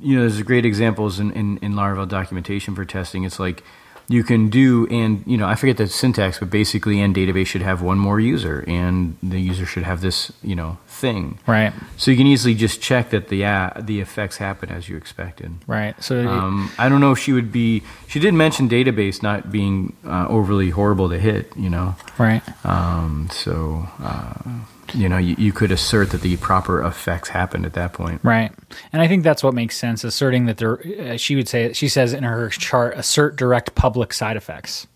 you 0.00 0.16
know, 0.16 0.22
there's 0.22 0.40
great 0.40 0.64
examples 0.64 1.20
in, 1.20 1.32
in, 1.32 1.58
in 1.58 1.74
Laravel 1.74 2.08
documentation 2.08 2.74
for 2.74 2.86
testing. 2.86 3.24
It's 3.24 3.38
like 3.38 3.62
you 4.10 4.24
can 4.24 4.48
do, 4.48 4.86
and, 4.90 5.22
you 5.26 5.36
know, 5.36 5.46
I 5.46 5.54
forget 5.54 5.76
the 5.76 5.86
syntax, 5.86 6.38
but 6.38 6.48
basically, 6.48 6.98
and 7.00 7.14
database 7.14 7.46
should 7.46 7.60
have 7.62 7.82
one 7.82 7.98
more 7.98 8.18
user, 8.18 8.64
and 8.66 9.16
the 9.22 9.38
user 9.38 9.66
should 9.66 9.82
have 9.82 10.00
this, 10.00 10.32
you 10.42 10.56
know, 10.56 10.78
thing. 10.86 11.38
Right. 11.46 11.72
So 11.98 12.10
you 12.10 12.16
can 12.16 12.26
easily 12.26 12.54
just 12.54 12.80
check 12.80 13.10
that 13.10 13.28
the, 13.28 13.44
uh, 13.44 13.70
the 13.78 14.00
effects 14.00 14.38
happen 14.38 14.70
as 14.70 14.88
you 14.88 14.96
expected. 14.96 15.52
Right. 15.66 15.94
So 16.02 16.26
Um, 16.26 16.70
I 16.78 16.88
don't 16.88 17.00
know 17.02 17.12
if 17.12 17.18
she 17.18 17.32
would 17.32 17.52
be, 17.52 17.82
she 18.06 18.18
did 18.18 18.32
mention 18.32 18.66
database 18.68 19.22
not 19.22 19.52
being 19.52 19.92
uh, 20.06 20.26
overly 20.28 20.70
horrible 20.70 21.10
to 21.10 21.18
hit, 21.18 21.52
you 21.54 21.68
know. 21.68 21.94
right. 22.18 22.42
Um, 22.64 23.28
so, 23.30 23.88
uh, 24.02 24.32
you 24.94 25.08
know, 25.08 25.18
you, 25.18 25.34
you 25.38 25.52
could 25.52 25.70
assert 25.70 26.10
that 26.10 26.22
the 26.22 26.36
proper 26.38 26.82
effects 26.82 27.28
happened 27.28 27.66
at 27.66 27.74
that 27.74 27.92
point. 27.92 28.20
Right. 28.22 28.52
And 28.92 29.02
I 29.02 29.08
think 29.08 29.24
that's 29.24 29.42
what 29.42 29.54
makes 29.54 29.76
sense, 29.76 30.04
asserting 30.04 30.46
that 30.46 30.56
there, 30.56 30.80
uh, 31.00 31.16
she 31.16 31.36
would 31.36 31.48
say, 31.48 31.72
she 31.72 31.88
says 31.88 32.12
in 32.12 32.24
her 32.24 32.48
chart, 32.48 32.96
assert 32.96 33.36
direct 33.36 33.74
public 33.74 34.12
side 34.12 34.36
effects. 34.36 34.86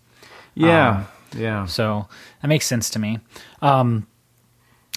Yeah. 0.55 0.89
Um, 0.89 1.07
Yeah. 1.35 1.65
So 1.65 2.07
that 2.41 2.47
makes 2.47 2.65
sense 2.65 2.89
to 2.91 2.99
me. 2.99 3.19
Um, 3.61 4.07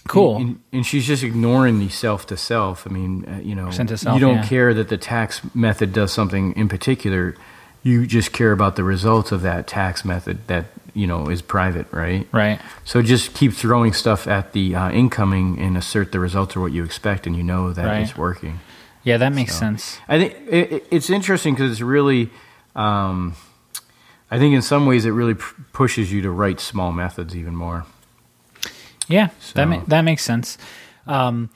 cool. 0.07 0.37
And, 0.37 0.61
and 0.73 0.87
she's 0.87 1.07
just 1.07 1.23
ignoring 1.23 1.79
the 1.79 1.89
self 1.89 2.27
to 2.27 2.37
self. 2.37 2.87
I 2.87 2.91
mean, 2.91 3.25
uh, 3.27 3.41
you 3.41 3.55
know, 3.55 3.71
self, 3.71 4.15
you 4.15 4.21
don't 4.21 4.37
yeah. 4.37 4.47
care 4.47 4.75
that 4.75 4.89
the 4.89 4.99
tax 4.99 5.41
method 5.55 5.93
does 5.93 6.13
something 6.13 6.53
in 6.53 6.69
particular. 6.69 7.35
You 7.83 8.07
just 8.07 8.33
care 8.33 8.53
about 8.53 8.77
the 8.77 8.85
results 8.85 9.33
of 9.33 9.43
that 9.43 9.67
tax 9.67 10.05
method 10.05 10.47
that 10.49 10.67
you 10.97 11.07
know 11.07 11.29
is 11.29 11.43
private, 11.43 11.87
right? 11.93 12.27
right. 12.33 12.61
So 12.85 13.03
just 13.03 13.35
keep 13.35 13.53
throwing 13.53 13.93
stuff 13.93 14.27
at 14.27 14.53
the 14.53 14.75
uh, 14.75 14.91
incoming 14.91 15.59
and 15.61 15.77
assert 15.77 16.11
the 16.13 16.19
results 16.21 16.57
are 16.57 16.61
what 16.61 16.73
you 16.73 16.83
expect, 16.85 17.27
and 17.27 17.37
you 17.37 17.43
know 17.43 17.73
that 17.73 17.85
Right. 17.87 18.01
it's 18.01 18.17
working. 18.17 18.59
Yeah, 19.05 19.19
that 19.19 19.33
makes 19.33 19.53
So- 19.53 19.61
sense. 19.61 19.99
I 20.09 20.19
think 20.19 20.35
it, 20.49 20.73
it- 20.73 20.87
it's 20.91 21.11
interesting 21.11 21.55
because 21.55 21.71
it's 21.71 21.81
really, 21.81 22.31
um, 22.75 23.35
I 24.31 24.39
think 24.39 24.55
in 24.55 24.63
some 24.63 24.87
ways 24.87 25.05
it 25.05 25.11
really 25.13 25.35
p- 25.35 25.45
pushes 25.73 26.11
you 26.13 26.23
to 26.23 26.31
write 26.31 26.59
small 26.59 26.91
methods 26.91 27.37
even 27.37 27.55
more. 27.55 27.85
Yeah, 29.09 29.27
that 29.27 29.63
So- 29.63 29.67
ma- 29.67 29.83
that 29.87 30.03
makes 30.03 30.25
sense. 30.25 30.59
Um, 31.07 31.51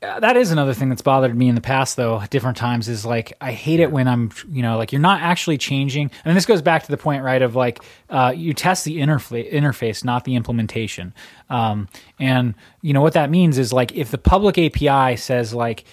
that 0.00 0.36
is 0.36 0.50
another 0.50 0.74
thing 0.74 0.90
that's 0.90 1.02
bothered 1.02 1.34
me 1.34 1.48
in 1.48 1.54
the 1.54 1.60
past, 1.60 1.96
though. 1.96 2.22
Different 2.28 2.56
times, 2.56 2.88
is 2.88 3.06
like 3.06 3.32
I 3.40 3.52
hate 3.52 3.80
it 3.80 3.90
when 3.90 4.06
I'm, 4.06 4.30
you 4.50 4.62
know, 4.62 4.76
like 4.76 4.92
you're 4.92 5.00
not 5.00 5.22
actually 5.22 5.56
changing. 5.58 6.10
And 6.24 6.36
this 6.36 6.44
goes 6.44 6.60
back 6.60 6.84
to 6.84 6.90
the 6.90 6.98
point, 6.98 7.22
right? 7.22 7.40
Of 7.40 7.56
like 7.56 7.82
uh, 8.10 8.32
you 8.36 8.52
test 8.52 8.84
the 8.84 8.98
interfa- 8.98 9.50
interface, 9.50 10.04
not 10.04 10.24
the 10.24 10.34
implementation. 10.34 11.14
Um, 11.48 11.88
and 12.20 12.54
you 12.82 12.92
know 12.92 13.00
what 13.00 13.14
that 13.14 13.30
means 13.30 13.56
is 13.56 13.72
like 13.72 13.92
if 13.92 14.10
the 14.10 14.18
public 14.18 14.58
API 14.58 15.16
says 15.16 15.54
like 15.54 15.84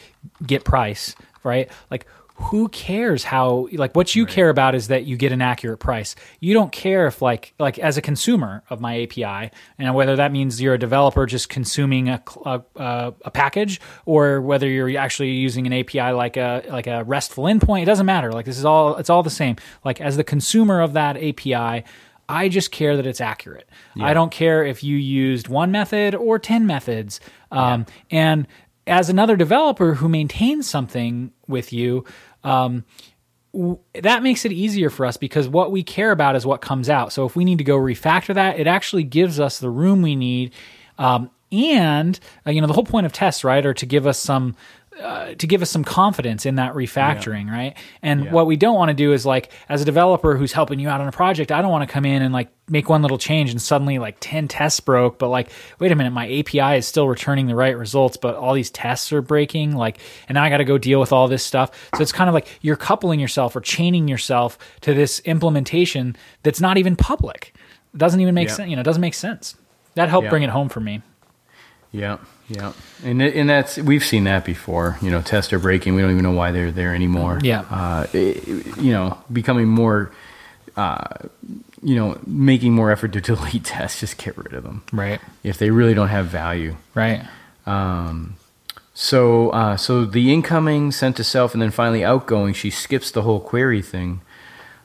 get 0.45 0.65
price, 0.65 1.15
right? 1.43 1.71
Like 1.89 2.05
who 2.35 2.67
cares 2.67 3.23
how 3.23 3.67
like 3.73 3.95
what 3.95 4.15
you 4.15 4.25
care 4.25 4.49
about 4.49 4.73
is 4.73 4.87
that 4.87 5.05
you 5.05 5.17
get 5.17 5.31
an 5.31 5.41
accurate 5.41 5.79
price. 5.79 6.15
You 6.39 6.53
don't 6.53 6.71
care 6.71 7.05
if 7.05 7.21
like 7.21 7.53
like 7.59 7.77
as 7.77 7.97
a 7.97 8.01
consumer 8.01 8.63
of 8.69 8.81
my 8.81 9.03
api 9.03 9.51
and 9.77 9.93
whether 9.93 10.15
that 10.15 10.31
means 10.31 10.59
you're 10.59 10.73
a 10.73 10.79
developer 10.79 11.25
just 11.25 11.49
consuming 11.49 12.09
a 12.09 12.23
a, 12.45 12.61
a, 12.75 13.31
package 13.31 13.79
or 14.05 14.41
whether 14.41 14.67
you're 14.67 14.97
actually 14.97 15.31
using 15.31 15.67
an 15.67 15.73
api 15.73 16.11
like 16.11 16.35
a 16.37 16.63
like 16.69 16.87
a 16.87 17.03
restful 17.03 17.43
endpoint 17.45 17.83
it 17.83 17.85
doesn't 17.85 18.05
matter. 18.05 18.31
Like 18.31 18.45
this 18.45 18.57
is 18.57 18.65
all 18.65 18.97
it's 18.97 19.11
all 19.11 19.21
the 19.21 19.29
same. 19.29 19.57
Like 19.85 20.01
as 20.01 20.17
the 20.17 20.23
consumer 20.23 20.81
of 20.81 20.93
that 20.93 21.17
api 21.17 21.83
I 22.29 22.47
just 22.47 22.71
care 22.71 22.95
that 22.95 23.05
it's 23.05 23.21
accurate. 23.21 23.69
I 23.99 24.13
don't 24.13 24.31
care 24.31 24.63
if 24.63 24.83
you 24.83 24.97
used 24.97 25.49
one 25.49 25.71
method 25.71 26.15
or 26.15 26.39
10 26.39 26.65
methods. 26.65 27.19
Um, 27.51 27.85
And 28.09 28.47
as 28.87 29.09
another 29.09 29.35
developer 29.35 29.95
who 29.95 30.09
maintains 30.09 30.69
something 30.69 31.31
with 31.47 31.71
you, 31.71 32.05
um, 32.43 32.83
w- 33.53 33.79
that 34.01 34.23
makes 34.23 34.45
it 34.45 34.51
easier 34.51 34.89
for 34.89 35.05
us 35.05 35.17
because 35.17 35.47
what 35.47 35.71
we 35.71 35.83
care 35.83 36.11
about 36.11 36.35
is 36.35 36.45
what 36.45 36.61
comes 36.61 36.89
out. 36.89 37.13
So 37.13 37.25
if 37.25 37.35
we 37.35 37.45
need 37.45 37.59
to 37.59 37.63
go 37.63 37.77
refactor 37.77 38.35
that, 38.35 38.59
it 38.59 38.67
actually 38.67 39.03
gives 39.03 39.39
us 39.39 39.59
the 39.59 39.69
room 39.69 40.01
we 40.01 40.15
need. 40.15 40.53
Um, 40.97 41.29
and 41.51 42.19
uh, 42.47 42.51
you 42.51 42.61
know 42.61 42.67
the 42.67 42.73
whole 42.73 42.83
point 42.83 43.05
of 43.05 43.13
tests, 43.13 43.43
right, 43.43 43.65
are 43.65 43.75
to 43.75 43.85
give 43.85 44.07
us 44.07 44.17
some 44.19 44.55
uh, 45.01 45.33
to 45.35 45.47
give 45.47 45.61
us 45.61 45.69
some 45.71 45.83
confidence 45.83 46.45
in 46.45 46.55
that 46.55 46.73
refactoring, 46.73 47.49
right? 47.49 47.75
And 48.01 48.31
what 48.31 48.45
we 48.45 48.55
don't 48.55 48.75
want 48.75 48.89
to 48.89 48.93
do 48.93 49.11
is 49.13 49.25
like, 49.25 49.51
as 49.67 49.81
a 49.81 49.85
developer 49.85 50.37
who's 50.37 50.51
helping 50.53 50.79
you 50.79 50.87
out 50.89 51.01
on 51.01 51.07
a 51.07 51.11
project, 51.11 51.51
I 51.51 51.61
don't 51.61 51.71
want 51.71 51.87
to 51.87 51.91
come 51.91 52.05
in 52.05 52.21
and 52.21 52.33
like 52.33 52.49
make 52.69 52.89
one 52.89 53.01
little 53.01 53.17
change 53.17 53.49
and 53.51 53.61
suddenly 53.61 53.97
like 53.99 54.17
10 54.19 54.47
tests 54.47 54.79
broke, 54.79 55.17
but 55.17 55.29
like, 55.29 55.49
wait 55.79 55.91
a 55.91 55.95
minute, 55.95 56.11
my 56.11 56.25
API 56.39 56.77
is 56.77 56.85
still 56.87 57.07
returning 57.07 57.47
the 57.47 57.55
right 57.55 57.75
results, 57.77 58.17
but 58.17 58.35
all 58.35 58.53
these 58.53 58.69
tests 58.69 59.11
are 59.11 59.21
breaking. 59.21 59.75
Like, 59.75 59.97
and 60.29 60.35
now 60.35 60.43
I 60.43 60.49
got 60.49 60.57
to 60.57 60.63
go 60.65 60.77
deal 60.77 60.99
with 60.99 61.11
all 61.11 61.27
this 61.27 61.43
stuff. 61.43 61.71
So 61.95 62.01
it's 62.01 62.11
kind 62.11 62.29
of 62.29 62.33
like 62.33 62.47
you're 62.61 62.75
coupling 62.75 63.19
yourself 63.19 63.55
or 63.55 63.61
chaining 63.61 64.07
yourself 64.07 64.57
to 64.81 64.93
this 64.93 65.19
implementation 65.21 66.15
that's 66.43 66.61
not 66.61 66.77
even 66.77 66.95
public. 66.95 67.53
It 67.93 67.97
doesn't 67.97 68.21
even 68.21 68.35
make 68.35 68.47
Yeah. 68.49 68.55
sense. 68.55 68.69
You 68.69 68.75
know, 68.75 68.81
it 68.81 68.85
doesn't 68.85 69.01
make 69.01 69.13
sense. 69.15 69.55
That 69.95 70.09
helped 70.09 70.25
Yeah. 70.25 70.29
bring 70.29 70.43
it 70.43 70.49
home 70.49 70.69
for 70.69 70.79
me. 70.79 71.01
Yeah, 71.91 72.17
yeah, 72.55 72.71
and 73.03 73.21
and 73.21 73.49
that's 73.49 73.77
we've 73.77 74.03
seen 74.03 74.23
that 74.25 74.45
before. 74.45 74.97
You 75.01 75.09
know, 75.11 75.21
tests 75.21 75.51
are 75.53 75.59
breaking. 75.59 75.95
We 75.95 76.01
don't 76.01 76.11
even 76.11 76.23
know 76.23 76.31
why 76.31 76.51
they're 76.51 76.71
there 76.71 76.93
anymore. 76.95 77.39
Yeah. 77.41 77.61
uh, 77.69 78.07
it- 78.13 78.77
you 78.77 78.91
know, 78.91 79.17
becoming 79.31 79.67
more, 79.67 80.11
uh, 80.77 81.07
you 81.81 81.95
know, 81.95 82.17
making 82.27 82.73
more 82.73 82.91
effort 82.91 83.13
to 83.13 83.21
delete 83.31 83.63
tests. 83.65 83.99
Just 83.99 84.17
get 84.17 84.37
rid 84.37 84.53
of 84.53 84.63
them 84.63 84.83
Right. 84.91 85.19
if 85.43 85.57
they 85.57 85.69
really 85.71 85.93
don't 85.93 86.09
have 86.09 86.27
value. 86.27 86.75
Right. 86.95 87.21
Um, 87.65 88.35
so 88.93 89.49
uh, 89.49 89.75
so 89.77 90.05
the 90.05 90.31
incoming 90.33 90.91
sent 90.91 91.15
to 91.17 91.23
self 91.23 91.53
and 91.53 91.61
then 91.61 91.71
finally 91.71 92.03
outgoing. 92.05 92.53
She 92.53 92.69
skips 92.69 93.09
the 93.11 93.21
whole 93.23 93.39
query 93.39 93.81
thing. 93.81 94.21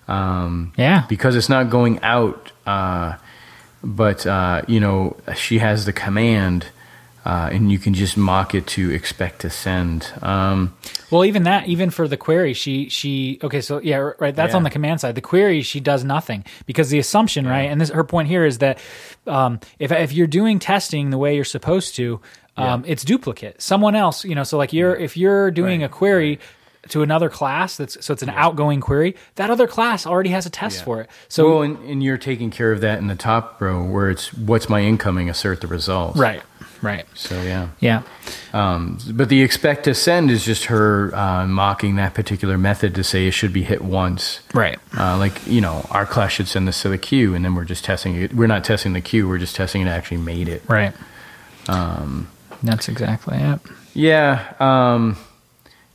Um, 0.08 0.72
Yeah. 0.78 1.04
because 1.08 1.36
it's 1.36 1.48
not 1.50 1.68
going 1.70 2.00
out. 2.02 2.52
Uh, 2.66 3.16
but 3.84 4.26
uh, 4.26 4.62
you 4.66 4.80
know, 4.80 5.16
she 5.36 5.58
has 5.58 5.84
the 5.84 5.92
command, 5.92 6.66
uh, 7.28 7.50
and 7.52 7.70
you 7.70 7.78
can 7.78 7.92
just 7.92 8.16
mock 8.16 8.54
it 8.54 8.66
to 8.66 8.90
expect 8.90 9.40
to 9.42 9.50
send. 9.50 10.10
Um, 10.22 10.72
Well, 11.10 11.24
even 11.26 11.42
that, 11.44 11.68
even 11.68 11.90
for 11.90 12.08
the 12.08 12.16
query, 12.16 12.54
she 12.54 12.88
she 12.88 13.38
okay. 13.42 13.60
So 13.60 13.80
yeah, 13.82 14.12
right. 14.18 14.34
That's 14.34 14.52
Yeah. 14.52 14.56
on 14.56 14.62
the 14.62 14.70
command 14.70 15.00
side. 15.00 15.14
The 15.14 15.20
query, 15.32 15.60
she 15.62 15.80
does 15.80 16.02
nothing 16.04 16.44
because 16.66 16.88
the 16.90 16.98
assumption, 16.98 17.46
right? 17.46 17.68
And 17.70 17.80
this 17.80 17.90
her 17.90 18.04
point 18.04 18.28
here 18.28 18.44
is 18.46 18.58
that 18.58 18.78
um, 19.26 19.60
if 19.78 19.92
if 19.92 20.12
you're 20.12 20.26
doing 20.40 20.58
testing 20.58 21.10
the 21.10 21.18
way 21.18 21.34
you're 21.36 21.44
supposed 21.58 21.96
to, 21.96 22.20
um, 22.56 22.84
it's 22.86 23.04
duplicate. 23.04 23.60
Someone 23.60 23.94
else, 23.94 24.24
you 24.24 24.34
know. 24.34 24.44
So 24.44 24.56
like 24.58 24.72
you're 24.72 24.96
if 24.96 25.16
you're 25.16 25.50
doing 25.50 25.80
Right, 25.82 25.90
a 25.90 25.94
query. 26.00 26.38
To 26.90 27.02
another 27.02 27.28
class, 27.28 27.76
that's 27.76 28.02
so 28.06 28.14
it's 28.14 28.22
an 28.22 28.30
outgoing 28.30 28.80
query. 28.80 29.14
That 29.34 29.50
other 29.50 29.66
class 29.66 30.06
already 30.06 30.30
has 30.30 30.46
a 30.46 30.50
test 30.50 30.84
for 30.84 31.02
it. 31.02 31.10
So 31.28 31.44
well, 31.44 31.62
and, 31.62 31.76
and 31.90 32.02
you're 32.02 32.16
taking 32.16 32.50
care 32.50 32.72
of 32.72 32.80
that 32.80 32.98
in 32.98 33.08
the 33.08 33.16
top 33.16 33.60
row 33.60 33.82
where 33.84 34.08
it's 34.08 34.32
what's 34.32 34.68
my 34.70 34.80
incoming, 34.80 35.28
assert 35.28 35.60
the 35.60 35.66
results. 35.66 36.16
right, 36.18 36.40
right, 36.82 37.04
So 37.14 37.40
yeah. 37.42 37.68
yeah, 37.80 38.02
Um, 38.52 38.98
but 39.12 39.28
the 39.28 39.42
expect 39.42 39.84
to 39.84 39.94
send 39.94 40.30
is 40.30 40.44
just 40.44 40.66
her 40.66 41.14
uh, 41.14 41.46
mocking 41.46 41.96
that 41.96 42.14
particular 42.14 42.56
method 42.58 42.94
to 42.96 43.04
say 43.04 43.26
it 43.26 43.32
should 43.32 43.52
be 43.52 43.62
hit 43.62 43.82
once. 43.82 44.40
right, 44.54 44.78
Uh, 44.96 45.16
like 45.18 45.46
you 45.46 45.60
know, 45.60 45.86
our 45.90 46.06
class 46.06 46.32
should 46.32 46.48
send 46.48 46.66
this 46.68 46.82
to 46.82 46.88
the 46.88 46.98
queue, 46.98 47.34
and 47.34 47.44
then 47.44 47.54
we're 47.54 47.64
just 47.64 47.84
testing 47.84 48.14
it. 48.16 48.32
We're 48.34 48.46
not 48.46 48.64
testing 48.64 48.92
the 48.92 49.00
queue. 49.00 49.28
We're 49.28 49.38
just 49.38 49.56
testing 49.56 49.82
it 49.82 49.88
actually 49.88 50.18
made 50.18 50.48
it. 50.48 50.62
right. 50.68 50.94
Um, 51.68 52.28
that's 52.62 52.88
exactly 52.88 53.36
it. 53.38 53.60
Yeah, 53.94 54.54
um, 54.58 55.16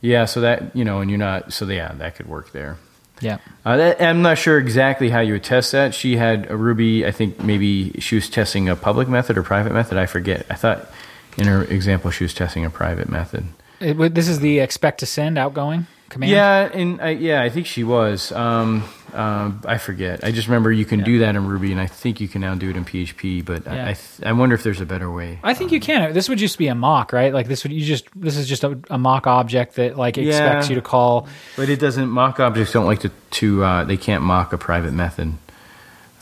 yeah. 0.00 0.24
So 0.26 0.40
that 0.42 0.74
you 0.76 0.84
know, 0.84 1.00
and 1.00 1.10
you're 1.10 1.18
not. 1.18 1.52
So 1.52 1.66
yeah, 1.66 1.92
that 1.94 2.14
could 2.16 2.26
work 2.26 2.52
there. 2.52 2.76
Yeah, 3.24 3.38
Uh, 3.64 3.78
that, 3.78 4.02
I'm 4.02 4.20
not 4.20 4.36
sure 4.36 4.58
exactly 4.58 5.08
how 5.08 5.20
you 5.20 5.32
would 5.32 5.44
test 5.44 5.72
that. 5.72 5.94
She 5.94 6.16
had 6.16 6.50
a 6.50 6.56
Ruby. 6.58 7.06
I 7.06 7.10
think 7.10 7.42
maybe 7.42 7.92
she 7.98 8.16
was 8.16 8.28
testing 8.28 8.68
a 8.68 8.76
public 8.76 9.08
method 9.08 9.38
or 9.38 9.42
private 9.42 9.72
method. 9.72 9.96
I 9.96 10.04
forget. 10.04 10.44
I 10.50 10.54
thought 10.54 10.90
in 11.38 11.46
her 11.46 11.64
example 11.64 12.10
she 12.10 12.24
was 12.24 12.34
testing 12.34 12.66
a 12.66 12.70
private 12.70 13.08
method. 13.08 13.44
It 13.80 14.14
this 14.14 14.28
is 14.28 14.40
the 14.40 14.58
expect 14.60 15.00
to 15.00 15.06
send 15.06 15.38
outgoing 15.38 15.86
command. 16.14 16.32
Yeah, 16.32 16.70
and 16.72 17.00
I, 17.02 17.10
yeah, 17.10 17.42
I 17.42 17.50
think 17.50 17.66
she 17.66 17.84
was. 17.84 18.32
Um, 18.32 18.82
um, 19.12 19.60
I 19.64 19.78
forget. 19.78 20.24
I 20.24 20.32
just 20.32 20.48
remember 20.48 20.72
you 20.72 20.84
can 20.84 21.04
do 21.04 21.18
that 21.20 21.36
in 21.36 21.46
Ruby, 21.46 21.70
and 21.70 21.80
I 21.80 21.86
think 21.86 22.20
you 22.20 22.26
can 22.26 22.40
now 22.40 22.54
do 22.54 22.70
it 22.70 22.76
in 22.76 22.84
PHP. 22.84 23.44
But 23.44 23.68
I, 23.68 23.74
Yeah. 23.76 23.82
I, 23.82 23.92
th- 23.92 24.26
I 24.26 24.32
wonder 24.32 24.54
if 24.54 24.62
there's 24.64 24.80
a 24.80 24.86
better 24.86 25.10
way. 25.10 25.38
I 25.44 25.54
think 25.54 25.70
you 25.70 25.78
can. 25.78 26.12
This 26.12 26.28
would 26.28 26.38
just 26.38 26.56
be 26.58 26.66
a 26.68 26.74
mock, 26.74 27.12
right? 27.12 27.32
Like 27.32 27.46
this 27.46 27.62
would 27.62 27.72
you 27.72 27.84
just 27.84 28.06
this 28.16 28.36
is 28.36 28.48
just 28.48 28.64
a, 28.64 28.78
a 28.90 28.98
mock 28.98 29.26
object 29.26 29.76
that 29.76 29.96
like 29.98 30.18
expects 30.18 30.66
Yeah. 30.66 30.70
you 30.70 30.74
to 30.76 30.82
call. 30.82 31.28
But 31.56 31.68
it 31.68 31.78
doesn't. 31.78 32.08
Mock 32.08 32.40
objects 32.40 32.72
don't 32.72 32.86
like 32.86 33.00
to. 33.00 33.10
to 33.32 33.62
uh, 33.64 33.84
they 33.84 33.96
can't 33.96 34.22
mock 34.24 34.52
a 34.52 34.58
private 34.58 34.92
method. 34.94 35.34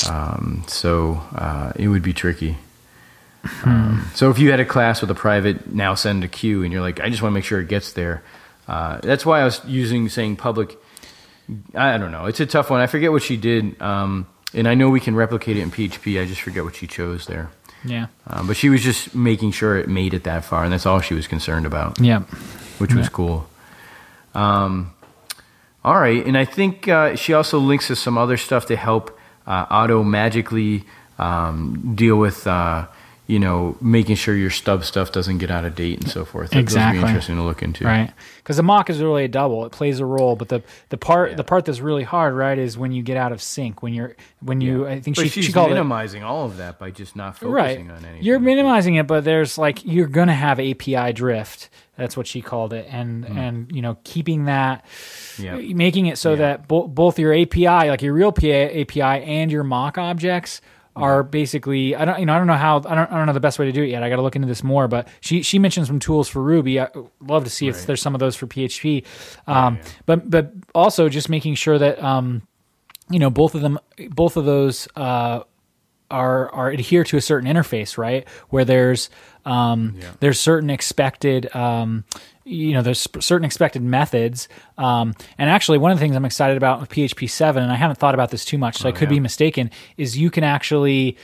Um, 0.08 0.64
so 0.66 1.20
uh, 1.34 1.72
it 1.76 1.88
would 1.88 2.02
be 2.02 2.12
tricky. 2.12 2.58
Um, 3.64 4.04
so 4.14 4.30
if 4.30 4.38
you 4.38 4.50
had 4.50 4.60
a 4.60 4.64
class 4.64 5.00
with 5.00 5.10
a 5.10 5.14
private 5.14 5.72
now 5.72 5.94
send 5.94 6.22
a 6.24 6.28
queue, 6.28 6.62
and 6.62 6.72
you're 6.72 6.82
like, 6.82 7.00
I 7.00 7.08
just 7.08 7.22
want 7.22 7.32
to 7.32 7.34
make 7.34 7.44
sure 7.44 7.60
it 7.60 7.68
gets 7.68 7.92
there. 7.92 8.22
Uh, 8.72 8.98
that's 9.02 9.26
why 9.26 9.40
I 9.40 9.44
was 9.44 9.60
using 9.66 10.08
saying 10.08 10.36
public. 10.36 10.78
I 11.74 11.98
don't 11.98 12.10
know. 12.10 12.24
It's 12.26 12.40
a 12.40 12.46
tough 12.46 12.70
one. 12.70 12.80
I 12.80 12.86
forget 12.86 13.12
what 13.12 13.22
she 13.22 13.36
did, 13.36 13.80
um, 13.82 14.26
and 14.54 14.66
I 14.66 14.74
know 14.74 14.88
we 14.88 15.00
can 15.00 15.14
replicate 15.14 15.56
it 15.58 15.60
in 15.60 15.70
PHP. 15.70 16.20
I 16.22 16.24
just 16.24 16.40
forget 16.40 16.64
what 16.64 16.74
she 16.76 16.86
chose 16.86 17.26
there. 17.26 17.50
Yeah. 17.84 18.06
Um, 18.26 18.46
but 18.46 18.56
she 18.56 18.68
was 18.70 18.82
just 18.82 19.14
making 19.14 19.52
sure 19.52 19.76
it 19.76 19.88
made 19.88 20.14
it 20.14 20.22
that 20.24 20.44
far, 20.44 20.64
and 20.64 20.72
that's 20.72 20.86
all 20.86 21.00
she 21.02 21.14
was 21.14 21.26
concerned 21.26 21.66
about 21.66 22.00
Yeah. 22.00 22.20
which 22.78 22.94
was 22.94 23.08
cool. 23.10 23.46
Um, 24.34 24.92
all 25.84 25.98
right, 25.98 26.24
and 26.24 26.38
I 26.38 26.44
think 26.46 26.88
uh, 26.88 27.16
she 27.16 27.34
also 27.34 27.58
links 27.58 27.88
to 27.88 27.96
some 27.96 28.16
other 28.16 28.36
stuff 28.36 28.66
to 28.66 28.76
help 28.76 29.18
uh, 29.46 29.66
auto 29.70 30.02
magically 30.04 30.84
um, 31.18 31.92
deal 31.96 32.16
with, 32.16 32.46
uh, 32.46 32.86
you 33.32 33.38
know, 33.38 33.78
making 33.80 34.14
sure 34.14 34.36
your 34.36 34.50
stub 34.50 34.84
stuff 34.84 35.10
doesn't 35.10 35.38
get 35.38 35.50
out 35.50 35.64
of 35.64 35.74
date 35.74 35.98
and 36.02 36.10
so 36.10 36.22
forth. 36.22 36.50
That- 36.50 36.58
Exactly. 36.58 37.00
be 37.00 37.06
interesting 37.06 37.36
to 37.36 37.42
look 37.42 37.62
into. 37.62 37.86
Right. 37.86 38.12
Because 38.36 38.58
the 38.58 38.62
mock 38.62 38.90
is 38.90 39.00
really 39.00 39.24
a 39.24 39.28
double. 39.28 39.64
It 39.64 39.72
plays 39.72 40.00
a 40.00 40.04
role, 40.04 40.36
but 40.36 40.50
the 40.50 40.62
the 40.90 40.98
part 40.98 41.38
the 41.38 41.44
part 41.44 41.64
that's 41.64 41.80
really 41.80 42.02
hard, 42.02 42.34
right, 42.34 42.58
is 42.58 42.76
when 42.76 42.92
you 42.92 43.02
get 43.02 43.16
out 43.16 43.32
of 43.32 43.40
sync. 43.40 43.82
When 43.82 43.94
you're 43.94 44.16
when 44.40 44.60
you 44.60 44.86
I 44.86 45.00
think 45.00 45.16
she 45.16 45.28
she's 45.28 45.46
she 45.46 45.52
called 45.52 45.70
it 45.70 45.74
minimizing 45.74 46.22
all 46.22 46.44
of 46.44 46.58
that 46.58 46.78
by 46.78 46.90
just 46.90 47.16
not 47.16 47.38
focusing 47.38 47.52
right. 47.54 47.78
on 47.78 48.04
anything. 48.04 48.22
You're 48.22 48.38
minimizing 48.38 48.96
it, 48.96 49.06
but 49.06 49.24
there's 49.24 49.56
like 49.56 49.82
you're 49.82 50.08
gonna 50.08 50.34
have 50.34 50.60
API 50.60 51.14
drift. 51.14 51.70
That's 51.96 52.14
what 52.14 52.26
she 52.26 52.42
called 52.42 52.74
it, 52.74 52.86
and 52.90 53.24
hmm. 53.24 53.38
and 53.38 53.72
you 53.74 53.80
know 53.80 53.96
keeping 54.04 54.44
that. 54.44 54.84
Yeah. 55.38 55.54
making 55.56 56.06
it 56.06 56.18
so 56.18 56.32
Yeah. 56.32 56.36
that 56.36 56.68
bo- 56.68 56.86
both 56.86 57.18
your 57.18 57.32
API, 57.32 57.88
like 57.88 58.02
your 58.02 58.12
real 58.12 58.32
PA, 58.32 58.68
API, 58.82 59.24
and 59.24 59.50
your 59.50 59.64
mock 59.64 59.96
objects 59.96 60.60
are 60.94 61.22
basically 61.22 61.96
I 61.96 62.04
don't 62.04 62.20
you 62.20 62.26
know 62.26 62.34
I 62.34 62.38
don't 62.38 62.46
know 62.46 62.54
how 62.54 62.76
I 62.78 62.94
don't 62.94 63.10
I 63.10 63.16
don't 63.16 63.26
know 63.26 63.32
the 63.32 63.40
best 63.40 63.58
way 63.58 63.66
to 63.66 63.72
do 63.72 63.82
it 63.82 63.88
yet. 63.88 64.02
I 64.02 64.10
got 64.10 64.16
to 64.16 64.22
look 64.22 64.36
into 64.36 64.48
this 64.48 64.62
more. 64.62 64.88
But 64.88 65.08
she 65.20 65.42
she 65.42 65.58
mentioned 65.58 65.86
some 65.86 65.98
tools 65.98 66.28
for 66.28 66.42
Ruby. 66.42 66.80
I 66.80 66.88
love 67.20 67.44
to 67.44 67.50
see 67.50 67.68
if 67.68 67.86
there's 67.86 68.02
some 68.02 68.14
of 68.14 68.20
those 68.20 68.36
for 68.36 68.46
PHP. 68.46 69.04
Um, 69.46 69.78
But 70.06 70.28
but 70.30 70.52
also 70.74 71.08
just 71.08 71.28
making 71.28 71.54
sure 71.54 71.78
that 71.78 72.02
um, 72.02 72.42
you 73.10 73.18
know 73.18 73.30
both 73.30 73.54
of 73.54 73.62
them 73.62 73.78
both 74.10 74.36
of 74.36 74.44
those 74.44 74.86
uh, 74.96 75.40
are 76.12 76.48
are 76.50 76.68
adhere 76.68 77.02
to 77.04 77.16
a 77.16 77.20
certain 77.20 77.52
interface, 77.52 77.98
right? 77.98 78.28
Where 78.50 78.64
there's 78.64 79.10
um, 79.44 79.96
there's 80.20 80.38
certain 80.38 80.70
expected 80.70 81.54
um, 81.56 82.04
you 82.44 82.72
know 82.74 82.82
there's 82.82 83.08
certain 83.20 83.44
expected 83.44 83.82
methods. 83.82 84.48
Um, 84.78 85.14
and 85.38 85.48
actually, 85.50 85.78
one 85.78 85.90
of 85.90 85.98
the 85.98 86.00
things 86.02 86.14
I'm 86.14 86.24
excited 86.24 86.56
about 86.56 86.80
with 86.80 86.90
PHP 86.90 87.28
7, 87.30 87.62
and 87.62 87.72
I 87.72 87.76
haven't 87.76 87.98
thought 87.98 88.14
about 88.14 88.30
this 88.30 88.44
too 88.44 88.58
much, 88.58 88.78
so 88.78 88.88
I 88.88 88.92
could 88.92 89.08
be 89.08 89.20
mistaken, 89.20 89.70
is 89.96 90.16
you 90.18 90.30
can 90.30 90.44
actually 90.44 91.16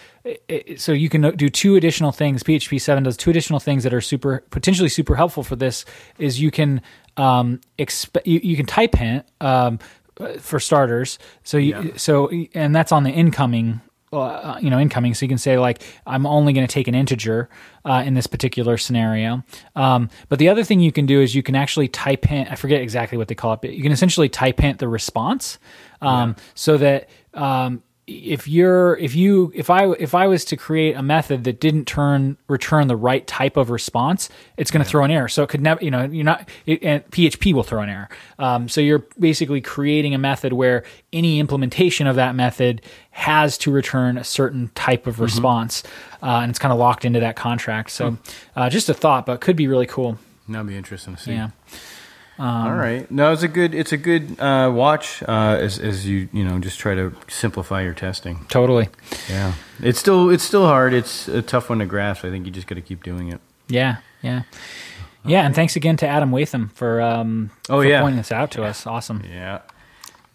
so 0.76 0.92
you 0.92 1.08
can 1.08 1.22
do 1.36 1.48
two 1.48 1.76
additional 1.76 2.12
things. 2.12 2.42
PHP 2.42 2.80
7 2.80 3.02
does 3.04 3.16
two 3.16 3.30
additional 3.30 3.60
things 3.60 3.84
that 3.84 3.94
are 3.94 4.00
super 4.00 4.44
potentially 4.50 4.88
super 4.88 5.14
helpful 5.16 5.42
for 5.42 5.56
this. 5.56 5.84
Is 6.18 6.40
you 6.40 6.50
can 6.50 6.82
um, 7.16 7.60
expe- 7.78 8.26
you, 8.26 8.40
you 8.42 8.56
can 8.56 8.66
type 8.66 8.94
hint. 8.94 9.24
Um, 9.40 9.78
uh, 10.20 10.32
for 10.38 10.58
starters. 10.58 11.16
So 11.44 11.58
you, 11.58 11.80
Yeah. 11.80 11.90
so 11.96 12.28
and 12.52 12.74
that's 12.74 12.90
on 12.90 13.04
the 13.04 13.10
incoming 13.10 13.80
uh, 14.12 14.58
you 14.60 14.70
know 14.70 14.78
incoming. 14.78 15.14
So 15.14 15.24
you 15.24 15.28
can 15.28 15.38
say 15.38 15.58
like 15.58 15.82
i'm 16.06 16.26
only 16.26 16.52
going 16.52 16.66
to 16.66 16.72
take 16.72 16.88
an 16.88 16.94
integer 16.94 17.48
uh, 17.84 18.02
in 18.04 18.14
this 18.14 18.26
particular 18.26 18.76
scenario. 18.76 19.44
Um, 19.76 20.10
but 20.28 20.38
the 20.38 20.48
other 20.48 20.64
thing 20.64 20.80
you 20.80 20.92
can 20.92 21.06
do 21.06 21.20
is 21.20 21.34
you 21.34 21.42
can 21.42 21.54
actually 21.54 21.88
type 21.88 22.24
hint 22.24 22.50
i 22.50 22.54
forget 22.54 22.80
exactly 22.80 23.18
what 23.18 23.28
they 23.28 23.34
call 23.34 23.52
it 23.52 23.60
but 23.60 23.72
you 23.72 23.82
can 23.82 23.92
essentially 23.92 24.28
type 24.28 24.60
hint 24.60 24.78
the 24.78 24.88
response 24.88 25.58
um, 26.00 26.36
so 26.54 26.76
that 26.76 27.08
um, 27.34 27.82
if 28.08 28.48
you're 28.48 28.96
if 28.96 29.14
you 29.14 29.52
if 29.54 29.68
i 29.68 29.86
if 29.92 30.14
i 30.14 30.26
was 30.26 30.42
to 30.42 30.56
create 30.56 30.96
a 30.96 31.02
method 31.02 31.44
that 31.44 31.60
didn't 31.60 31.84
turn 31.84 32.38
return 32.48 32.88
the 32.88 32.96
right 32.96 33.26
type 33.26 33.58
of 33.58 33.68
response 33.68 34.30
it's 34.56 34.70
going 34.70 34.82
to 34.82 34.88
throw 34.88 35.04
an 35.04 35.10
error. 35.10 35.28
So 35.28 35.42
it 35.42 35.50
could 35.50 35.60
never 35.60 35.84
you 35.84 35.90
know 35.90 36.04
you're 36.04 36.24
not 36.24 36.48
it, 36.64 36.82
and 36.82 37.04
php 37.10 37.52
will 37.52 37.62
throw 37.62 37.82
an 37.82 37.90
error. 37.90 38.08
Um, 38.38 38.68
so 38.68 38.80
you're 38.80 39.04
basically 39.18 39.60
creating 39.60 40.14
a 40.14 40.18
method 40.18 40.54
where 40.54 40.84
any 41.12 41.38
implementation 41.38 42.06
of 42.06 42.16
that 42.16 42.34
method 42.34 42.80
has 43.10 43.58
to 43.58 43.70
return 43.70 44.16
a 44.16 44.24
certain 44.24 44.70
type 44.74 45.06
of 45.06 45.20
response 45.20 45.82
uh, 46.22 46.40
and 46.42 46.50
it's 46.50 46.58
kind 46.58 46.72
of 46.72 46.78
locked 46.78 47.04
into 47.04 47.20
that 47.20 47.36
contract. 47.36 47.90
So 47.90 48.16
uh, 48.56 48.70
just 48.70 48.88
a 48.88 48.94
thought 48.94 49.26
but 49.26 49.40
could 49.42 49.56
be 49.56 49.68
really 49.68 49.86
cool. 49.86 50.18
That'd 50.48 50.66
be 50.66 50.76
interesting 50.76 51.14
to 51.14 51.22
see. 51.22 51.32
yeah 51.32 51.50
All 52.38 52.72
right. 52.72 53.10
No, 53.10 53.32
it's 53.32 53.42
a 53.42 53.48
good 53.48 53.74
it's 53.74 53.92
a 53.92 53.96
good 53.96 54.38
uh, 54.40 54.70
watch 54.72 55.22
uh, 55.24 55.58
as 55.60 55.78
as 55.78 56.06
you 56.06 56.28
you 56.32 56.44
know 56.44 56.58
just 56.60 56.78
try 56.78 56.94
to 56.94 57.12
simplify 57.28 57.82
your 57.82 57.94
testing. 57.94 58.46
totally 58.48 58.88
Yeah. 59.28 59.54
It's 59.80 59.98
still 59.98 60.30
it's 60.30 60.44
still 60.44 60.66
hard. 60.66 60.92
It's 60.94 61.26
a 61.28 61.42
tough 61.42 61.68
one 61.68 61.78
to 61.80 61.86
grasp. 61.86 62.24
I 62.24 62.30
think 62.30 62.46
you 62.46 62.52
just 62.52 62.66
got 62.68 62.76
to 62.76 62.80
keep 62.82 63.02
doing 63.02 63.32
it. 63.32 63.40
yeah 63.68 63.96
yeah 64.22 64.42
yeah 65.24 65.44
and 65.46 65.54
thanks 65.54 65.76
again 65.76 65.96
to 65.96 66.06
Adam 66.08 66.30
Wathan 66.30 66.70
for 66.72 67.00
um 67.00 67.50
Oh, 67.68 67.80
for 67.82 67.88
yeah. 67.88 68.00
pointing 68.02 68.18
this 68.18 68.32
out 68.32 68.50
to 68.52 68.62
us 68.64 68.86
awesome 68.86 69.22
Yeah. 69.28 69.60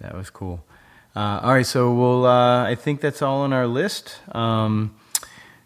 That 0.01 0.15
was 0.15 0.29
cool. 0.29 0.63
Uh, 1.15 1.39
all 1.43 1.53
right, 1.53 1.65
so 1.65 1.93
we'll. 1.93 2.25
Uh, 2.25 2.63
I 2.65 2.75
think 2.75 2.99
that's 2.99 3.21
all 3.21 3.41
on 3.41 3.53
our 3.53 3.67
list. 3.67 4.17
Um, 4.35 4.95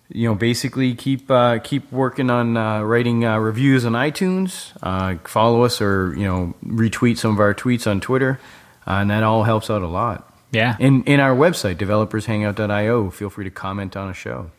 you 0.09 0.27
know, 0.27 0.35
basically 0.35 0.95
keep 0.95 1.29
uh, 1.29 1.59
keep 1.59 1.91
working 1.91 2.29
on 2.29 2.55
uh, 2.55 2.81
writing 2.81 3.25
uh, 3.25 3.37
reviews 3.37 3.85
on 3.85 3.93
iTunes. 3.93 4.71
Uh, 4.81 5.17
follow 5.27 5.63
us 5.63 5.81
or 5.81 6.13
you 6.17 6.25
know 6.25 6.53
retweet 6.65 7.17
some 7.17 7.33
of 7.33 7.39
our 7.39 7.53
tweets 7.53 7.89
on 7.89 7.99
Twitter, 7.99 8.39
uh, 8.85 8.91
and 8.91 9.09
that 9.09 9.23
all 9.23 9.43
helps 9.43 9.69
out 9.69 9.81
a 9.81 9.87
lot. 9.87 10.31
yeah 10.51 10.77
In 10.79 11.03
in 11.03 11.19
our 11.19 11.35
website 11.35 11.75
developershangout.io, 11.75 13.09
feel 13.09 13.29
free 13.29 13.45
to 13.45 13.51
comment 13.51 13.97
on 13.97 14.09
a 14.09 14.13
show. 14.13 14.51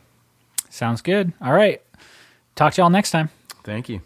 Sounds 0.71 1.01
good. 1.01 1.33
All 1.41 1.53
right. 1.53 1.81
Talk 2.55 2.75
to 2.75 2.83
y'all 2.83 2.91
next 2.91 3.11
time. 3.11 3.31
Thank 3.65 3.89
you. 3.89 4.03